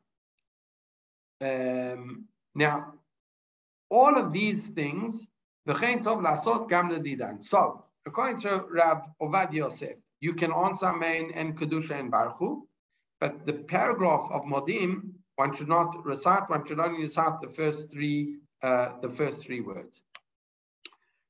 Um, 1.41 2.25
now, 2.53 2.93
all 3.90 4.16
of 4.16 4.32
these 4.32 4.68
things. 4.68 5.28
So, 5.66 5.74
according 8.06 8.40
to 8.42 8.64
Rav 8.70 9.02
Ovadia 9.20 9.52
Yosef, 9.52 9.96
you 10.20 10.34
can 10.34 10.52
answer 10.52 10.92
main 10.92 11.32
and 11.32 11.58
kedusha 11.58 11.98
and 11.98 12.12
baruchu, 12.12 12.62
but 13.20 13.46
the 13.46 13.52
paragraph 13.52 14.28
of 14.30 14.42
modim, 14.42 15.10
one 15.36 15.54
should 15.54 15.68
not 15.68 16.04
recite, 16.04 16.48
one 16.48 16.64
should 16.66 16.80
only 16.80 17.02
recite 17.02 17.40
the 17.40 17.48
first 17.48 17.90
three 17.90 18.36
uh, 18.62 18.98
the 19.02 19.10
first 19.10 19.42
three 19.42 19.60
words. 19.60 20.02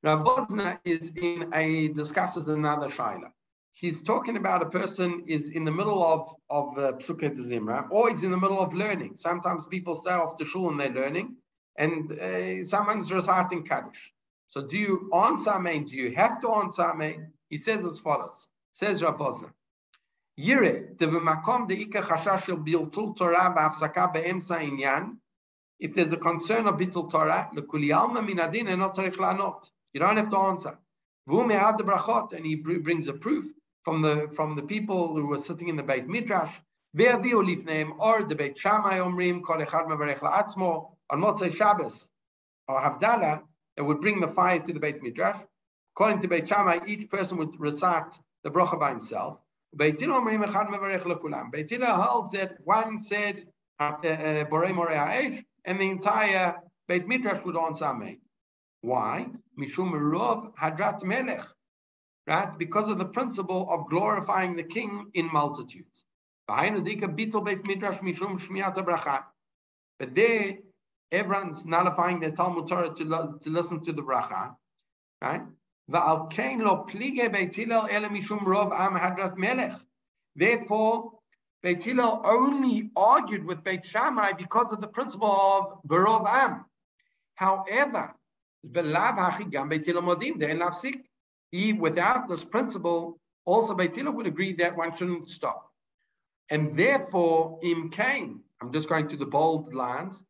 Rav 0.03 0.21
Wosner 0.21 0.79
is 0.85 1.11
in 1.17 1.51
a 1.53 1.89
discusses 1.89 2.49
another 2.49 2.89
shaila. 2.89 3.31
He's 3.73 4.03
talking 4.03 4.37
about 4.37 4.63
a 4.63 4.71
person 4.71 5.25
is 5.27 5.51
in 5.51 5.65
the 5.65 5.73
middle 5.73 6.03
of 6.05 6.33
of 6.49 6.79
uh, 6.79 6.93
Zimra, 6.93 7.89
or 7.91 8.11
he's 8.11 8.23
in 8.23 8.31
the 8.31 8.37
middle 8.37 8.61
of 8.61 8.73
learning. 8.73 9.17
Sometimes 9.17 9.67
people 9.67 9.95
stay 9.95 10.13
off 10.13 10.39
the 10.39 10.45
shul 10.45 10.71
and 10.71 10.79
they're 10.81 10.91
learning, 10.91 11.37
and 11.79 12.13
uh, 12.13 12.65
someone's 12.65 13.13
reciting 13.13 13.65
Kaddish. 13.65 14.13
So 14.49 14.63
do 14.63 14.79
you 14.79 15.11
answer 15.15 15.51
Amen? 15.51 15.85
Do 15.85 15.97
you 15.97 16.15
have 16.15 16.41
to 16.43 16.51
answer 16.51 16.83
Amen? 16.83 17.33
He 17.49 17.59
says 17.59 17.85
as 17.85 17.99
follows. 18.01 18.49
Says 18.73 19.03
Rav 19.03 19.19
Wosner. 19.19 19.53
Yire, 20.39 20.97
de 20.97 21.07
v'makom 21.07 21.67
de 21.67 21.75
ika 21.75 22.03
chashash 22.03 22.45
shel 22.45 22.59
biltul 22.59 23.17
Torah 23.17 23.55
ba'afsaka 23.57 24.13
be'emsa 24.13 24.61
inyan, 24.61 25.17
if 25.79 25.95
there's 25.95 26.13
a 26.13 26.17
concern 26.17 26.67
of 26.67 26.77
Bittul 26.77 27.11
Torah, 27.11 27.51
lekuli 27.55 27.95
alma 27.95 28.21
minadin 28.21 28.69
and 28.69 28.81
not 28.81 28.97
lanot. 28.97 29.69
You 29.93 30.01
don't 30.01 30.17
have 30.17 30.31
to 30.31 30.37
answer. 30.37 30.79
V'u 31.29 31.47
me'ad 31.47 31.77
brachot, 31.77 32.33
And 32.33 32.47
he 32.47 32.57
brings 32.57 33.09
a 33.09 33.13
proof 33.13 33.45
from 33.83 34.03
the 34.03 34.29
from 34.35 34.57
the 34.57 34.63
people 34.63 35.15
who 35.15 35.27
were 35.27 35.39
sitting 35.39 35.69
in 35.69 35.77
the 35.77 35.83
Beit 35.83 36.07
Midrash. 36.09 36.55
name 36.95 37.95
or 37.99 38.25
the 38.25 38.35
Beit 38.35 38.59
Shammai 38.59 38.99
omrim 38.99 39.43
kol 39.43 39.59
echad 39.59 39.87
mevarech 39.87 40.21
la'atzmo 40.21 40.96
on 41.11 41.21
Motzei 41.21 41.55
Shabbos 41.55 42.09
or 42.69 42.81
Havdalah 42.81 43.43
that 43.77 43.85
would 43.85 44.01
bring 44.01 44.21
the 44.21 44.29
fire 44.29 44.61
to 44.61 44.73
the 44.73 44.81
Beit 44.81 45.03
Midrash. 45.03 45.41
According 45.95 46.21
to 46.21 46.29
Beit 46.29 46.49
Shammai, 46.49 46.81
each 46.87 47.11
person 47.11 47.37
would 47.39 47.59
recite 47.61 48.19
the 48.43 48.51
bracha 48.51 48.79
by 48.79 48.91
himself. 48.91 49.39
Beit 49.77 50.01
Hillel 50.01 50.23
holds 51.97 52.31
that 52.33 52.57
one 52.65 52.99
said 52.99 53.47
uh, 53.79 53.85
uh, 53.85 54.45
Borei 54.45 54.73
Morei 54.73 55.45
and 55.65 55.81
the 55.81 55.91
entire 55.91 56.57
Beit 56.89 57.07
Midrash 57.07 57.45
would 57.45 57.57
answer 57.57 57.87
Amen. 57.87 58.21
Why? 58.81 59.29
Mishum 59.59 59.93
Rov 59.93 60.55
Hadrat 60.55 61.05
Melech. 61.05 61.45
Right? 62.27 62.59
Because 62.59 62.89
of 62.89 62.99
the 62.99 63.05
principle 63.05 63.69
of 63.71 63.89
glorifying 63.89 64.57
the 64.57 64.65
king 64.65 65.11
in 65.15 65.33
multitudes. 65.33 66.05
But 66.49 66.85
there, 70.15 70.59
everyone's 71.13 71.65
nullifying 71.65 72.21
their 72.21 72.31
Talmud 72.33 72.69
Torah 72.69 72.95
to, 72.95 73.05
to 73.05 73.51
listen 73.51 73.83
to 73.85 73.93
the 73.93 74.03
bracha. 74.03 74.55
Right? 75.23 75.43
Therefore, 80.39 81.13
Beit 81.63 81.83
Hillel 81.83 82.23
only 82.25 82.91
argued 82.97 83.45
with 83.45 83.65
Beit 83.65 83.87
Shammai 83.87 84.33
because 84.33 84.73
of 84.73 84.81
the 84.81 84.89
principle 84.89 85.31
of 85.31 85.83
Barov 85.89 86.27
Am. 86.29 86.65
However, 87.35 88.15
without 91.79 92.29
this 92.29 92.45
principle, 92.45 93.21
also 93.45 93.75
Beit 93.75 93.95
Hillel 93.95 94.13
would 94.13 94.27
agree 94.27 94.53
that 94.55 94.77
one 94.77 94.97
shouldn't 94.97 95.31
stop. 95.31 95.71
And 96.51 96.77
therefore, 96.77 97.59
Im 97.63 97.91
Kain, 97.91 98.41
I'm 98.61 98.73
just 98.73 98.89
going 98.89 99.09
to 99.09 99.17
the 99.17 99.27
bold 99.27 99.73
lines, 99.75 100.23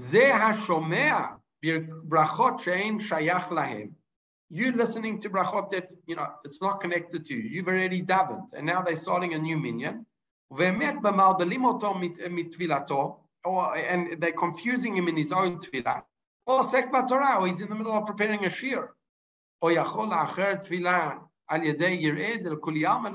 Ze 0.00 0.30
hashomea 0.30 1.38
brachot 1.62 2.60
shayach 2.60 3.48
lahem. 3.48 3.92
You 4.50 4.72
listening 4.72 5.20
to 5.22 5.30
brachot 5.30 5.70
that 5.72 5.88
you 6.06 6.16
know 6.16 6.26
it's 6.44 6.60
not 6.60 6.80
connected 6.80 7.26
to 7.26 7.34
you. 7.34 7.40
You've 7.40 7.68
already 7.68 8.02
davened, 8.02 8.54
and 8.54 8.66
now 8.66 8.82
they're 8.82 8.96
starting 8.96 9.34
a 9.34 9.38
new 9.38 9.58
minion. 9.58 10.06
Or, 10.50 10.64
and 13.76 14.20
they're 14.20 14.32
confusing 14.32 14.96
him 14.96 15.08
in 15.08 15.16
his 15.16 15.30
own 15.30 15.58
tefillah. 15.58 16.02
Or 16.46 16.62
sekba 16.62 17.06
Torah, 17.06 17.46
he's 17.46 17.60
in 17.60 17.68
the 17.68 17.74
middle 17.74 17.92
of 17.92 18.06
preparing 18.06 18.46
a 18.46 18.48
shir. 18.48 18.90
Or 19.60 19.70
acher 19.70 20.66
tefillah 20.66 21.20
al 21.50 21.60
yedei 21.60 22.00
yired 22.00 22.46
el 22.46 22.56
kuliyam, 22.56 23.06
and 23.06 23.14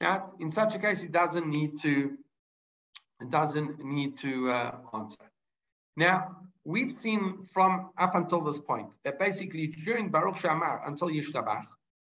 not. 0.00 0.32
In 0.40 0.50
such 0.50 0.74
a 0.74 0.78
case, 0.78 1.02
he 1.02 1.08
doesn't 1.08 1.46
need 1.46 1.78
to 1.82 2.16
doesn't 3.30 3.84
need 3.84 4.16
to 4.18 4.50
uh, 4.50 4.74
answer. 4.94 5.24
Now, 5.96 6.36
we've 6.64 6.92
seen 6.92 7.42
from 7.52 7.90
up 7.96 8.14
until 8.14 8.42
this 8.42 8.60
point 8.60 8.92
that 9.04 9.18
basically 9.18 9.68
during 9.68 10.10
Baruch 10.10 10.36
Shamar 10.36 10.86
until 10.86 11.08
Yishtabach, 11.08 11.66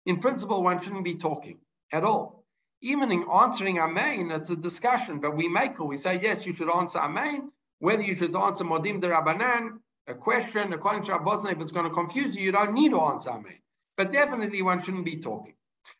in 0.05 0.19
principle, 0.19 0.63
one 0.63 0.79
shouldn't 0.81 1.03
be 1.03 1.15
talking 1.15 1.59
at 1.91 2.03
all. 2.03 2.45
Even 2.81 3.11
in 3.11 3.25
answering 3.31 3.79
Amen, 3.79 4.31
it's 4.31 4.49
a 4.49 4.55
discussion, 4.55 5.19
but 5.19 5.35
we 5.35 5.47
make 5.47 5.73
it. 5.73 5.83
We 5.83 5.97
say, 5.97 6.19
yes, 6.21 6.45
you 6.45 6.53
should 6.53 6.69
answer 6.69 6.99
Amen. 6.99 7.51
Whether 7.79 8.03
you 8.03 8.15
should 8.15 8.35
answer 8.35 8.63
Modim 8.63 9.01
de 9.01 9.09
Rabbanan, 9.09 9.79
a 10.07 10.13
question, 10.13 10.73
according 10.73 11.03
to 11.05 11.11
Rabbosna, 11.11 11.51
if 11.51 11.59
it's 11.59 11.71
going 11.71 11.87
to 11.87 11.93
confuse 11.93 12.35
you, 12.35 12.43
you 12.43 12.51
don't 12.51 12.73
need 12.73 12.91
to 12.91 13.01
answer 13.01 13.31
Amen. 13.31 13.59
But 13.97 14.11
definitely 14.11 14.61
one 14.61 14.81
shouldn't 14.81 15.05
be 15.05 15.17
talking. 15.17 15.55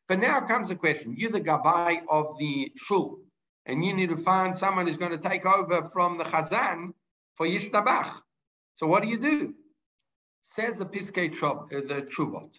But 0.08 0.20
now 0.20 0.40
comes 0.42 0.70
the 0.70 0.76
question. 0.76 1.16
You're 1.18 1.32
the 1.32 1.42
Gabai 1.42 2.02
of 2.10 2.38
the 2.40 2.72
Shul, 2.78 3.20
and 3.68 3.86
you 3.86 3.94
need 3.94 4.10
to 4.10 4.18
find 4.18 4.58
someone 4.58 4.88
who's 4.88 4.98
going 4.98 5.12
to 5.12 5.30
take 5.30 5.46
over 5.46 5.84
from 5.90 6.18
the 6.18 6.24
Chazan 6.24 6.94
for 7.36 7.46
Yishtabach. 7.46 8.10
So 8.76 8.88
what 8.88 9.04
do 9.04 9.10
you 9.10 9.20
do? 9.20 9.54
Says 10.44 10.80
the 10.80 10.86
Piskei 10.86 11.36
uh, 11.44 11.66
the 11.70 12.08
Chuvot. 12.10 12.54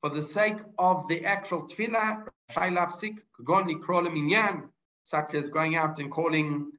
For 0.00 0.10
the 0.10 0.22
sake 0.22 0.56
of 0.78 1.06
the 1.08 1.24
actual 1.26 1.68
tefillah, 1.68 2.24
such 5.04 5.34
as 5.34 5.50
going 5.50 5.76
out 5.76 5.98
and 6.00 6.10
calling 6.10 6.72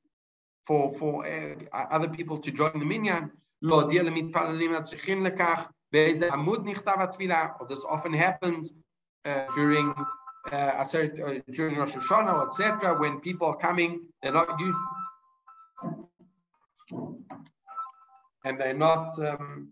for, 0.65 0.93
for 0.95 1.25
uh, 1.25 1.55
other 1.71 2.09
people 2.09 2.39
to 2.39 2.51
join 2.51 2.79
the 2.79 2.85
minyan, 2.85 3.31
or 3.63 3.83
this 7.69 7.85
often 7.85 8.13
happens 8.13 8.73
uh, 9.25 9.45
during 9.55 9.93
uh, 10.51 10.55
uh, 10.55 11.39
during 11.51 11.75
Rosh 11.77 11.93
Hashanah, 11.93 12.47
etc., 12.47 12.97
when 12.99 13.19
people 13.19 13.47
are 13.47 13.57
coming, 13.57 14.07
they're 14.21 14.31
not 14.31 14.59
used, 14.59 14.77
and 18.45 18.59
they're 18.59 18.73
not 18.73 19.17
um, 19.19 19.71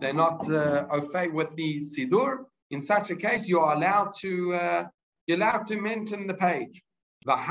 they're 0.00 0.14
not 0.14 0.50
uh, 0.50 0.86
okay 0.92 1.28
with 1.28 1.54
the 1.56 1.80
sidur. 1.80 2.44
In 2.70 2.82
such 2.82 3.10
a 3.10 3.16
case, 3.16 3.48
you 3.48 3.60
are 3.60 3.74
allowed 3.76 4.12
to 4.20 4.54
uh, 4.54 4.84
you're 5.26 5.38
allowed 5.38 5.66
to 5.66 5.80
mention 5.80 6.26
the 6.26 6.34
page. 6.34 6.82
So 7.26 7.34
if 7.34 7.42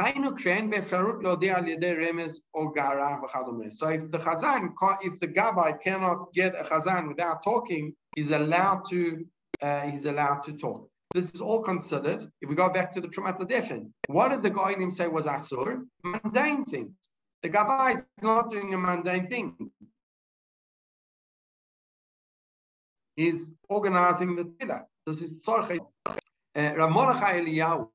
the 4.11 4.17
chazan, 4.17 4.73
if 5.01 5.19
the 5.19 5.27
gabbai 5.27 5.81
cannot 5.83 6.33
get 6.33 6.55
a 6.55 6.63
chazan 6.63 7.09
without 7.09 7.43
talking, 7.43 7.93
he's 8.15 8.31
allowed 8.31 8.83
to 8.89 9.25
uh, 9.61 9.81
he's 9.81 10.05
allowed 10.05 10.43
to 10.43 10.53
talk. 10.53 10.89
This 11.13 11.33
is 11.33 11.41
all 11.41 11.61
considered. 11.63 12.29
If 12.41 12.49
we 12.49 12.55
go 12.55 12.69
back 12.69 12.91
to 12.93 13.01
the 13.01 13.07
Trumat 13.07 13.39
Hadeshen, 13.39 13.91
what 14.07 14.31
did 14.31 14.43
the 14.43 14.49
guy 14.49 14.73
Goinim 14.73 14.91
say 14.91 15.07
was 15.07 15.25
asur? 15.25 15.85
Mundane 16.03 16.65
things. 16.65 16.91
The 17.43 17.49
gabbai 17.49 17.95
is 17.95 18.03
not 18.21 18.51
doing 18.51 18.73
a 18.73 18.77
mundane 18.77 19.29
thing. 19.29 19.71
He's 23.15 23.49
organizing 23.69 24.35
the 24.35 24.43
tefillah. 24.43 24.83
This 25.05 25.21
is 25.21 25.43
tzorche. 25.43 25.79
Uh, 26.05 26.15
Eliyahu 26.55 27.89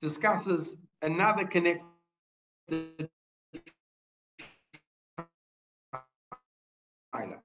discusses 0.00 0.76
another 1.00 1.46
connected 1.46 3.08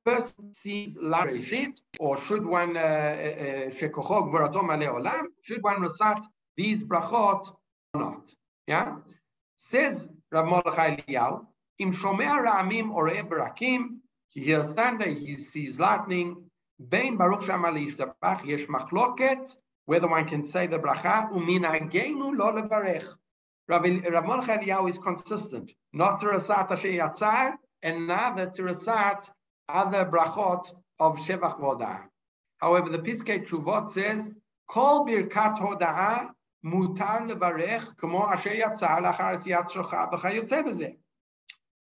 First 0.06 0.39
sees 0.53 0.97
Lareshit, 0.97 1.82
or 1.99 2.21
should 2.21 2.45
one 2.45 2.77
uh, 2.77 2.80
uh, 2.80 2.84
uh, 2.84 3.69
Shekochog 3.71 4.32
Veratom 4.32 4.82
Ale 4.82 5.27
should 5.41 5.62
one 5.62 5.82
recite 5.82 6.23
these 6.56 6.84
brachot 6.86 7.53
or 7.93 7.99
not? 7.99 8.34
Yeah? 8.65 8.97
Says 9.58 10.10
Rav 10.32 10.45
Mordechai 10.45 10.97
Eliyahu, 10.97 11.45
Im 11.80 11.93
Shomea 11.93 12.45
Ra'amim 12.45 12.91
or 12.91 13.10
Barakim, 13.10 13.97
he 14.30 14.41
hears 14.41 14.71
thunder, 14.71 15.10
he 15.10 15.38
sees 15.38 15.80
lightning, 15.80 16.49
Bein 16.89 17.17
Baruch 17.17 17.43
Shem 17.43 17.62
Shamali 17.62 17.88
Yishtabach, 17.88 18.45
Yesh 18.45 18.67
Machloket, 18.67 19.53
whether 19.86 20.08
one 20.08 20.27
can 20.27 20.43
say 20.43 20.67
the 20.67 20.80
bracha, 20.80 21.30
uminagenu 21.32 22.38
lo 22.38 22.53
levarech. 22.53 23.08
Rav 23.67 23.84
Mordechai 23.84 24.58
Eliyahu 24.60 24.89
is 24.89 24.97
consistent, 24.97 25.71
not 25.91 26.21
to 26.21 26.27
recite 26.27 26.71
Asher 26.71 26.88
Yatzar, 26.88 27.56
and 27.82 28.08
neither 28.08 28.49
to 28.51 28.63
recite 28.63 29.30
other 29.69 30.06
brachot 30.06 30.71
of 30.99 31.17
Shevach 31.17 31.60
Vodah. 31.60 32.03
However, 32.58 32.89
the 32.89 32.99
Piskei 32.99 33.45
Tshuvot 33.45 33.89
says, 33.89 34.32
Kol 34.67 35.06
birkat 35.06 35.58
hoda'ah 35.60 36.32
mutar 36.65 37.30
levarech 37.30 37.95
kamo 37.97 38.27
asher 38.27 38.49
yatzar 38.49 39.01
lachar 39.01 39.38
tziyat 39.38 39.69
shocha 39.69 40.12
v'chayotze 40.12 40.63
b'zeh. 40.63 40.95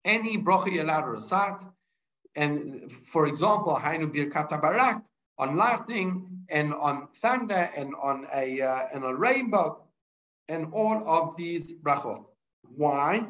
Any 0.06 0.38
allowed 0.38 1.02
to 1.02 1.12
recite, 1.12 1.62
and 2.36 2.92
for 3.06 3.28
example, 3.28 3.80
Hainu 3.82 4.12
birkat 4.14 4.50
barak, 4.62 5.02
on 5.38 5.56
lightning 5.56 6.46
and 6.50 6.74
on 6.74 7.08
thunder 7.22 7.70
and 7.76 7.94
on 8.02 8.28
a 8.34 8.62
uh, 8.62 8.88
and 8.94 9.04
a 9.04 9.14
rainbow 9.14 9.84
and 10.48 10.74
all 10.74 11.04
of 11.08 11.36
these 11.38 11.74
brachot. 11.74 12.24
Why? 12.76 13.28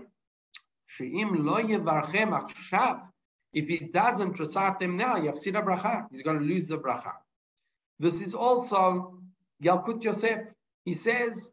If 3.53 3.67
he 3.69 3.77
doesn't 3.77 4.39
recite 4.39 4.79
them 4.79 4.97
now, 4.97 5.15
yafsid 5.15 5.53
bracha. 5.63 6.07
He's 6.11 6.23
going 6.23 6.39
to 6.39 6.45
lose 6.45 6.67
the 6.67 6.77
bracha. 6.77 7.13
This 7.99 8.21
is 8.21 8.33
also 8.33 9.19
Yalkut 9.63 10.03
Yosef. 10.03 10.39
He 10.85 10.93
says, 10.95 11.51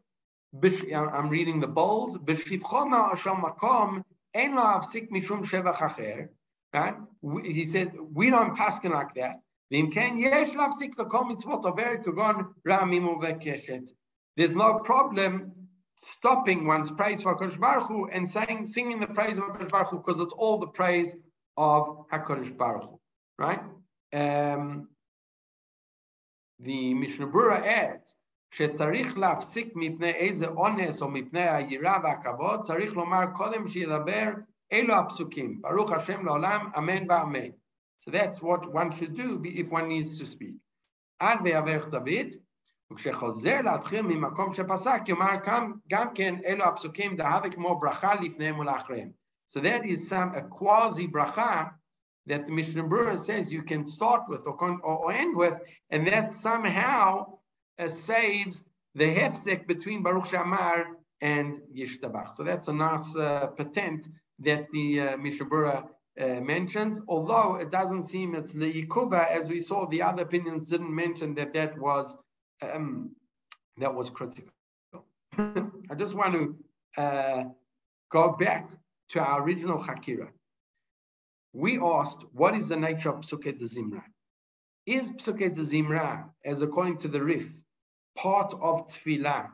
I'm 0.53 1.29
reading 1.29 1.59
the 1.59 1.67
bold. 1.67 2.27
Right? 6.73 6.95
He 7.43 7.65
said, 7.65 7.93
we 8.13 8.29
don't 8.29 8.57
paskin 8.57 8.91
like 8.91 9.13
that. 9.15 9.41
There's 14.37 14.55
no 14.55 14.79
problem 14.79 15.51
stopping 16.03 16.65
one's 16.67 16.91
praise 16.91 17.21
for 17.21 17.35
Baruch 17.35 17.87
Hu 17.87 18.07
and 18.07 18.29
saying, 18.29 18.65
singing 18.65 18.99
the 18.99 19.07
praise 19.07 19.37
of 19.37 19.69
Baruch 19.69 19.89
Hu 19.89 19.97
because 19.97 20.19
it's 20.19 20.33
all 20.33 20.57
the 20.57 20.67
praise 20.67 21.15
of 21.56 22.06
HaKadosh 22.12 22.56
Baruch 22.56 22.84
Hu, 22.84 23.00
right? 23.38 23.60
Um, 24.12 24.88
the 26.58 26.94
Mishnah 26.94 27.26
Berurah 27.26 27.64
adds, 27.64 28.14
שצריך 28.50 29.18
להפסיק 29.18 29.72
מפני 29.74 30.10
איזה 30.10 30.48
אונס 30.48 31.02
או 31.02 31.08
מפני 31.08 31.48
היראה 31.48 31.98
והכבוד, 32.02 32.60
צריך 32.60 32.92
לומר 32.92 33.26
קודם 33.34 33.68
שידבר 33.68 34.32
אלו 34.72 34.94
הפסוקים, 34.94 35.62
ברוך 35.62 35.92
השם 35.92 36.26
לעולם, 36.26 36.70
אמן 36.78 37.10
ואמן. 37.10 37.50
So 38.00 38.10
that's 38.10 38.42
what 38.42 38.72
one 38.72 38.92
should 38.92 39.16
do 39.16 39.40
if 39.44 39.70
one 39.70 39.88
needs 39.88 40.20
to 40.20 40.24
speak. 40.24 40.56
עד 41.18 41.38
ויברך 41.44 41.88
דוד, 41.88 42.26
וכשחוזר 42.92 43.60
להתחיל 43.62 44.02
ממקום 44.02 44.54
שפסק, 44.54 45.00
יאמר 45.08 45.30
גם 45.88 46.14
כן 46.14 46.34
אלו 46.44 46.64
הפסוקים 46.64 47.16
דהווה 47.16 47.50
כמו 47.50 47.80
ברכה 47.80 48.14
לפניהם 48.14 48.58
ולאחריהם. 48.58 49.10
So 49.51 49.59
that 49.59 49.85
is 49.85 50.07
some 50.07 50.33
a 50.33 50.43
quasi 50.43 51.09
bracha 51.09 51.71
that 52.25 52.45
the 52.45 52.53
Mishnah 52.53 52.85
Berurah 52.85 53.19
says 53.19 53.51
you 53.51 53.63
can 53.63 53.85
start 53.85 54.21
with 54.29 54.47
or, 54.47 54.55
or, 54.81 55.11
end 55.11 55.35
with, 55.35 55.55
and 55.89 56.07
that 56.07 56.31
somehow 56.31 57.37
uh, 57.77 57.89
saves 57.89 58.63
the 58.95 59.13
hefsek 59.13 59.67
between 59.67 60.03
Baruch 60.03 60.27
Shamar 60.27 60.85
and 61.19 61.61
Yishtabach. 61.75 62.33
So 62.33 62.43
that's 62.43 62.69
a 62.69 62.73
nice 62.73 63.13
uh, 63.17 63.47
patent 63.47 64.07
that 64.39 64.71
the 64.71 65.01
uh, 65.01 65.17
Mishnah 65.17 65.47
Berurah 65.47 65.83
uh, 66.21 66.39
mentions, 66.39 67.01
although 67.09 67.55
it 67.55 67.71
doesn't 67.71 68.03
seem 68.03 68.35
it's 68.35 68.53
Yikuba, 68.53 69.29
as 69.29 69.49
we 69.49 69.59
saw, 69.59 69.85
the 69.87 70.01
other 70.01 70.23
opinions 70.23 70.69
didn't 70.69 70.95
mention 70.95 71.35
that 71.35 71.53
that 71.53 71.77
was 71.77 72.15
um, 72.61 73.11
that 73.77 73.93
was 73.93 74.09
critical. 74.09 74.53
I 75.37 75.95
just 75.97 76.13
want 76.13 76.35
to 76.35 76.55
uh, 76.97 77.43
go 78.09 78.31
back 78.31 78.69
to 79.11 79.19
our 79.19 79.43
original 79.43 79.77
Hakira. 79.77 80.29
We 81.53 81.79
asked, 81.79 82.23
what 82.33 82.55
is 82.55 82.69
the 82.69 82.77
nature 82.77 83.09
of 83.09 83.21
Psuket 83.21 83.59
de 83.59 83.65
Zimra? 83.65 84.03
Is 84.85 85.11
Psuket 85.11 85.55
de 85.55 85.63
Zimra, 85.63 86.29
as 86.45 86.61
according 86.61 86.97
to 86.99 87.07
the 87.07 87.21
Rif, 87.21 87.47
part 88.17 88.53
of 88.53 88.87
Tfilah? 88.87 89.49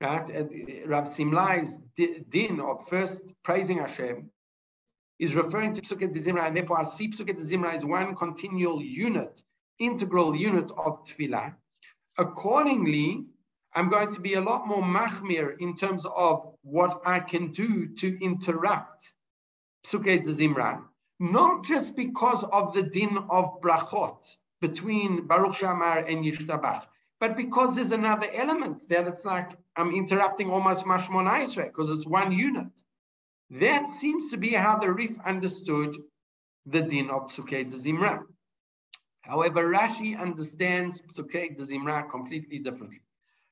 Right? 0.00 0.30
Uh, 0.30 0.44
Rav 0.86 1.04
Simlai's 1.04 1.78
din 1.96 2.60
of 2.60 2.88
first 2.88 3.22
praising 3.42 3.78
Hashem 3.78 4.30
is 5.18 5.34
referring 5.34 5.74
to 5.74 5.82
Psuket 5.82 6.12
de 6.12 6.20
Zimra, 6.20 6.46
and 6.46 6.56
therefore 6.56 6.80
I 6.80 6.84
see 6.84 7.08
Psuket 7.08 7.36
de 7.36 7.44
Zimra 7.44 7.74
as 7.74 7.84
one 7.84 8.14
continual 8.14 8.80
unit, 8.82 9.42
integral 9.78 10.36
unit 10.36 10.70
of 10.76 11.04
Tefillah. 11.04 11.54
Accordingly, 12.18 13.24
I'm 13.76 13.88
going 13.88 14.12
to 14.12 14.20
be 14.20 14.34
a 14.34 14.40
lot 14.40 14.68
more 14.68 14.82
machmir 14.82 15.56
in 15.58 15.76
terms 15.76 16.06
of 16.06 16.54
what 16.62 17.02
I 17.04 17.18
can 17.18 17.50
do 17.50 17.88
to 17.96 18.24
interrupt 18.24 19.12
Psuket 19.84 20.24
de 20.24 20.32
Zimra, 20.32 20.82
not 21.18 21.64
just 21.64 21.96
because 21.96 22.44
of 22.44 22.72
the 22.72 22.84
din 22.84 23.18
of 23.30 23.60
brachot 23.60 24.36
between 24.60 25.26
Baruch 25.26 25.56
Shamar 25.56 26.10
and 26.10 26.24
Yishtabach, 26.24 26.84
but 27.18 27.36
because 27.36 27.74
there's 27.74 27.92
another 27.92 28.28
element 28.32 28.88
that 28.88 29.08
it's 29.08 29.24
like 29.24 29.50
I'm 29.76 29.92
interrupting 29.92 30.50
almost 30.50 30.86
Mashmon 30.86 31.42
Israel 31.42 31.68
because 31.68 31.90
it's 31.90 32.06
one 32.06 32.30
unit. 32.30 32.72
That 33.50 33.90
seems 33.90 34.30
to 34.30 34.36
be 34.36 34.50
how 34.50 34.78
the 34.78 34.92
Rif 34.92 35.18
understood 35.24 35.96
the 36.66 36.82
din 36.82 37.10
of 37.10 37.30
Psukei 37.30 37.68
de 37.68 37.76
Zimra. 37.76 38.22
However, 39.22 39.72
Rashi 39.72 40.18
understands 40.18 41.02
Psukei 41.02 41.56
de 41.56 41.64
Zimra 41.64 42.08
completely 42.08 42.58
differently. 42.58 43.03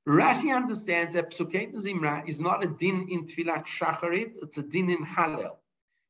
Rashi 0.07 0.55
understands 0.55 1.15
that 1.15 1.31
Psukei 1.31 1.73
Zimra 1.75 2.29
is 2.29 2.41
not 2.41 2.65
a 2.65 2.67
din 2.67 3.09
in 3.09 3.25
Tfilat 3.25 3.67
Shacharit, 3.67 4.33
it's 4.43 4.59
a 4.59 4.63
din 4.63 4.91
in 4.91 5.05
Hallel. 5.05 5.57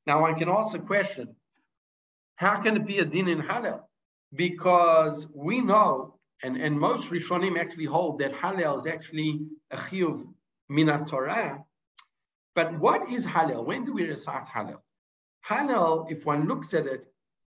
Now, 0.07 0.23
one 0.23 0.35
can 0.37 0.49
ask 0.49 0.73
the 0.73 0.79
question, 0.79 1.37
how 2.37 2.61
can 2.61 2.77
it 2.77 2.87
be 2.87 2.99
a 2.99 3.05
din 3.05 3.29
in 3.29 3.41
Hallel? 3.43 3.83
Because 4.35 5.29
we 5.35 5.61
know, 5.61 6.15
and, 6.43 6.57
and 6.57 6.81
most 6.81 7.11
Rishonim 7.11 7.59
actually 7.59 7.85
hold 7.85 8.21
that 8.21 8.33
Hallel 8.33 8.79
is 8.79 8.87
actually 8.87 9.41
a 9.71 9.77
chiyuv 9.77 10.27
minat 10.71 11.07
Torah. 11.07 11.63
But 12.55 12.79
what 12.79 13.13
is 13.13 13.27
Hallel? 13.27 13.65
When 13.65 13.85
do 13.85 13.93
we 13.93 14.07
recite 14.09 14.47
Hallel? 14.47 14.81
Hallel, 15.47 16.11
if 16.11 16.25
one 16.25 16.49
looks 16.49 16.73
at 16.73 16.87
it, 16.87 17.05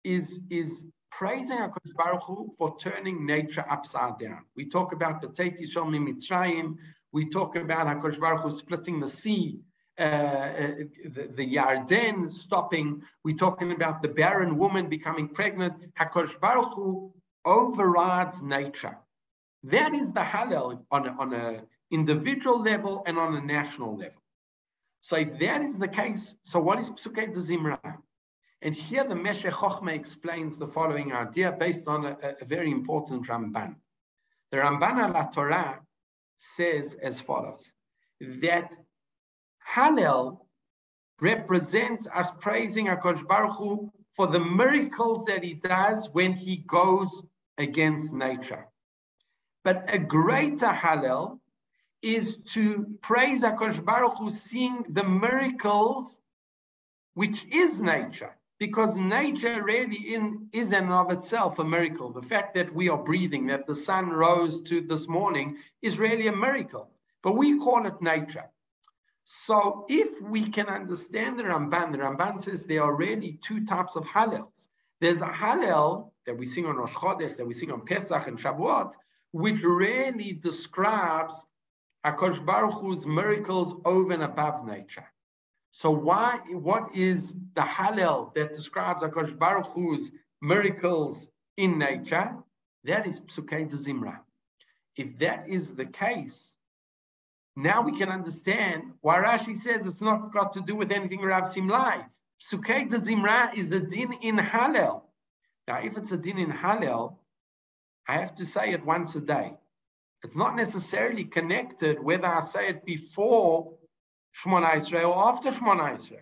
is, 0.04 0.42
is 0.50 0.86
praising 1.18 1.58
HaKadosh 1.58 1.96
Baruch 1.96 2.24
Hu 2.24 2.54
for 2.58 2.78
turning 2.78 3.26
nature 3.26 3.64
upside 3.70 4.20
down. 4.20 4.42
We 4.56 4.66
talk 4.68 4.92
about 4.92 5.22
the 5.22 5.28
Tzeit 5.28 5.62
Shom 5.62 5.92
Mitzrayim. 6.08 6.76
We 7.14 7.30
talk 7.30 7.56
about 7.56 7.88
HaKadosh 7.88 8.20
Baruch 8.20 8.42
Hu 8.42 8.52
splitting 8.52 9.00
the 9.00 9.08
sea, 9.08 9.62
uh, 9.98 10.04
uh, 10.04 10.72
the, 11.06 11.30
the 11.34 11.56
Yarden 11.56 12.32
stopping. 12.34 13.02
We're 13.24 13.38
talking 13.38 13.72
about 13.72 14.02
the 14.02 14.10
barren 14.10 14.58
woman 14.58 14.90
becoming 14.90 15.30
pregnant. 15.30 15.96
HaKadosh 15.96 16.40
Baruch 16.42 16.74
Hu 16.74 17.14
overrides 17.46 18.42
nature. 18.42 18.98
That 19.64 19.96
is 19.96 20.12
the 20.12 20.20
Hallel 20.20 20.84
on 20.92 21.08
on 21.08 21.34
a 21.34 21.64
individual 21.92 22.60
level 22.62 23.04
and 23.08 23.18
on 23.18 23.36
a 23.36 23.42
national 23.42 23.96
level. 23.96 24.22
So 25.02 25.16
if 25.16 25.40
that 25.40 25.62
is 25.62 25.78
the 25.78 25.88
case, 25.88 26.36
so 26.44 26.60
what 26.60 26.80
is 26.80 26.90
Psukei 26.90 27.34
de 27.34 27.40
Zimra? 27.40 27.80
And 28.66 28.74
here 28.74 29.04
the 29.04 29.14
Meshech 29.14 29.54
Chochmah 29.54 29.94
explains 29.94 30.58
the 30.58 30.66
following 30.66 31.14
idea 31.14 31.52
based 31.52 31.88
on 31.88 32.04
a, 32.04 32.18
a 32.42 32.46
very 32.46 32.72
important 32.72 33.28
Ramban. 33.28 33.76
The 34.50 34.58
Ramban 34.58 35.14
al 35.14 35.30
Torah 35.30 35.82
says 36.38 36.96
as 36.96 37.22
follows, 37.22 37.72
that 38.20 38.76
Hallel 39.72 40.40
represents 41.22 42.08
us 42.12 42.32
praising 42.40 42.88
HaKadosh 42.88 43.28
Baruch 43.28 43.56
Hu 43.56 43.94
for 44.16 44.26
the 44.26 44.40
miracles 44.40 45.26
that 45.26 45.44
he 45.44 45.54
does 45.54 46.10
when 46.12 46.34
he 46.34 46.58
goes 46.58 47.22
against 47.60 48.14
nature. 48.14 48.66
But 49.64 49.94
a 49.94 50.00
greater 50.00 50.70
Hallel 50.70 51.40
is 52.02 52.38
to 52.54 52.98
praise 53.04 53.44
HaKadosh 53.44 53.86
Baruch 53.86 54.18
Hu, 54.18 54.32
seeing 54.32 54.88
the 54.90 55.04
miracles, 55.04 56.18
which 57.14 57.46
is 57.52 57.80
nature, 57.80 58.36
because 58.60 58.96
nature 58.96 59.64
really 59.64 60.14
in, 60.14 60.48
is 60.54 60.72
in 60.72 60.86
and 60.86 60.94
of 60.94 61.12
itself 61.12 61.60
a 61.60 61.64
miracle. 61.64 62.12
The 62.12 62.22
fact 62.22 62.56
that 62.56 62.74
we 62.74 62.90
are 62.90 62.98
breathing, 62.98 63.48
that 63.48 63.68
the 63.68 63.76
sun 63.76 64.10
rose 64.10 64.62
to 64.64 64.82
this 64.82 65.08
morning, 65.08 65.58
is 65.82 66.00
really 66.00 66.28
a 66.28 66.36
miracle. 66.36 66.90
But 67.22 67.34
we 67.34 67.60
call 67.60 67.86
it 67.86 68.02
nature. 68.02 68.46
So 69.26 69.86
if 69.90 70.22
we 70.22 70.50
can 70.50 70.68
understand 70.68 71.40
the 71.40 71.44
Ramban, 71.44 71.92
the 71.92 71.98
Ramban 71.98 72.42
says 72.42 72.64
there 72.64 72.84
are 72.84 72.96
really 72.96 73.40
two 73.42 73.66
types 73.66 73.96
of 73.96 74.06
Hallels. 74.06 74.68
There's 75.02 75.22
a 75.22 75.28
Hallel 75.28 76.12
that 76.26 76.38
we 76.38 76.46
sing 76.46 76.66
on 76.66 76.78
Rosh 76.78 76.94
Chodesh, 76.94 77.36
that 77.38 77.46
we 77.46 77.54
sing 77.54 77.72
on 77.72 77.86
Pesach 77.86 78.28
and 78.28 78.38
Shavuot, 78.38 78.94
which 79.32 79.62
really 79.64 80.34
describes 80.34 81.46
HaKadosh 82.06 82.46
Baruch 82.46 82.74
Hu's 82.76 83.06
miracles 83.06 83.76
over 83.84 84.14
and 84.14 84.24
above 84.24 84.66
nature. 84.66 85.06
So 85.78 85.92
why, 85.92 86.40
what 86.52 86.96
is 86.96 87.34
the 87.54 87.62
Hallel 87.62 88.34
that 88.36 88.54
describes 88.54 89.04
HaKadosh 89.04 89.38
Baruch 89.38 89.74
Hu's 89.74 90.10
miracles 90.42 91.28
in 91.58 91.78
nature? 91.78 92.34
That 92.86 93.06
is 93.06 93.20
Psukei 93.20 93.70
Zimra. 93.70 94.20
If 94.96 95.20
that 95.20 95.50
is 95.50 95.76
the 95.76 95.86
case, 95.86 96.54
now 97.58 97.82
we 97.82 97.98
can 97.98 98.08
understand 98.08 98.94
why 99.02 99.22
Rashi 99.22 99.54
says 99.54 99.86
it's 99.86 100.00
not 100.00 100.32
got 100.32 100.54
to 100.54 100.62
do 100.62 100.78
with 100.78 100.94
anything 100.94 101.20
Rav 101.20 101.44
Simlai. 101.44 102.06
Psukei 102.42 102.90
Zimra 102.90 103.54
is 103.54 103.74
a 103.74 103.82
din 103.82 104.14
in 104.22 104.38
Hallel. 104.38 105.02
Now, 105.68 105.82
if 105.84 105.98
it's 105.98 106.14
a 106.14 106.18
din 106.18 106.38
in 106.38 106.52
Hallel, 106.52 107.18
I 108.08 108.20
have 108.20 108.34
to 108.36 108.46
say 108.46 108.72
it 108.72 108.86
once 108.86 109.18
a 109.18 109.22
day. 109.22 109.56
It's 110.24 110.38
not 110.38 110.56
necessarily 110.56 111.26
connected 111.26 112.02
whether 112.02 112.28
I 112.28 112.40
say 112.40 112.70
it 112.70 112.86
before 112.86 113.74
Shmona 114.44 114.72
Esrei 114.72 115.08
or 115.08 115.30
after 115.30 115.52
Shmona 115.52 115.96
Esrei. 115.96 116.22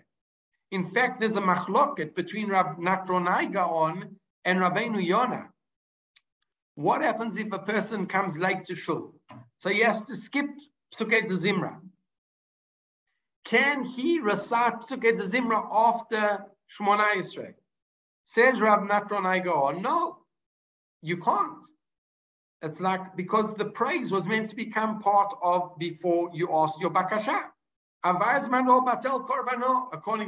In 0.70 0.84
fact, 0.84 1.20
there's 1.20 1.36
a 1.36 1.40
machloket 1.40 2.14
between 2.14 2.48
Rav 2.48 2.78
Natronai 2.78 3.52
Gaon 3.52 4.16
and 4.44 4.58
Rabbeinu 4.58 5.04
Yonah. 5.04 5.50
What 6.74 7.02
happens 7.02 7.36
if 7.36 7.52
a 7.52 7.58
person 7.58 8.06
comes 8.06 8.36
late 8.36 8.66
to 8.66 8.74
shul? 8.74 9.14
So 9.58 9.70
he 9.70 9.80
has 9.80 10.02
to 10.06 10.16
skip 10.16 10.46
Psukei 10.94 11.28
de 11.28 11.34
Zimra. 11.34 11.78
Can 13.44 13.84
he 13.84 14.20
recite 14.20 14.80
Psukei 14.80 15.16
de 15.16 15.24
Zimra 15.24 15.66
after 15.70 16.44
Shmona 16.76 17.12
Esrei? 17.12 17.54
Says 18.24 18.60
Rav 18.60 18.80
Natronai 18.80 19.44
Gaon, 19.44 19.76
oh, 19.76 19.80
no, 19.80 20.18
you 21.02 21.18
can't. 21.18 21.64
It's 22.62 22.80
like 22.80 23.14
because 23.14 23.52
the 23.54 23.66
praise 23.66 24.10
was 24.10 24.26
meant 24.26 24.48
to 24.50 24.56
become 24.56 25.00
part 25.00 25.34
of 25.42 25.78
before 25.78 26.30
you 26.32 26.48
ask 26.52 26.80
your 26.80 26.90
bakasha. 26.90 27.50
According 28.04 28.52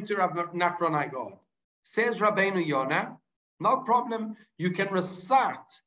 to 0.06 0.16
Rav 0.16 0.32
Natronai 0.54 1.10
Gaon. 1.10 1.34
Says 1.82 2.18
Rabbeinu 2.18 2.66
Yonah, 2.66 3.18
no 3.60 3.76
problem. 3.78 4.36
You 4.58 4.70
can 4.70 4.88
recite 4.90 5.82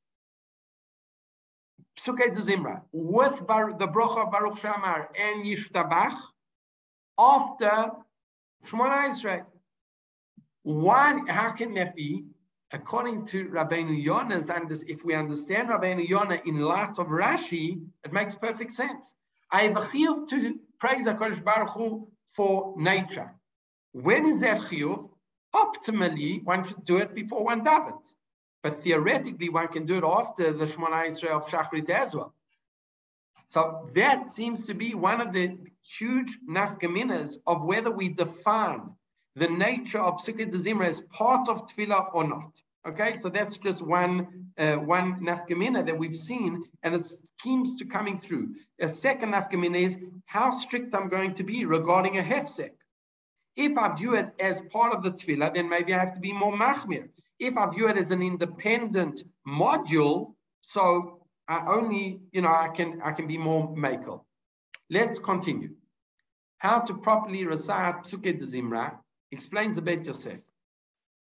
Psukei 1.99 2.33
Zimra 2.35 2.83
with 2.91 3.45
Bar, 3.45 3.73
the 3.77 3.87
Brocha 3.87 4.31
Baruch 4.31 4.59
Shamar 4.59 5.07
and 5.19 5.43
Yishtabach 5.43 6.17
after 7.17 7.91
Shemona 8.67 9.09
Esrei. 9.09 9.43
Why? 10.63 11.19
How 11.27 11.51
can 11.51 11.73
that 11.73 11.95
be? 11.95 12.25
according 12.71 13.25
to 13.25 13.45
Rabbeinu 13.45 14.03
Yonah's, 14.03 14.49
and 14.49 14.71
if 14.87 15.03
we 15.03 15.15
understand 15.15 15.69
Rabbeinu 15.69 16.07
Yonah 16.07 16.41
in 16.45 16.59
light 16.59 16.99
of 16.99 17.07
Rashi, 17.07 17.83
it 18.03 18.13
makes 18.13 18.35
perfect 18.35 18.71
sense. 18.71 19.13
I 19.51 19.63
have 19.63 19.77
a 19.77 19.81
chiyuv 19.81 20.27
to 20.29 20.59
praise 20.79 21.05
HaKadosh 21.05 21.43
Baruch 21.43 21.69
Hu 21.71 22.07
for 22.35 22.73
nature. 22.77 23.33
When 23.91 24.25
is 24.25 24.39
that 24.41 24.61
chiyuv? 24.61 25.09
Optimally, 25.53 26.43
one 26.43 26.67
should 26.67 26.83
do 26.83 26.97
it 26.97 27.15
before 27.15 27.43
one 27.43 27.63
davens. 27.63 28.13
But 28.61 28.81
theoretically, 28.83 29.49
one 29.49 29.67
can 29.69 29.85
do 29.85 29.95
it 29.95 30.03
after 30.03 30.51
the 30.53 30.65
Shemona 30.65 31.07
Esrei 31.07 31.29
of 31.29 31.47
Shachrit 31.47 31.89
as 31.89 32.13
well. 32.13 32.33
So 33.47 33.89
that 33.95 34.29
seems 34.29 34.67
to 34.67 34.75
be 34.75 34.93
one 34.93 35.21
of 35.21 35.33
the 35.33 35.57
huge 35.81 36.37
nafkaminas 36.47 37.37
of 37.47 37.63
whether 37.63 37.89
we 37.89 38.09
define 38.09 38.91
the 39.35 39.47
nature 39.47 39.99
of 39.99 40.17
Psukei 40.17 40.51
Zimra 40.51 40.87
as 40.87 41.01
part 41.01 41.49
of 41.49 41.65
Tefillah 41.65 42.13
or 42.13 42.27
not. 42.27 42.51
Okay, 42.87 43.17
so 43.17 43.29
that's 43.29 43.57
just 43.57 43.85
one 43.85 44.51
uh, 44.57 44.75
one 44.75 45.21
nafkamina 45.21 45.85
that 45.85 45.97
we've 45.97 46.15
seen, 46.15 46.63
and 46.81 46.95
it 46.95 47.11
seems 47.41 47.75
to 47.75 47.85
coming 47.85 48.19
through. 48.19 48.55
A 48.79 48.87
second 48.87 49.33
nafkamina 49.33 49.81
is 49.81 49.97
how 50.25 50.51
strict 50.51 50.95
I'm 50.95 51.09
going 51.09 51.33
to 51.35 51.43
be 51.43 51.65
regarding 51.65 52.17
a 52.17 52.21
hefsek. 52.21 52.71
If 53.55 53.77
I 53.77 53.93
view 53.95 54.15
it 54.15 54.29
as 54.39 54.61
part 54.61 54.93
of 54.93 55.03
the 55.03 55.11
tefillah, 55.11 55.53
then 55.53 55.67
maybe 55.67 55.93
I 55.93 55.99
have 55.99 56.13
to 56.13 56.19
be 56.21 56.31
more 56.31 56.53
machmir. 56.53 57.09
If 57.37 57.57
I 57.57 57.69
view 57.69 57.89
it 57.89 57.97
as 57.97 58.11
an 58.11 58.21
independent 58.21 59.23
module, 59.47 60.35
so 60.61 61.25
I 61.47 61.65
only, 61.67 62.21
you 62.31 62.41
know, 62.41 62.49
I 62.49 62.69
can 62.69 63.01
I 63.03 63.11
can 63.11 63.27
be 63.27 63.37
more 63.37 63.75
makel. 63.75 64.23
Let's 64.89 65.19
continue. 65.19 65.75
How 66.59 66.79
to 66.79 66.93
properly 66.93 67.45
recite 67.45 68.03
Psukei 68.03 68.41
Zimra 68.41 68.97
explains 69.31 69.75
the 69.75 69.81
Beit 69.81 70.05
Yosef. 70.05 70.39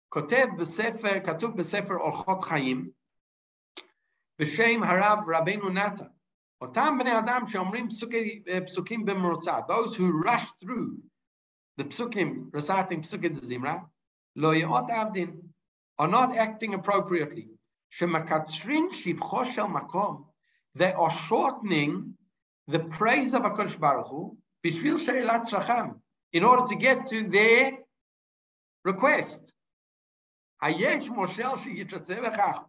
כותב 0.09 0.45
בספר, 0.57 1.19
כתוב 1.23 1.57
בספר 1.57 1.95
אורחות 1.95 2.41
חיים, 2.41 2.89
בשם 4.39 4.83
הרב 4.83 5.19
רבנו 5.35 5.69
נתן. 5.69 6.05
אותם 6.61 6.97
בני 6.99 7.19
אדם 7.19 7.47
שאומרים 7.47 7.89
פסוקי, 7.89 8.43
פסוקים 8.65 9.05
במרוצה, 9.05 9.59
those 9.59 9.95
who 9.95 10.25
rush 10.25 10.63
through 10.63 10.97
the 11.81 11.83
psukim, 11.83 12.51
reciting 12.55 13.01
psukim 13.01 13.33
דזמרה, 13.33 13.77
לא 14.35 14.55
יאות 14.55 14.89
עבדין, 14.89 15.41
are 16.01 16.07
not 16.07 16.29
acting 16.29 16.73
appropriately. 16.73 17.47
שמקצרים 17.89 18.87
שבחו 18.91 19.45
של 19.45 19.63
מקום, 19.63 20.23
they 20.77 20.93
are 20.95 21.11
shortening 21.29 22.15
the 22.71 22.79
praise 22.79 23.33
of 23.33 23.45
הקדוש 23.45 23.75
ברוך 23.75 24.09
הוא, 24.09 24.37
בשביל 24.65 24.97
שאלת 24.97 25.41
צרכם, 25.41 25.89
in 26.35 26.39
order 26.39 26.67
to 26.67 26.75
get 26.75 27.05
to 27.05 27.31
their 27.31 27.71
request. 28.87 29.53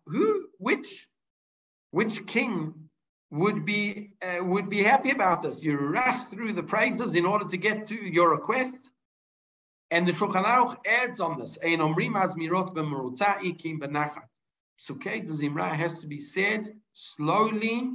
Who, 0.05 0.47
which, 0.57 1.07
which 1.91 2.25
king 2.27 2.89
would 3.31 3.65
be 3.65 4.11
uh, 4.21 4.43
would 4.43 4.69
be 4.69 4.81
happy 4.83 5.11
about 5.11 5.43
this. 5.43 5.61
You 5.61 5.77
rush 5.77 6.25
through 6.25 6.53
the 6.53 6.63
praises 6.63 7.15
in 7.15 7.25
order 7.25 7.45
to 7.45 7.57
get 7.57 7.87
to 7.87 7.95
your 7.95 8.31
request. 8.31 8.89
And 9.91 10.07
the 10.07 10.11
Shulchan 10.11 10.45
Aruch 10.45 10.77
adds 10.85 11.19
on 11.19 11.39
this. 11.39 11.57
Psukei 14.79 15.25
de 15.25 15.33
Zimra 15.33 15.71
has 15.71 16.01
to 16.01 16.07
be 16.07 16.19
said 16.19 16.73
slowly 16.93 17.89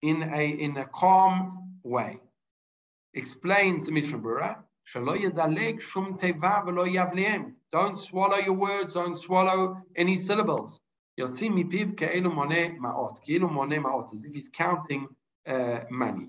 in 0.00 0.22
a, 0.22 0.48
in 0.48 0.76
a 0.76 0.86
calm 0.86 1.78
way. 1.82 2.20
Explains 3.14 3.86
the 3.86 3.92
Mishnah 3.92 4.18
Berurah, 4.18 4.56
don't 7.72 7.98
swallow 7.98 8.36
your 8.36 8.54
words, 8.54 8.94
don't 8.94 9.18
swallow 9.18 9.82
any 9.96 10.16
syllables. 10.16 10.80
As 11.20 11.42
if 11.42 11.54
he's 14.34 14.50
counting 14.50 15.08
uh, 15.46 15.80
money. 15.90 16.28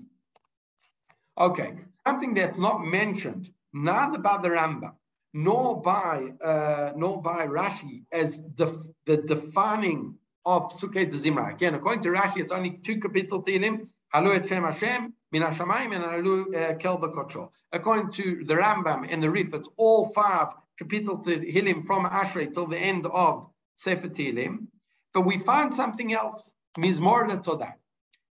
Okay, 1.38 1.74
something 2.06 2.34
that's 2.34 2.58
not 2.58 2.84
mentioned, 2.84 3.50
neither 3.72 4.18
by 4.18 4.38
the 4.42 4.48
Rambam 4.48 4.94
nor 5.32 5.80
by 5.80 6.32
uh, 6.44 6.92
nor 6.96 7.22
by 7.22 7.46
Rashi 7.46 8.02
as 8.10 8.42
the, 8.56 8.66
the 9.06 9.18
defining 9.18 10.16
of 10.44 10.72
Psukei 10.72 11.10
de 11.10 11.16
Zimra. 11.16 11.54
Again, 11.54 11.74
according 11.74 12.02
to 12.02 12.08
Rashi, 12.10 12.38
it's 12.38 12.52
only 12.52 12.80
two 12.82 12.96
kapitel 12.96 13.44
Tehillim, 13.46 13.88
Halu 14.14 14.34
et 14.34 14.48
Shem 14.48 14.64
Hashem, 14.64 15.14
Min 15.32 15.42
HaShamayim, 15.42 15.94
and 15.94 16.04
Halu 16.04 16.54
uh, 16.54 16.74
Kel. 16.74 17.50
According 17.72 18.12
to 18.12 18.44
the 18.44 18.54
Rambam 18.54 19.06
and 19.08 19.22
the 19.22 19.30
Rif, 19.30 19.54
it's 19.54 19.68
all 19.76 20.08
five 20.08 20.48
kapitel 20.80 21.24
Tehillim 21.24 21.84
from 21.84 22.06
Ashrei 22.06 22.52
till 22.52 22.66
the 22.66 22.78
end 22.78 23.06
of 23.06 23.50
Sefer 23.76 24.08
Tehillim. 24.08 24.66
But 25.12 25.22
we 25.22 25.38
find 25.38 25.74
something 25.74 26.12
else, 26.12 26.52
Mizmor 26.78 27.28
LeTodah, 27.28 27.74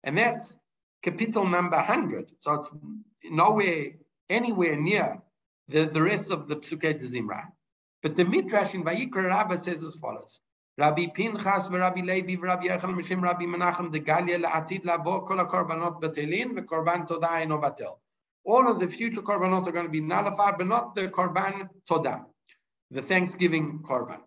and 0.03 0.17
that's 0.17 0.57
kapitel 1.05 1.49
number 1.49 1.77
100. 1.77 2.31
So 2.39 2.53
it's 2.53 2.71
nowhere, 3.23 3.91
anywhere 4.29 4.75
near 4.77 5.21
the, 5.67 5.85
the 5.85 6.01
rest 6.01 6.31
of 6.31 6.47
the 6.47 6.55
Psukei 6.55 6.97
de 6.97 7.05
Zimra. 7.05 7.45
But 8.01 8.15
the 8.15 8.23
Midrash 8.23 8.73
in 8.73 8.83
Vayikra 8.83 9.27
Rabbah 9.27 9.57
says 9.57 9.83
as 9.83 9.95
follows. 9.95 10.39
Rabbi 10.77 11.07
Pinchas 11.07 11.69
Rabbi 11.69 12.01
Levi 12.01 12.39
Rabbi 12.41 12.67
Yechon 12.67 12.95
Mishim 12.95 13.21
Rabbi 13.21 13.43
Menachem 13.43 13.91
the 13.91 13.99
Galia 13.99 14.41
La'atid 14.41 14.85
Lavo 14.85 15.21
Kol 15.21 15.37
HaKorbanot 15.37 16.01
Batelin 16.01 16.57
V'Korban 16.57 17.05
Todah 17.05 17.41
Eno 17.41 17.59
Batel. 17.59 17.97
All 18.45 18.71
of 18.71 18.79
the 18.79 18.87
future 18.87 19.21
Korbanot 19.21 19.67
are 19.67 19.73
going 19.73 19.85
to 19.85 19.91
be 19.91 19.99
nullified, 19.99 20.57
but 20.57 20.67
not 20.67 20.95
the 20.95 21.09
Korban 21.09 21.67
Todah, 21.89 22.23
the 22.91 23.01
Thanksgiving 23.01 23.79
Korban. 23.79 24.19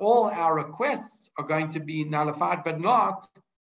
All 0.00 0.24
our 0.26 0.54
requests 0.54 1.30
are 1.38 1.44
going 1.44 1.70
to 1.70 1.80
be 1.80 2.04
nullified, 2.04 2.64
but 2.64 2.80
not 2.80 3.26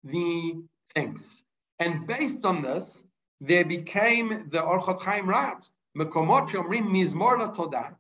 the 0.02 0.62
thanks. 0.94 1.42
And 1.78 2.06
based 2.06 2.44
on 2.44 2.62
this, 2.62 3.04
there 3.40 3.64
became 3.64 4.48
the 4.50 4.60
Orchot 4.60 5.00
Chaim 5.00 5.28
Rat, 5.28 5.68
Mekomot 5.96 6.48
Shomrim 6.48 6.88
Mizmor. 6.88 7.96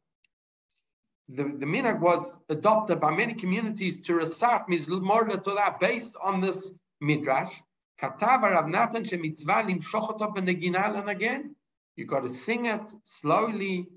The, 1.30 1.44
the 1.44 1.64
minhag 1.64 2.00
was 2.00 2.36
adopted 2.50 3.00
by 3.00 3.10
many 3.10 3.32
communities 3.32 4.02
to 4.02 4.14
recite 4.14 4.66
Mizmor 4.68 5.30
Todah 5.42 5.80
based 5.80 6.16
on 6.22 6.40
this 6.42 6.72
midrash. 7.00 7.54
Katav 8.00 8.42
Rav 8.42 8.68
Natan 8.68 9.04
shemitzvah 9.04 9.64
limshoch 9.68 10.20
oto 10.20 11.08
again. 11.08 11.56
You 11.96 12.06
got 12.06 12.20
to 12.20 12.34
sing 12.34 12.66
it 12.66 12.82
slowly, 13.04 13.88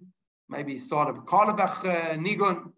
maybe 0.50 0.78
start 0.78 1.10
a 1.10 1.20
kolabach 1.22 1.86
uh, 1.86 2.16
nigun. 2.16 2.72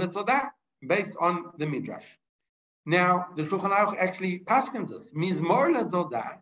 Letodah, 0.00 0.50
based 0.86 1.16
on 1.20 1.52
the 1.58 1.66
midrash. 1.66 2.06
Now, 2.84 3.28
the 3.36 3.42
Shulchan 3.42 3.72
Aruch 3.76 3.96
actually 3.98 4.40
paskins 4.40 4.92
it. 4.92 5.14
Mizmor 5.14 5.72
letodah, 5.74 6.38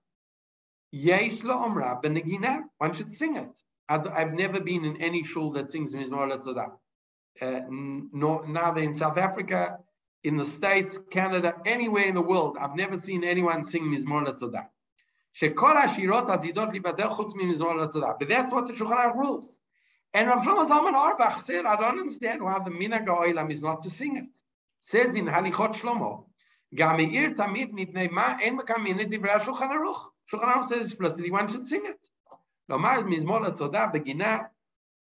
yesh 0.91 1.43
lo 1.43 1.59
omra 1.59 2.03
benegina. 2.03 2.62
One 2.78 2.95
should 2.95 3.12
sing 3.12 3.36
it. 3.36 3.57
I've 3.88 4.34
never 4.34 4.61
been 4.61 4.84
in 4.84 5.01
any 5.03 5.24
shul 5.24 5.51
that 5.53 5.70
sings 5.70 5.95
Mizmor 5.95 6.30
letodah. 6.30 6.72
Uh, 7.41 7.61
no, 7.70 8.38
neither 8.47 8.80
in 8.82 8.95
South 8.95 9.18
Africa, 9.18 9.78
in 10.24 10.36
the 10.36 10.45
States, 10.45 10.99
Canada, 11.11 11.55
anywhere 11.64 12.05
in 12.05 12.14
the 12.14 12.22
world, 12.22 12.57
I've 12.61 12.76
never 12.76 12.99
seen 12.99 13.24
anyone 13.24 13.64
sing 13.64 13.84
Mizmor 13.84 14.26
letodah. 14.26 14.66
Shekol 15.39 15.76
Hashirot 15.76 16.26
Adidot 16.26 16.83
But 16.83 16.97
that's 18.28 18.53
what 18.53 18.66
the 18.66 18.72
Shulchan 18.72 18.97
Aruch 18.97 19.16
rules. 19.16 19.59
And 20.12 20.28
Rav 20.28 20.45
Shlomo 20.45 20.68
Zalman 20.68 20.95
Auerbach 20.95 21.41
said, 21.41 21.66
I 21.66 21.76
don't 21.76 22.01
understand 22.01 22.43
why 22.43 22.59
the 22.59 22.70
Minhag 22.70 23.07
Oilam 23.07 23.53
is 23.53 23.62
not 23.62 23.85
to 23.85 23.91
sing 23.91 24.16
it. 24.16 24.24
Says 24.81 25.14
in 25.14 25.26
Halichot 25.26 25.76
Shlomo, 25.76 26.24
Gamir 26.74 27.35
Tamid 27.37 27.72
Mipnei 27.72 28.11
Ma 28.11 28.39
En 28.43 28.59
Mekam 28.59 28.83
Minit 28.83 29.11
Ivra 29.11 29.39
Shulchan 29.41 29.70
Aruch. 29.70 30.01
Shulchan 30.33 30.53
Aruch 30.53 30.68
says 30.68 30.87
explicitly 30.87 31.31
one 31.31 31.49
should 31.49 31.66
sing 31.66 31.83
it. 31.85 32.09
Lomar 32.70 33.05
Mizmor 33.05 33.55
Atzadah 33.55 33.93
Begina 33.93 34.47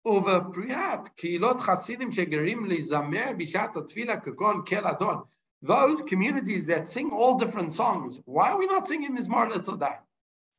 ובפריאת 0.06 1.08
קהילות 1.08 1.60
חסידים 1.60 2.12
שגרים 2.12 2.66
לזמר 2.66 3.32
בשעת 3.38 3.76
התפילה 3.78 4.20
כגון 4.20 4.62
כל 4.68 4.88
אדון. 4.88 5.22
Those 5.62 6.02
communities 6.04 6.68
that 6.68 6.88
sing 6.88 7.12
all 7.12 7.38
different 7.38 7.74
songs, 7.74 8.22
why 8.26 8.52
are 8.52 8.58
we 8.58 8.66
not 8.66 8.88
singing 8.88 9.18
Mizmor 9.18 9.52
Letodah? 9.52 9.98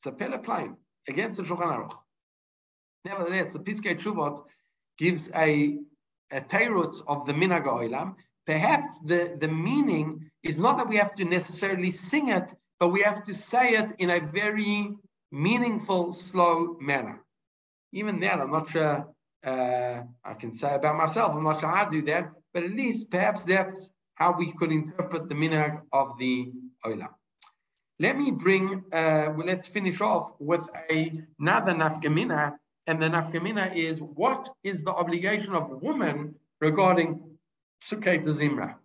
It's 0.00 0.06
a 0.06 0.12
pele 0.12 0.38
plain 0.38 0.78
against 1.08 1.36
the 1.36 1.42
Shulchan 1.44 1.76
Aruch. 1.76 1.94
Nevertheless, 3.04 3.52
the 3.52 3.58
Piskei 3.58 4.00
Teshuvot 4.00 4.44
gives 4.96 5.30
a, 5.34 5.78
a 6.30 6.40
teirutz 6.40 7.02
of 7.06 7.26
the 7.26 7.34
Minhag 7.34 7.66
Oilam, 7.66 8.14
perhaps 8.46 8.98
the, 9.04 9.36
the 9.38 9.48
meaning 9.48 10.30
is 10.42 10.58
not 10.58 10.78
that 10.78 10.88
we 10.88 10.96
have 10.96 11.14
to 11.16 11.26
necessarily 11.26 11.90
sing 11.90 12.28
it, 12.28 12.54
but 12.78 12.88
we 12.88 13.02
have 13.02 13.22
to 13.24 13.34
say 13.34 13.74
it 13.74 13.92
in 13.98 14.08
a 14.08 14.20
very 14.20 14.90
meaningful, 15.30 16.14
slow 16.14 16.78
manner. 16.80 17.22
Even 17.92 18.20
that, 18.20 18.40
I'm 18.40 18.50
not 18.50 18.70
sure 18.70 19.06
uh, 19.44 20.00
I 20.24 20.34
can 20.34 20.54
say 20.54 20.74
about 20.76 20.96
myself, 20.96 21.34
I'm 21.34 21.44
not 21.44 21.60
sure 21.60 21.68
I 21.68 21.90
do 21.90 22.00
that, 22.02 22.32
but 22.54 22.62
at 22.64 22.70
least 22.70 23.10
perhaps 23.10 23.44
that's 23.44 23.90
how 24.14 24.32
we 24.32 24.54
could 24.54 24.72
interpret 24.72 25.28
the 25.28 25.34
minhag 25.34 25.82
of 25.92 26.16
the 26.18 26.52
Olam. 26.86 27.08
Let 28.00 28.16
me 28.16 28.30
bring, 28.30 28.82
uh, 28.94 29.34
well, 29.36 29.46
let's 29.46 29.68
finish 29.68 30.00
off 30.00 30.32
with 30.38 30.66
a, 30.90 31.22
another 31.38 31.74
nafkamina, 31.74 32.54
and 32.86 33.02
the 33.02 33.10
nafkamina 33.10 33.76
is 33.76 34.00
what 34.00 34.48
is 34.64 34.84
the 34.84 34.90
obligation 34.90 35.54
of 35.54 35.70
a 35.70 35.76
woman 35.76 36.34
regarding 36.62 37.20
Psukei 37.84 38.24
de 38.24 38.30
Zimra. 38.30 38.76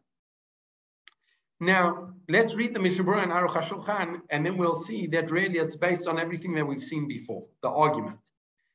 Now, 1.61 2.09
let's 2.27 2.55
read 2.55 2.73
the 2.73 2.81
Mishnah 2.81 3.05
Berurah 3.05 3.23
and 3.23 3.31
Aruch 3.31 3.51
HaShulchan, 3.51 4.19
and 4.29 4.45
then 4.45 4.57
we'll 4.57 4.75
see 4.75 5.07
that 5.07 5.31
really 5.31 5.59
it's 5.59 5.77
based 5.77 6.09
on 6.09 6.19
everything 6.19 6.53
that 6.55 6.67
we've 6.67 6.83
seen 6.83 7.07
before, 7.07 7.45
the 7.61 7.69
argument. 7.69 8.19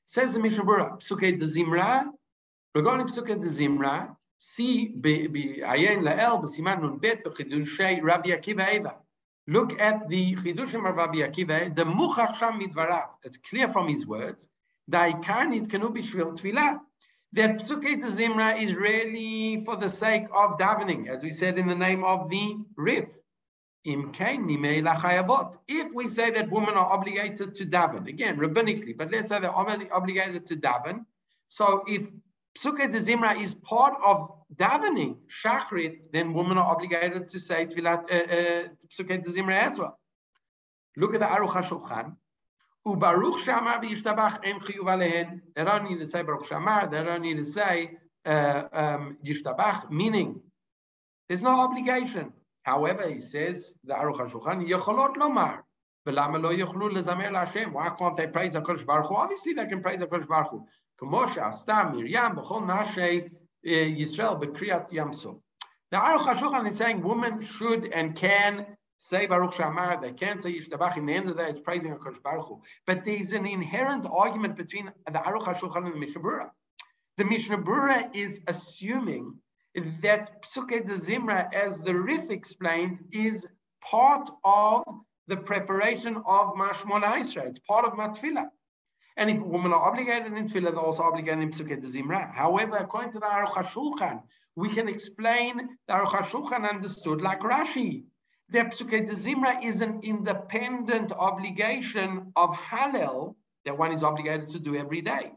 Says 0.06 0.32
the 0.32 0.38
Mishnah 0.40 0.64
Berurah, 0.64 0.98
Psuket 1.00 1.38
Zimra, 1.42 2.06
regarding 2.74 3.08
Psukei 3.08 3.38
de 3.38 3.48
Zimra, 3.50 4.16
see 4.38 4.94
Ayen 4.96 6.00
La'el, 6.00 6.42
B'siman 6.42 6.80
Nun 6.80 6.96
Bet, 6.96 7.26
B'chidushay 7.26 8.02
Rabbi 8.02 8.30
Akiva 8.30 8.66
Eiger. 8.66 8.94
Look 9.50 9.80
at 9.80 10.08
the 10.08 10.36
Chidushim 10.36 10.88
of 10.88 10.94
Rabbi 10.94 11.18
Akiva, 11.18 11.74
the 11.74 11.82
Muchach 11.82 12.36
Sham 12.36 12.60
Midvarav. 12.60 13.08
It's 13.24 13.36
clear 13.36 13.68
from 13.68 13.88
his 13.88 14.06
words. 14.06 14.48
Da'ikar 14.88 15.44
Nitkanu 15.50 15.92
B'shvil 15.92 16.38
Tfilah 16.38 16.78
that 17.32 17.56
Psukei 17.56 18.00
de 18.00 18.06
Zimra 18.06 18.56
is 18.62 18.76
really 18.76 19.64
for 19.64 19.74
the 19.74 19.88
sake 19.88 20.26
of 20.32 20.56
davening, 20.56 21.08
as 21.08 21.24
we 21.24 21.30
said 21.30 21.58
in 21.58 21.66
the 21.66 21.74
name 21.74 22.04
of 22.04 22.30
the 22.30 22.58
Rif. 22.76 23.08
If 23.84 24.04
we 25.94 26.08
say 26.08 26.30
that 26.30 26.50
women 26.50 26.74
are 26.74 26.92
obligated 26.92 27.56
to 27.56 27.66
daven, 27.66 28.06
again, 28.06 28.36
rabbinically, 28.36 28.96
but 28.96 29.10
let's 29.10 29.30
say 29.30 29.40
they're 29.40 29.50
obligated 29.50 30.46
to 30.46 30.56
daven. 30.56 31.06
So 31.48 31.82
if 31.88 32.06
Psukei 32.56 32.92
de 32.92 33.00
Zimra 33.00 33.36
is 33.40 33.54
part 33.54 33.94
of 34.04 34.30
davening 34.54 35.18
shachrit, 35.28 36.12
then 36.12 36.34
women 36.34 36.58
are 36.58 36.72
obligated 36.72 37.28
to 37.28 37.38
say 37.38 37.66
tefillat 37.66 38.10
uh, 38.10 38.14
uh, 38.14 38.68
psukei 38.88 39.22
de 39.22 39.30
zimra 39.30 39.58
as 39.58 39.78
well. 39.78 39.98
Look 40.96 41.14
at 41.14 41.20
the 41.20 41.26
Aruch 41.26 41.50
HaShulchan. 41.52 42.16
Ubaruch 42.86 43.40
shamar 43.40 43.82
v'yishtabach 43.82 44.40
en 44.44 44.60
chiyuv 44.60 44.86
alehen. 44.86 45.40
They 45.54 45.64
don't 45.64 45.88
need 45.88 45.98
to 45.98 46.06
say 46.06 46.22
Baruch 46.22 46.46
shamar. 46.46 46.90
They 46.90 47.02
don't 47.02 47.22
need 47.22 47.36
to 47.36 47.44
say 47.44 47.98
uh, 48.24 48.64
um, 48.72 49.18
yishtabach, 49.24 49.90
meaning 49.90 50.40
there's 51.28 51.42
no 51.42 51.60
obligation. 51.60 52.32
However, 52.62 53.08
he 53.08 53.20
says 53.20 53.74
the 53.84 53.94
Aruch 53.94 54.18
HaShulchan 54.18 54.68
yecholot 54.68 55.16
lomar. 55.16 55.60
Why 56.02 56.14
can't 57.98 58.16
they 58.16 58.26
praise 58.26 58.54
HaKadosh 58.54 58.86
Baruch 58.86 59.06
Hu? 59.06 59.16
Obviously 59.16 59.52
they 59.52 59.66
can 59.66 59.82
praise 59.82 60.00
HaKadosh 60.00 60.26
Baruch 60.26 60.50
Hu. 60.50 60.66
K'moshe 60.98 61.36
astam 61.36 61.94
Miriam 61.94 62.36
b'chol 62.36 62.62
nashei 62.64 63.30
uh, 63.66 63.68
Yisrael, 63.68 64.40
Kriyat 64.40 64.92
Yam 64.92 65.12
Suf. 65.12 65.36
The 65.90 65.96
Aruch 65.96 66.20
HaShulchan 66.20 66.70
is 66.70 66.76
saying 66.76 67.02
women 67.02 67.44
should 67.44 67.86
and 67.86 68.14
can 68.14 68.66
say 68.96 69.26
Baruch 69.26 69.52
Shamar, 69.52 70.00
they 70.00 70.12
can 70.12 70.38
say 70.38 70.52
Yishtabach 70.52 70.96
in 70.96 71.06
the 71.06 71.14
end 71.14 71.28
of 71.28 71.36
the 71.36 71.42
day, 71.42 71.50
it's 71.50 71.60
praising 71.60 71.92
HaKadosh 71.92 72.22
Baruch 72.22 72.46
Hu. 72.46 72.62
But 72.86 73.04
there's 73.04 73.32
an 73.32 73.46
inherent 73.46 74.06
argument 74.06 74.56
between 74.56 74.92
the 75.06 75.18
Aruch 75.18 75.44
HaShulchan 75.44 75.86
and 75.86 75.94
the 75.94 75.98
Mishnah 75.98 76.20
Berurah. 76.20 76.50
The 77.16 77.24
Mishnah 77.24 77.58
Berurah 77.58 78.14
is 78.14 78.42
assuming 78.46 79.34
that 80.02 80.42
Psukei 80.42 80.84
de 80.84 80.94
Zimra, 80.94 81.52
as 81.54 81.80
the 81.80 81.94
Rif 81.94 82.30
explained, 82.30 82.98
is 83.10 83.46
part 83.82 84.30
of 84.44 84.84
the 85.26 85.36
preparation 85.36 86.16
of 86.16 86.54
Mashmona 86.54 87.20
Israel. 87.20 87.46
It's 87.48 87.60
part 87.60 87.84
of 87.84 87.92
Matfila. 87.92 88.48
And 89.16 89.30
if 89.30 89.40
women 89.40 89.72
are 89.72 89.82
obligated 89.82 90.32
in 90.32 90.48
Tefillah, 90.48 90.72
they're 90.72 90.78
also 90.78 91.02
obligated 91.02 91.40
in 91.40 91.50
Psukei 91.50 91.80
de 91.80 91.86
Zimra. 91.86 92.32
However, 92.32 92.76
according 92.76 93.12
to 93.12 93.18
the 93.18 93.26
Aruch 93.26 93.52
HaShulchan, 93.52 94.22
we 94.56 94.68
can 94.68 94.88
explain 94.88 95.76
the 95.86 95.94
Aruch 95.94 96.08
HaShulchan 96.08 96.68
understood 96.68 97.20
like 97.20 97.40
Rashi. 97.40 98.04
The 98.50 98.60
Psukei 98.60 99.06
de 99.06 99.12
Zimra 99.12 99.64
is 99.64 99.82
an 99.82 100.00
independent 100.02 101.12
obligation 101.12 102.32
of 102.36 102.50
Hallel 102.56 103.34
that 103.64 103.76
one 103.76 103.92
is 103.92 104.02
obligated 104.02 104.50
to 104.50 104.58
do 104.58 104.74
every 104.74 105.02
day. 105.02 105.32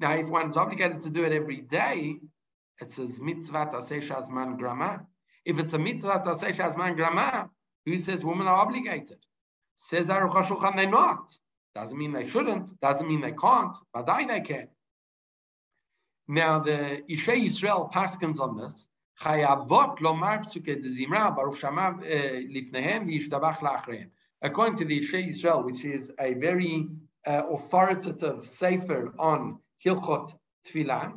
Now, 0.00 0.12
if 0.14 0.28
one 0.28 0.50
is 0.50 0.56
obligated 0.56 1.00
to 1.02 1.10
do 1.10 1.24
it 1.24 1.32
every 1.32 1.60
day, 1.60 2.18
it 2.80 2.92
says 2.92 3.20
mitzvah 3.20 3.66
taseh 3.72 4.02
shazman 4.02 4.58
grama. 4.58 5.06
If 5.44 5.58
it's 5.58 5.72
a 5.72 5.78
mitzvah 5.78 6.22
taseh 6.24 6.54
shazman 6.54 6.96
grama, 6.96 7.50
who 7.84 7.98
says 7.98 8.24
women 8.24 8.46
are 8.46 8.56
obligated? 8.56 9.18
Says 9.74 10.08
Aruch 10.08 10.34
HaShulchan, 10.34 10.76
they're 10.76 10.90
not. 10.90 11.36
Doesn't 11.78 11.96
mean 11.96 12.12
they 12.12 12.28
shouldn't. 12.28 12.80
Doesn't 12.80 13.08
mean 13.08 13.20
they 13.20 13.30
can't. 13.30 13.76
But 13.94 14.08
I 14.10 14.24
they 14.24 14.40
can. 14.40 14.66
Now 16.26 16.58
the 16.58 17.04
Ishei 17.08 17.46
Yisrael 17.46 17.92
paskins 17.92 18.40
on 18.40 18.56
this. 18.56 18.88
Eh. 19.24 19.44
According 24.42 24.76
to 24.76 24.84
the 24.84 25.00
Ishei 25.00 25.28
Yisrael, 25.28 25.64
which 25.64 25.84
is 25.84 26.10
a 26.18 26.34
very 26.34 26.88
uh, 27.24 27.42
authoritative 27.48 28.44
sefer 28.44 29.14
on 29.16 29.60
Hilchot 29.84 30.34
Tfilah, 30.66 31.12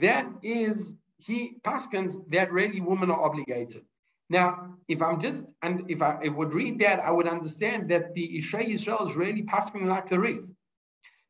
that 0.00 0.26
is, 0.44 0.94
he 1.18 1.56
paskins 1.62 2.14
that 2.30 2.52
really 2.52 2.80
women 2.80 3.10
are 3.10 3.20
obligated. 3.20 3.84
Now, 4.30 4.74
if 4.88 5.02
I'm 5.02 5.20
just, 5.20 5.44
and 5.62 5.84
if 5.90 6.02
I, 6.02 6.28
would 6.28 6.54
read 6.54 6.78
that, 6.80 7.00
I 7.00 7.10
would 7.10 7.28
understand 7.28 7.90
that 7.90 8.14
the 8.14 8.38
Ishei 8.38 8.68
Yisrael 8.68 9.06
is 9.08 9.16
really 9.16 9.42
passing 9.42 9.86
like 9.86 10.08
the 10.08 10.18
Rif. 10.18 10.40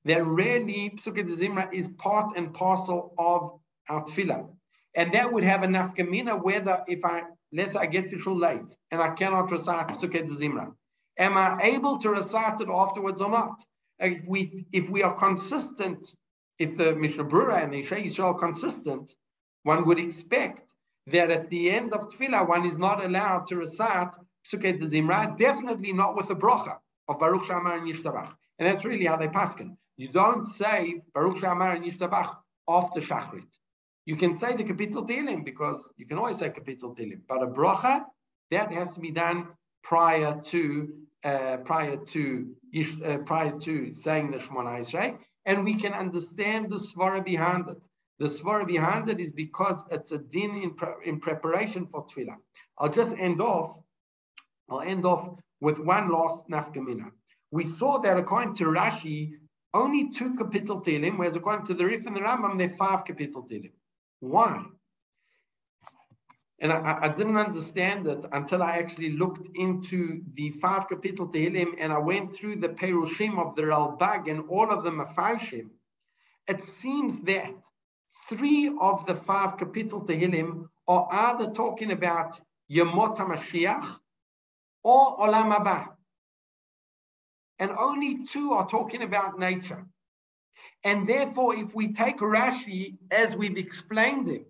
That 0.04 0.24
really, 0.26 0.90
Psukei 0.96 1.30
Zimra 1.30 1.72
is 1.72 1.88
part 1.88 2.36
and 2.36 2.54
parcel 2.54 3.14
of 3.18 3.60
our 3.88 4.04
tefillah. 4.04 4.48
And 4.94 5.12
that 5.12 5.32
would 5.32 5.44
have 5.44 5.62
a 5.62 5.66
nafkamina 5.66 6.42
whether 6.42 6.82
if 6.88 7.04
I, 7.04 7.22
let's 7.52 7.74
say 7.74 7.80
I 7.80 7.86
get 7.86 8.10
to 8.10 8.18
shul 8.18 8.36
late 8.36 8.70
and 8.90 9.00
I 9.00 9.10
cannot 9.10 9.50
recite 9.50 9.88
Psukei 9.88 10.28
Zimra, 10.30 10.72
am 11.18 11.36
I 11.36 11.60
able 11.62 11.98
to 11.98 12.10
recite 12.10 12.60
it 12.60 12.68
afterwards 12.68 13.20
or 13.20 13.30
not? 13.30 13.62
If 14.00 14.24
we, 14.26 14.66
if 14.72 14.88
we 14.88 15.02
are 15.02 15.14
consistent 15.14 16.14
if 16.58 16.76
the 16.76 16.94
Mishnah 16.96 17.24
and 17.24 17.72
the 17.72 17.82
Ishei 17.82 18.04
Yisrael 18.04 18.34
are 18.34 18.38
consistent, 18.38 19.14
one 19.62 19.86
would 19.86 20.00
expect 20.00 20.74
that 21.10 21.30
at 21.30 21.50
the 21.50 21.70
end 21.70 21.92
of 21.92 22.08
Tefillah, 22.08 22.48
one 22.48 22.66
is 22.66 22.76
not 22.76 23.04
allowed 23.04 23.46
to 23.46 23.56
recite 23.56 24.14
Psukei 24.44 24.78
de 24.78 24.86
Zimra, 24.86 25.36
definitely 25.36 25.92
not 25.92 26.16
with 26.16 26.28
the 26.28 26.36
brocha 26.36 26.76
of 27.08 27.18
Baruch 27.18 27.42
Shamar 27.42 27.78
and 27.78 27.86
Yishtabach. 27.86 28.32
And 28.58 28.68
that's 28.68 28.84
really 28.84 29.06
how 29.06 29.16
they 29.16 29.28
paskin. 29.28 29.76
You 29.96 30.08
don't 30.08 30.44
say 30.44 31.00
Baruch 31.14 31.38
Shamar 31.38 31.76
and 31.76 31.84
Yishtabach 31.84 32.36
after 32.68 33.00
Shachrit. 33.00 33.50
You 34.06 34.16
can 34.16 34.34
say 34.34 34.54
the 34.54 34.64
Kapitel 34.64 35.06
Tehillim 35.06 35.44
because 35.44 35.92
you 35.96 36.06
can 36.06 36.18
always 36.18 36.38
say 36.38 36.48
Kapitel 36.48 36.96
Tehillim. 36.96 37.20
But 37.28 37.42
a 37.42 37.46
brocha, 37.46 38.04
that 38.50 38.72
has 38.72 38.94
to 38.94 39.00
be 39.00 39.10
done 39.10 39.48
prior 39.82 40.40
to 40.46 40.88
uh, 41.24 41.58
prior 41.58 41.96
to 41.96 42.54
uh, 43.04 43.18
prior 43.18 43.58
to 43.58 43.92
saying 43.92 44.30
the 44.30 44.38
Shemona 44.38 44.80
Esrei 44.80 45.18
and 45.48 45.64
we 45.64 45.74
can 45.74 45.94
understand 45.94 46.70
the 46.70 46.76
svara 46.76 47.24
behind 47.24 47.68
it. 47.68 47.82
The 48.18 48.26
svara 48.26 48.66
behind 48.66 49.08
it 49.08 49.20
is 49.20 49.32
because 49.32 49.84
it's 49.90 50.12
a 50.12 50.18
din 50.18 50.56
in, 50.56 50.74
pre- 50.74 51.04
in 51.04 51.20
preparation 51.20 51.86
for 51.86 52.04
tefillah. 52.06 52.36
I'll 52.78 52.88
just 52.88 53.14
end 53.16 53.40
off. 53.40 53.76
I'll 54.68 54.80
end 54.80 55.04
off 55.04 55.38
with 55.60 55.78
one 55.78 56.10
last 56.10 56.48
nafkamina. 56.48 57.10
We 57.50 57.64
saw 57.64 57.98
that 57.98 58.18
according 58.18 58.54
to 58.56 58.64
Rashi, 58.64 59.32
only 59.72 60.10
two 60.10 60.34
kapitel 60.34 60.84
Tehillim, 60.84 61.18
whereas 61.18 61.36
according 61.36 61.66
to 61.66 61.74
the 61.74 61.84
Rif 61.84 62.06
and 62.06 62.16
the 62.16 62.20
Rambam, 62.20 62.58
they're 62.58 62.70
five 62.70 63.04
kapitel 63.04 63.48
Tehillim. 63.48 63.72
Why? 64.20 64.64
And 66.60 66.72
I, 66.72 66.98
I, 67.02 67.08
didn't 67.08 67.36
understand 67.36 68.08
it 68.08 68.24
until 68.32 68.64
I 68.64 68.78
actually 68.78 69.10
looked 69.10 69.48
into 69.54 70.22
the 70.34 70.50
five 70.50 70.88
kapitel 70.88 71.32
Tehillim 71.32 71.74
and 71.78 71.92
I 71.92 71.98
went 71.98 72.34
through 72.34 72.56
the 72.56 72.70
Perushim 72.70 73.38
of 73.38 73.54
the 73.54 73.62
Ralbag 73.62 74.28
and 74.28 74.48
all 74.48 74.70
of 74.70 74.82
the 74.82 74.90
Mefarshim. 74.90 75.68
It 76.48 76.64
seems 76.64 77.20
that 77.20 77.54
three 78.28 78.70
of 78.80 79.06
the 79.06 79.14
five 79.14 79.56
kapitel 79.56 80.06
Tehillim 80.06 80.68
are 80.86 81.08
either 81.10 81.50
talking 81.50 81.92
about 81.92 82.40
Yemot 82.70 83.16
HaMashiach 83.16 83.96
or 84.82 85.18
Olam 85.18 85.56
Haba. 85.56 85.88
And 87.58 87.70
only 87.72 88.26
two 88.26 88.52
are 88.52 88.68
talking 88.68 89.02
about 89.02 89.38
nature. 89.38 89.84
And 90.84 91.06
therefore, 91.06 91.56
if 91.56 91.74
we 91.74 91.92
take 91.92 92.18
Rashi 92.18 92.96
as 93.10 93.36
we've 93.36 93.56
explained 93.56 94.28
it, 94.28 94.46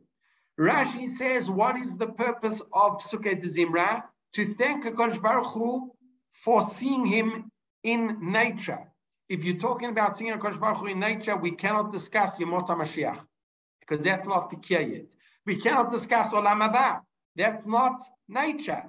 Rashi 0.59 1.09
says, 1.09 1.49
what 1.51 1.77
is 1.77 1.97
the 1.97 2.09
purpose 2.09 2.61
of 2.73 2.99
Psukei 2.99 3.41
de 3.41 3.47
Zimra? 3.47 4.03
To 4.35 4.55
thank 4.55 4.85
HaKadosh 4.85 5.23
Baruch 5.23 5.47
Hu 5.47 5.93
for 6.33 6.63
seeing 6.63 7.07
him 7.07 7.51
in 7.83 8.19
nature. 8.21 8.81
If 9.29 9.45
you're 9.45 9.59
talking 9.59 9.89
about 9.89 10.19
seeing 10.19 10.33
HaKadosh 10.33 10.61
Baruch 10.61 10.79
Hu 10.79 10.87
in 10.87 10.99
nature, 10.99 11.37
we 11.37 11.53
cannot 11.53 11.93
discuss 11.93 12.39
Yemot 12.39 12.67
HaMashiach, 12.67 13.21
because 13.89 14.05
that's 14.05 14.27
not 14.27 14.51
the 14.51 14.57
key 14.57 14.75
yet. 14.75 15.15
We 15.47 15.57
cannot 15.57 15.91
discuss 15.91 16.33
Olam 16.33 16.61
Haba. 16.69 17.01
That's 17.37 17.65
not 17.65 18.01
nature. 18.29 18.85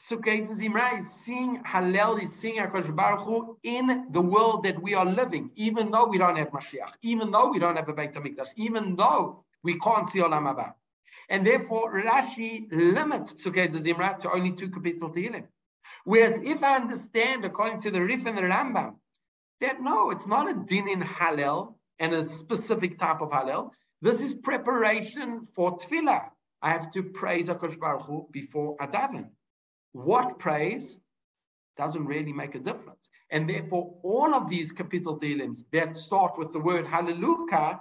Psukei 0.00 0.46
de 0.46 0.52
Zimra 0.52 0.98
is 0.98 1.10
seeing 1.10 1.62
Hallel, 1.64 2.22
is 2.22 2.34
seeing 2.34 2.56
HaKadosh 2.58 2.94
Baruch 2.94 3.22
Hu 3.22 3.58
in 3.62 4.08
the 4.10 4.20
world 4.20 4.64
that 4.64 4.80
we 4.80 4.94
are 4.94 5.06
living, 5.06 5.50
even 5.56 5.90
though 5.90 6.06
we 6.06 6.18
don't 6.18 6.36
have 6.36 6.50
Mashiach, 6.50 6.92
even 7.02 7.30
though 7.30 7.48
we 7.50 7.58
don't 7.58 7.76
have 7.76 7.88
a 7.88 7.94
Beit 7.94 8.12
HaMikdash, 8.12 8.48
even 8.56 8.94
though 8.94 9.44
we 9.62 9.78
can't 9.78 10.08
see 10.10 10.20
Olam 10.20 10.44
Haba. 10.44 10.74
And 11.28 11.46
therefore, 11.46 11.94
Rashi 11.94 12.70
limits 12.70 13.32
Psukei 13.32 13.68
Zimra 13.68 14.18
to 14.20 14.30
only 14.30 14.52
two 14.52 14.68
kapitel 14.68 15.14
Tehillim. 15.14 15.44
Whereas 16.04 16.38
if 16.38 16.62
I 16.62 16.76
understand, 16.76 17.44
according 17.44 17.80
to 17.82 17.90
the 17.90 18.02
Rif 18.02 18.26
and 18.26 18.36
the 18.36 18.42
Rambam, 18.42 18.96
that 19.60 19.80
no, 19.80 20.10
it's 20.10 20.26
not 20.26 20.50
a 20.50 20.54
din 20.54 20.88
in 20.88 21.00
Hallel 21.00 21.74
and 21.98 22.12
a 22.12 22.24
specific 22.24 22.98
type 22.98 23.22
of 23.22 23.30
Hallel. 23.30 23.70
This 24.02 24.20
is 24.20 24.34
preparation 24.34 25.46
for 25.54 25.76
Tefillah. 25.76 26.30
I 26.62 26.70
have 26.70 26.90
to 26.92 27.02
praise 27.02 27.48
Akash 27.48 27.78
Baruch 27.78 28.06
Hu 28.06 28.28
before 28.30 28.76
Adavan. 28.76 29.30
What 29.92 30.38
praise 30.38 30.98
doesn't 31.76 32.06
really 32.06 32.32
make 32.32 32.54
a 32.54 32.58
difference. 32.58 33.10
And 33.30 33.48
therefore, 33.48 33.94
all 34.02 34.34
of 34.34 34.48
these 34.48 34.72
kapitel 34.72 35.20
Tehillims 35.20 35.64
that 35.72 35.98
start 35.98 36.38
with 36.38 36.52
the 36.52 36.60
word 36.60 36.86
Hallelujah 36.86 37.80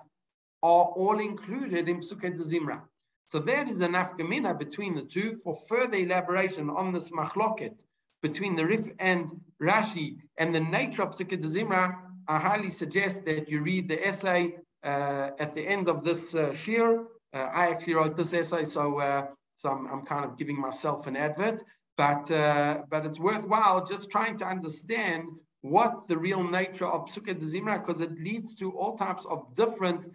are 0.64 0.86
all 0.86 1.20
included 1.20 1.88
in 1.88 2.00
Psukei 2.00 2.38
Zimra. 2.38 2.82
So 3.28 3.40
there 3.40 3.68
is 3.68 3.82
an 3.82 3.94
afkamina 3.94 4.58
between 4.58 4.96
the 4.96 5.04
two 5.04 5.36
for 5.44 5.58
further 5.68 5.98
elaboration 5.98 6.70
on 6.70 6.94
this 6.94 7.12
machloket 7.12 7.82
between 8.22 8.56
the 8.56 8.66
Rif 8.66 8.88
and 9.00 9.30
Rashi 9.62 10.18
and 10.38 10.54
the 10.54 10.60
nature 10.60 11.04
of 11.04 11.12
Psukei 11.12 11.42
de 11.42 11.48
Zimra. 11.48 11.96
I 12.28 12.40
highly 12.40 12.70
suggest 12.70 13.26
that 13.26 13.50
you 13.50 13.62
read 13.62 13.88
the 13.88 14.06
essay 14.06 14.56
at 14.86 15.56
the 15.56 15.68
end 15.68 15.88
of 15.90 16.04
this 16.04 16.36
uh, 16.36 16.54
shir. 16.54 17.06
Uh, 17.34 17.38
I 17.38 17.68
actually 17.68 17.96
wrote 17.96 18.16
this 18.16 18.34
essay, 18.34 18.64
so 18.64 19.00
uh, 19.00 19.28
so 19.58 19.70
I'm, 19.70 19.88
I'm, 19.88 20.06
kind 20.06 20.26
of 20.26 20.38
giving 20.38 20.60
myself 20.60 21.08
an 21.08 21.16
advert, 21.16 21.62
but 21.98 22.30
uh, 22.32 22.80
but 22.90 23.06
it's 23.06 23.20
worthwhile 23.20 23.86
just 23.86 24.10
trying 24.12 24.38
to 24.38 24.46
understand 24.46 25.24
what 25.62 26.08
the 26.08 26.18
real 26.18 26.44
nature 26.44 26.86
of 26.86 27.10
Psukei 27.10 27.36
Zimra, 27.42 27.80
because 27.80 28.00
it 28.02 28.12
leads 28.20 28.54
to 28.56 28.72
all 28.72 28.96
types 28.98 29.26
of 29.26 29.56
different 29.56 30.06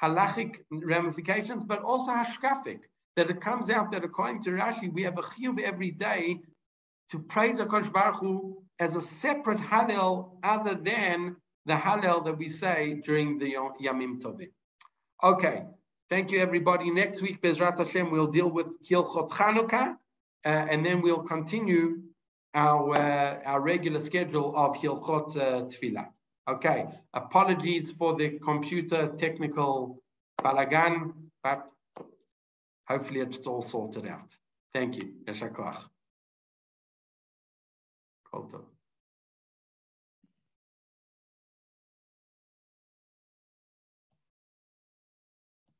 halachic 0.00 0.58
ramifications, 0.70 1.64
but 1.64 1.82
also 1.82 2.12
hashkafic. 2.12 2.80
That 3.16 3.28
it 3.28 3.40
comes 3.40 3.70
out 3.70 3.90
that 3.92 4.04
according 4.04 4.44
to 4.44 4.50
Rashi, 4.50 4.90
we 4.92 5.02
have 5.02 5.18
a 5.18 5.22
chiyuv 5.22 5.60
every 5.60 5.90
day 5.90 6.38
to 7.10 7.18
praise 7.18 7.58
Hakadosh 7.58 7.92
Baruch 7.92 8.20
Hu 8.20 8.62
as 8.78 8.94
a 8.94 9.00
separate 9.00 9.58
halal 9.58 10.36
other 10.42 10.74
than 10.74 11.36
the 11.66 11.74
Hallel 11.74 12.24
that 12.24 12.36
we 12.38 12.48
say 12.48 13.00
during 13.04 13.38
the 13.38 13.54
Yamim 13.54 14.20
Tovim. 14.20 14.50
Okay, 15.22 15.64
thank 16.08 16.30
you 16.30 16.40
everybody. 16.40 16.90
Next 16.90 17.22
week, 17.22 17.42
Bezrat 17.42 17.78
Hashem, 17.78 18.10
we'll 18.10 18.26
deal 18.26 18.48
with 18.50 18.66
Hilchot 18.82 19.30
Chanukah, 19.30 19.96
uh, 20.44 20.48
and 20.48 20.84
then 20.84 21.02
we'll 21.02 21.22
continue 21.22 22.02
our 22.54 22.94
uh, 22.98 23.40
our 23.44 23.60
regular 23.60 24.00
schedule 24.00 24.54
of 24.56 24.76
Hilchot 24.76 25.36
uh. 25.36 26.04
Okay, 26.48 26.86
apologies 27.14 27.92
for 27.92 28.16
the 28.16 28.38
computer 28.38 29.12
technical 29.18 30.02
balagan, 30.40 31.12
but 31.44 31.66
hopefully 32.88 33.20
it's 33.20 33.46
all 33.46 33.62
sorted 33.62 34.06
out. 34.06 34.34
Thank 34.72 34.96
you. 34.96 35.12
Yashar 35.26 35.54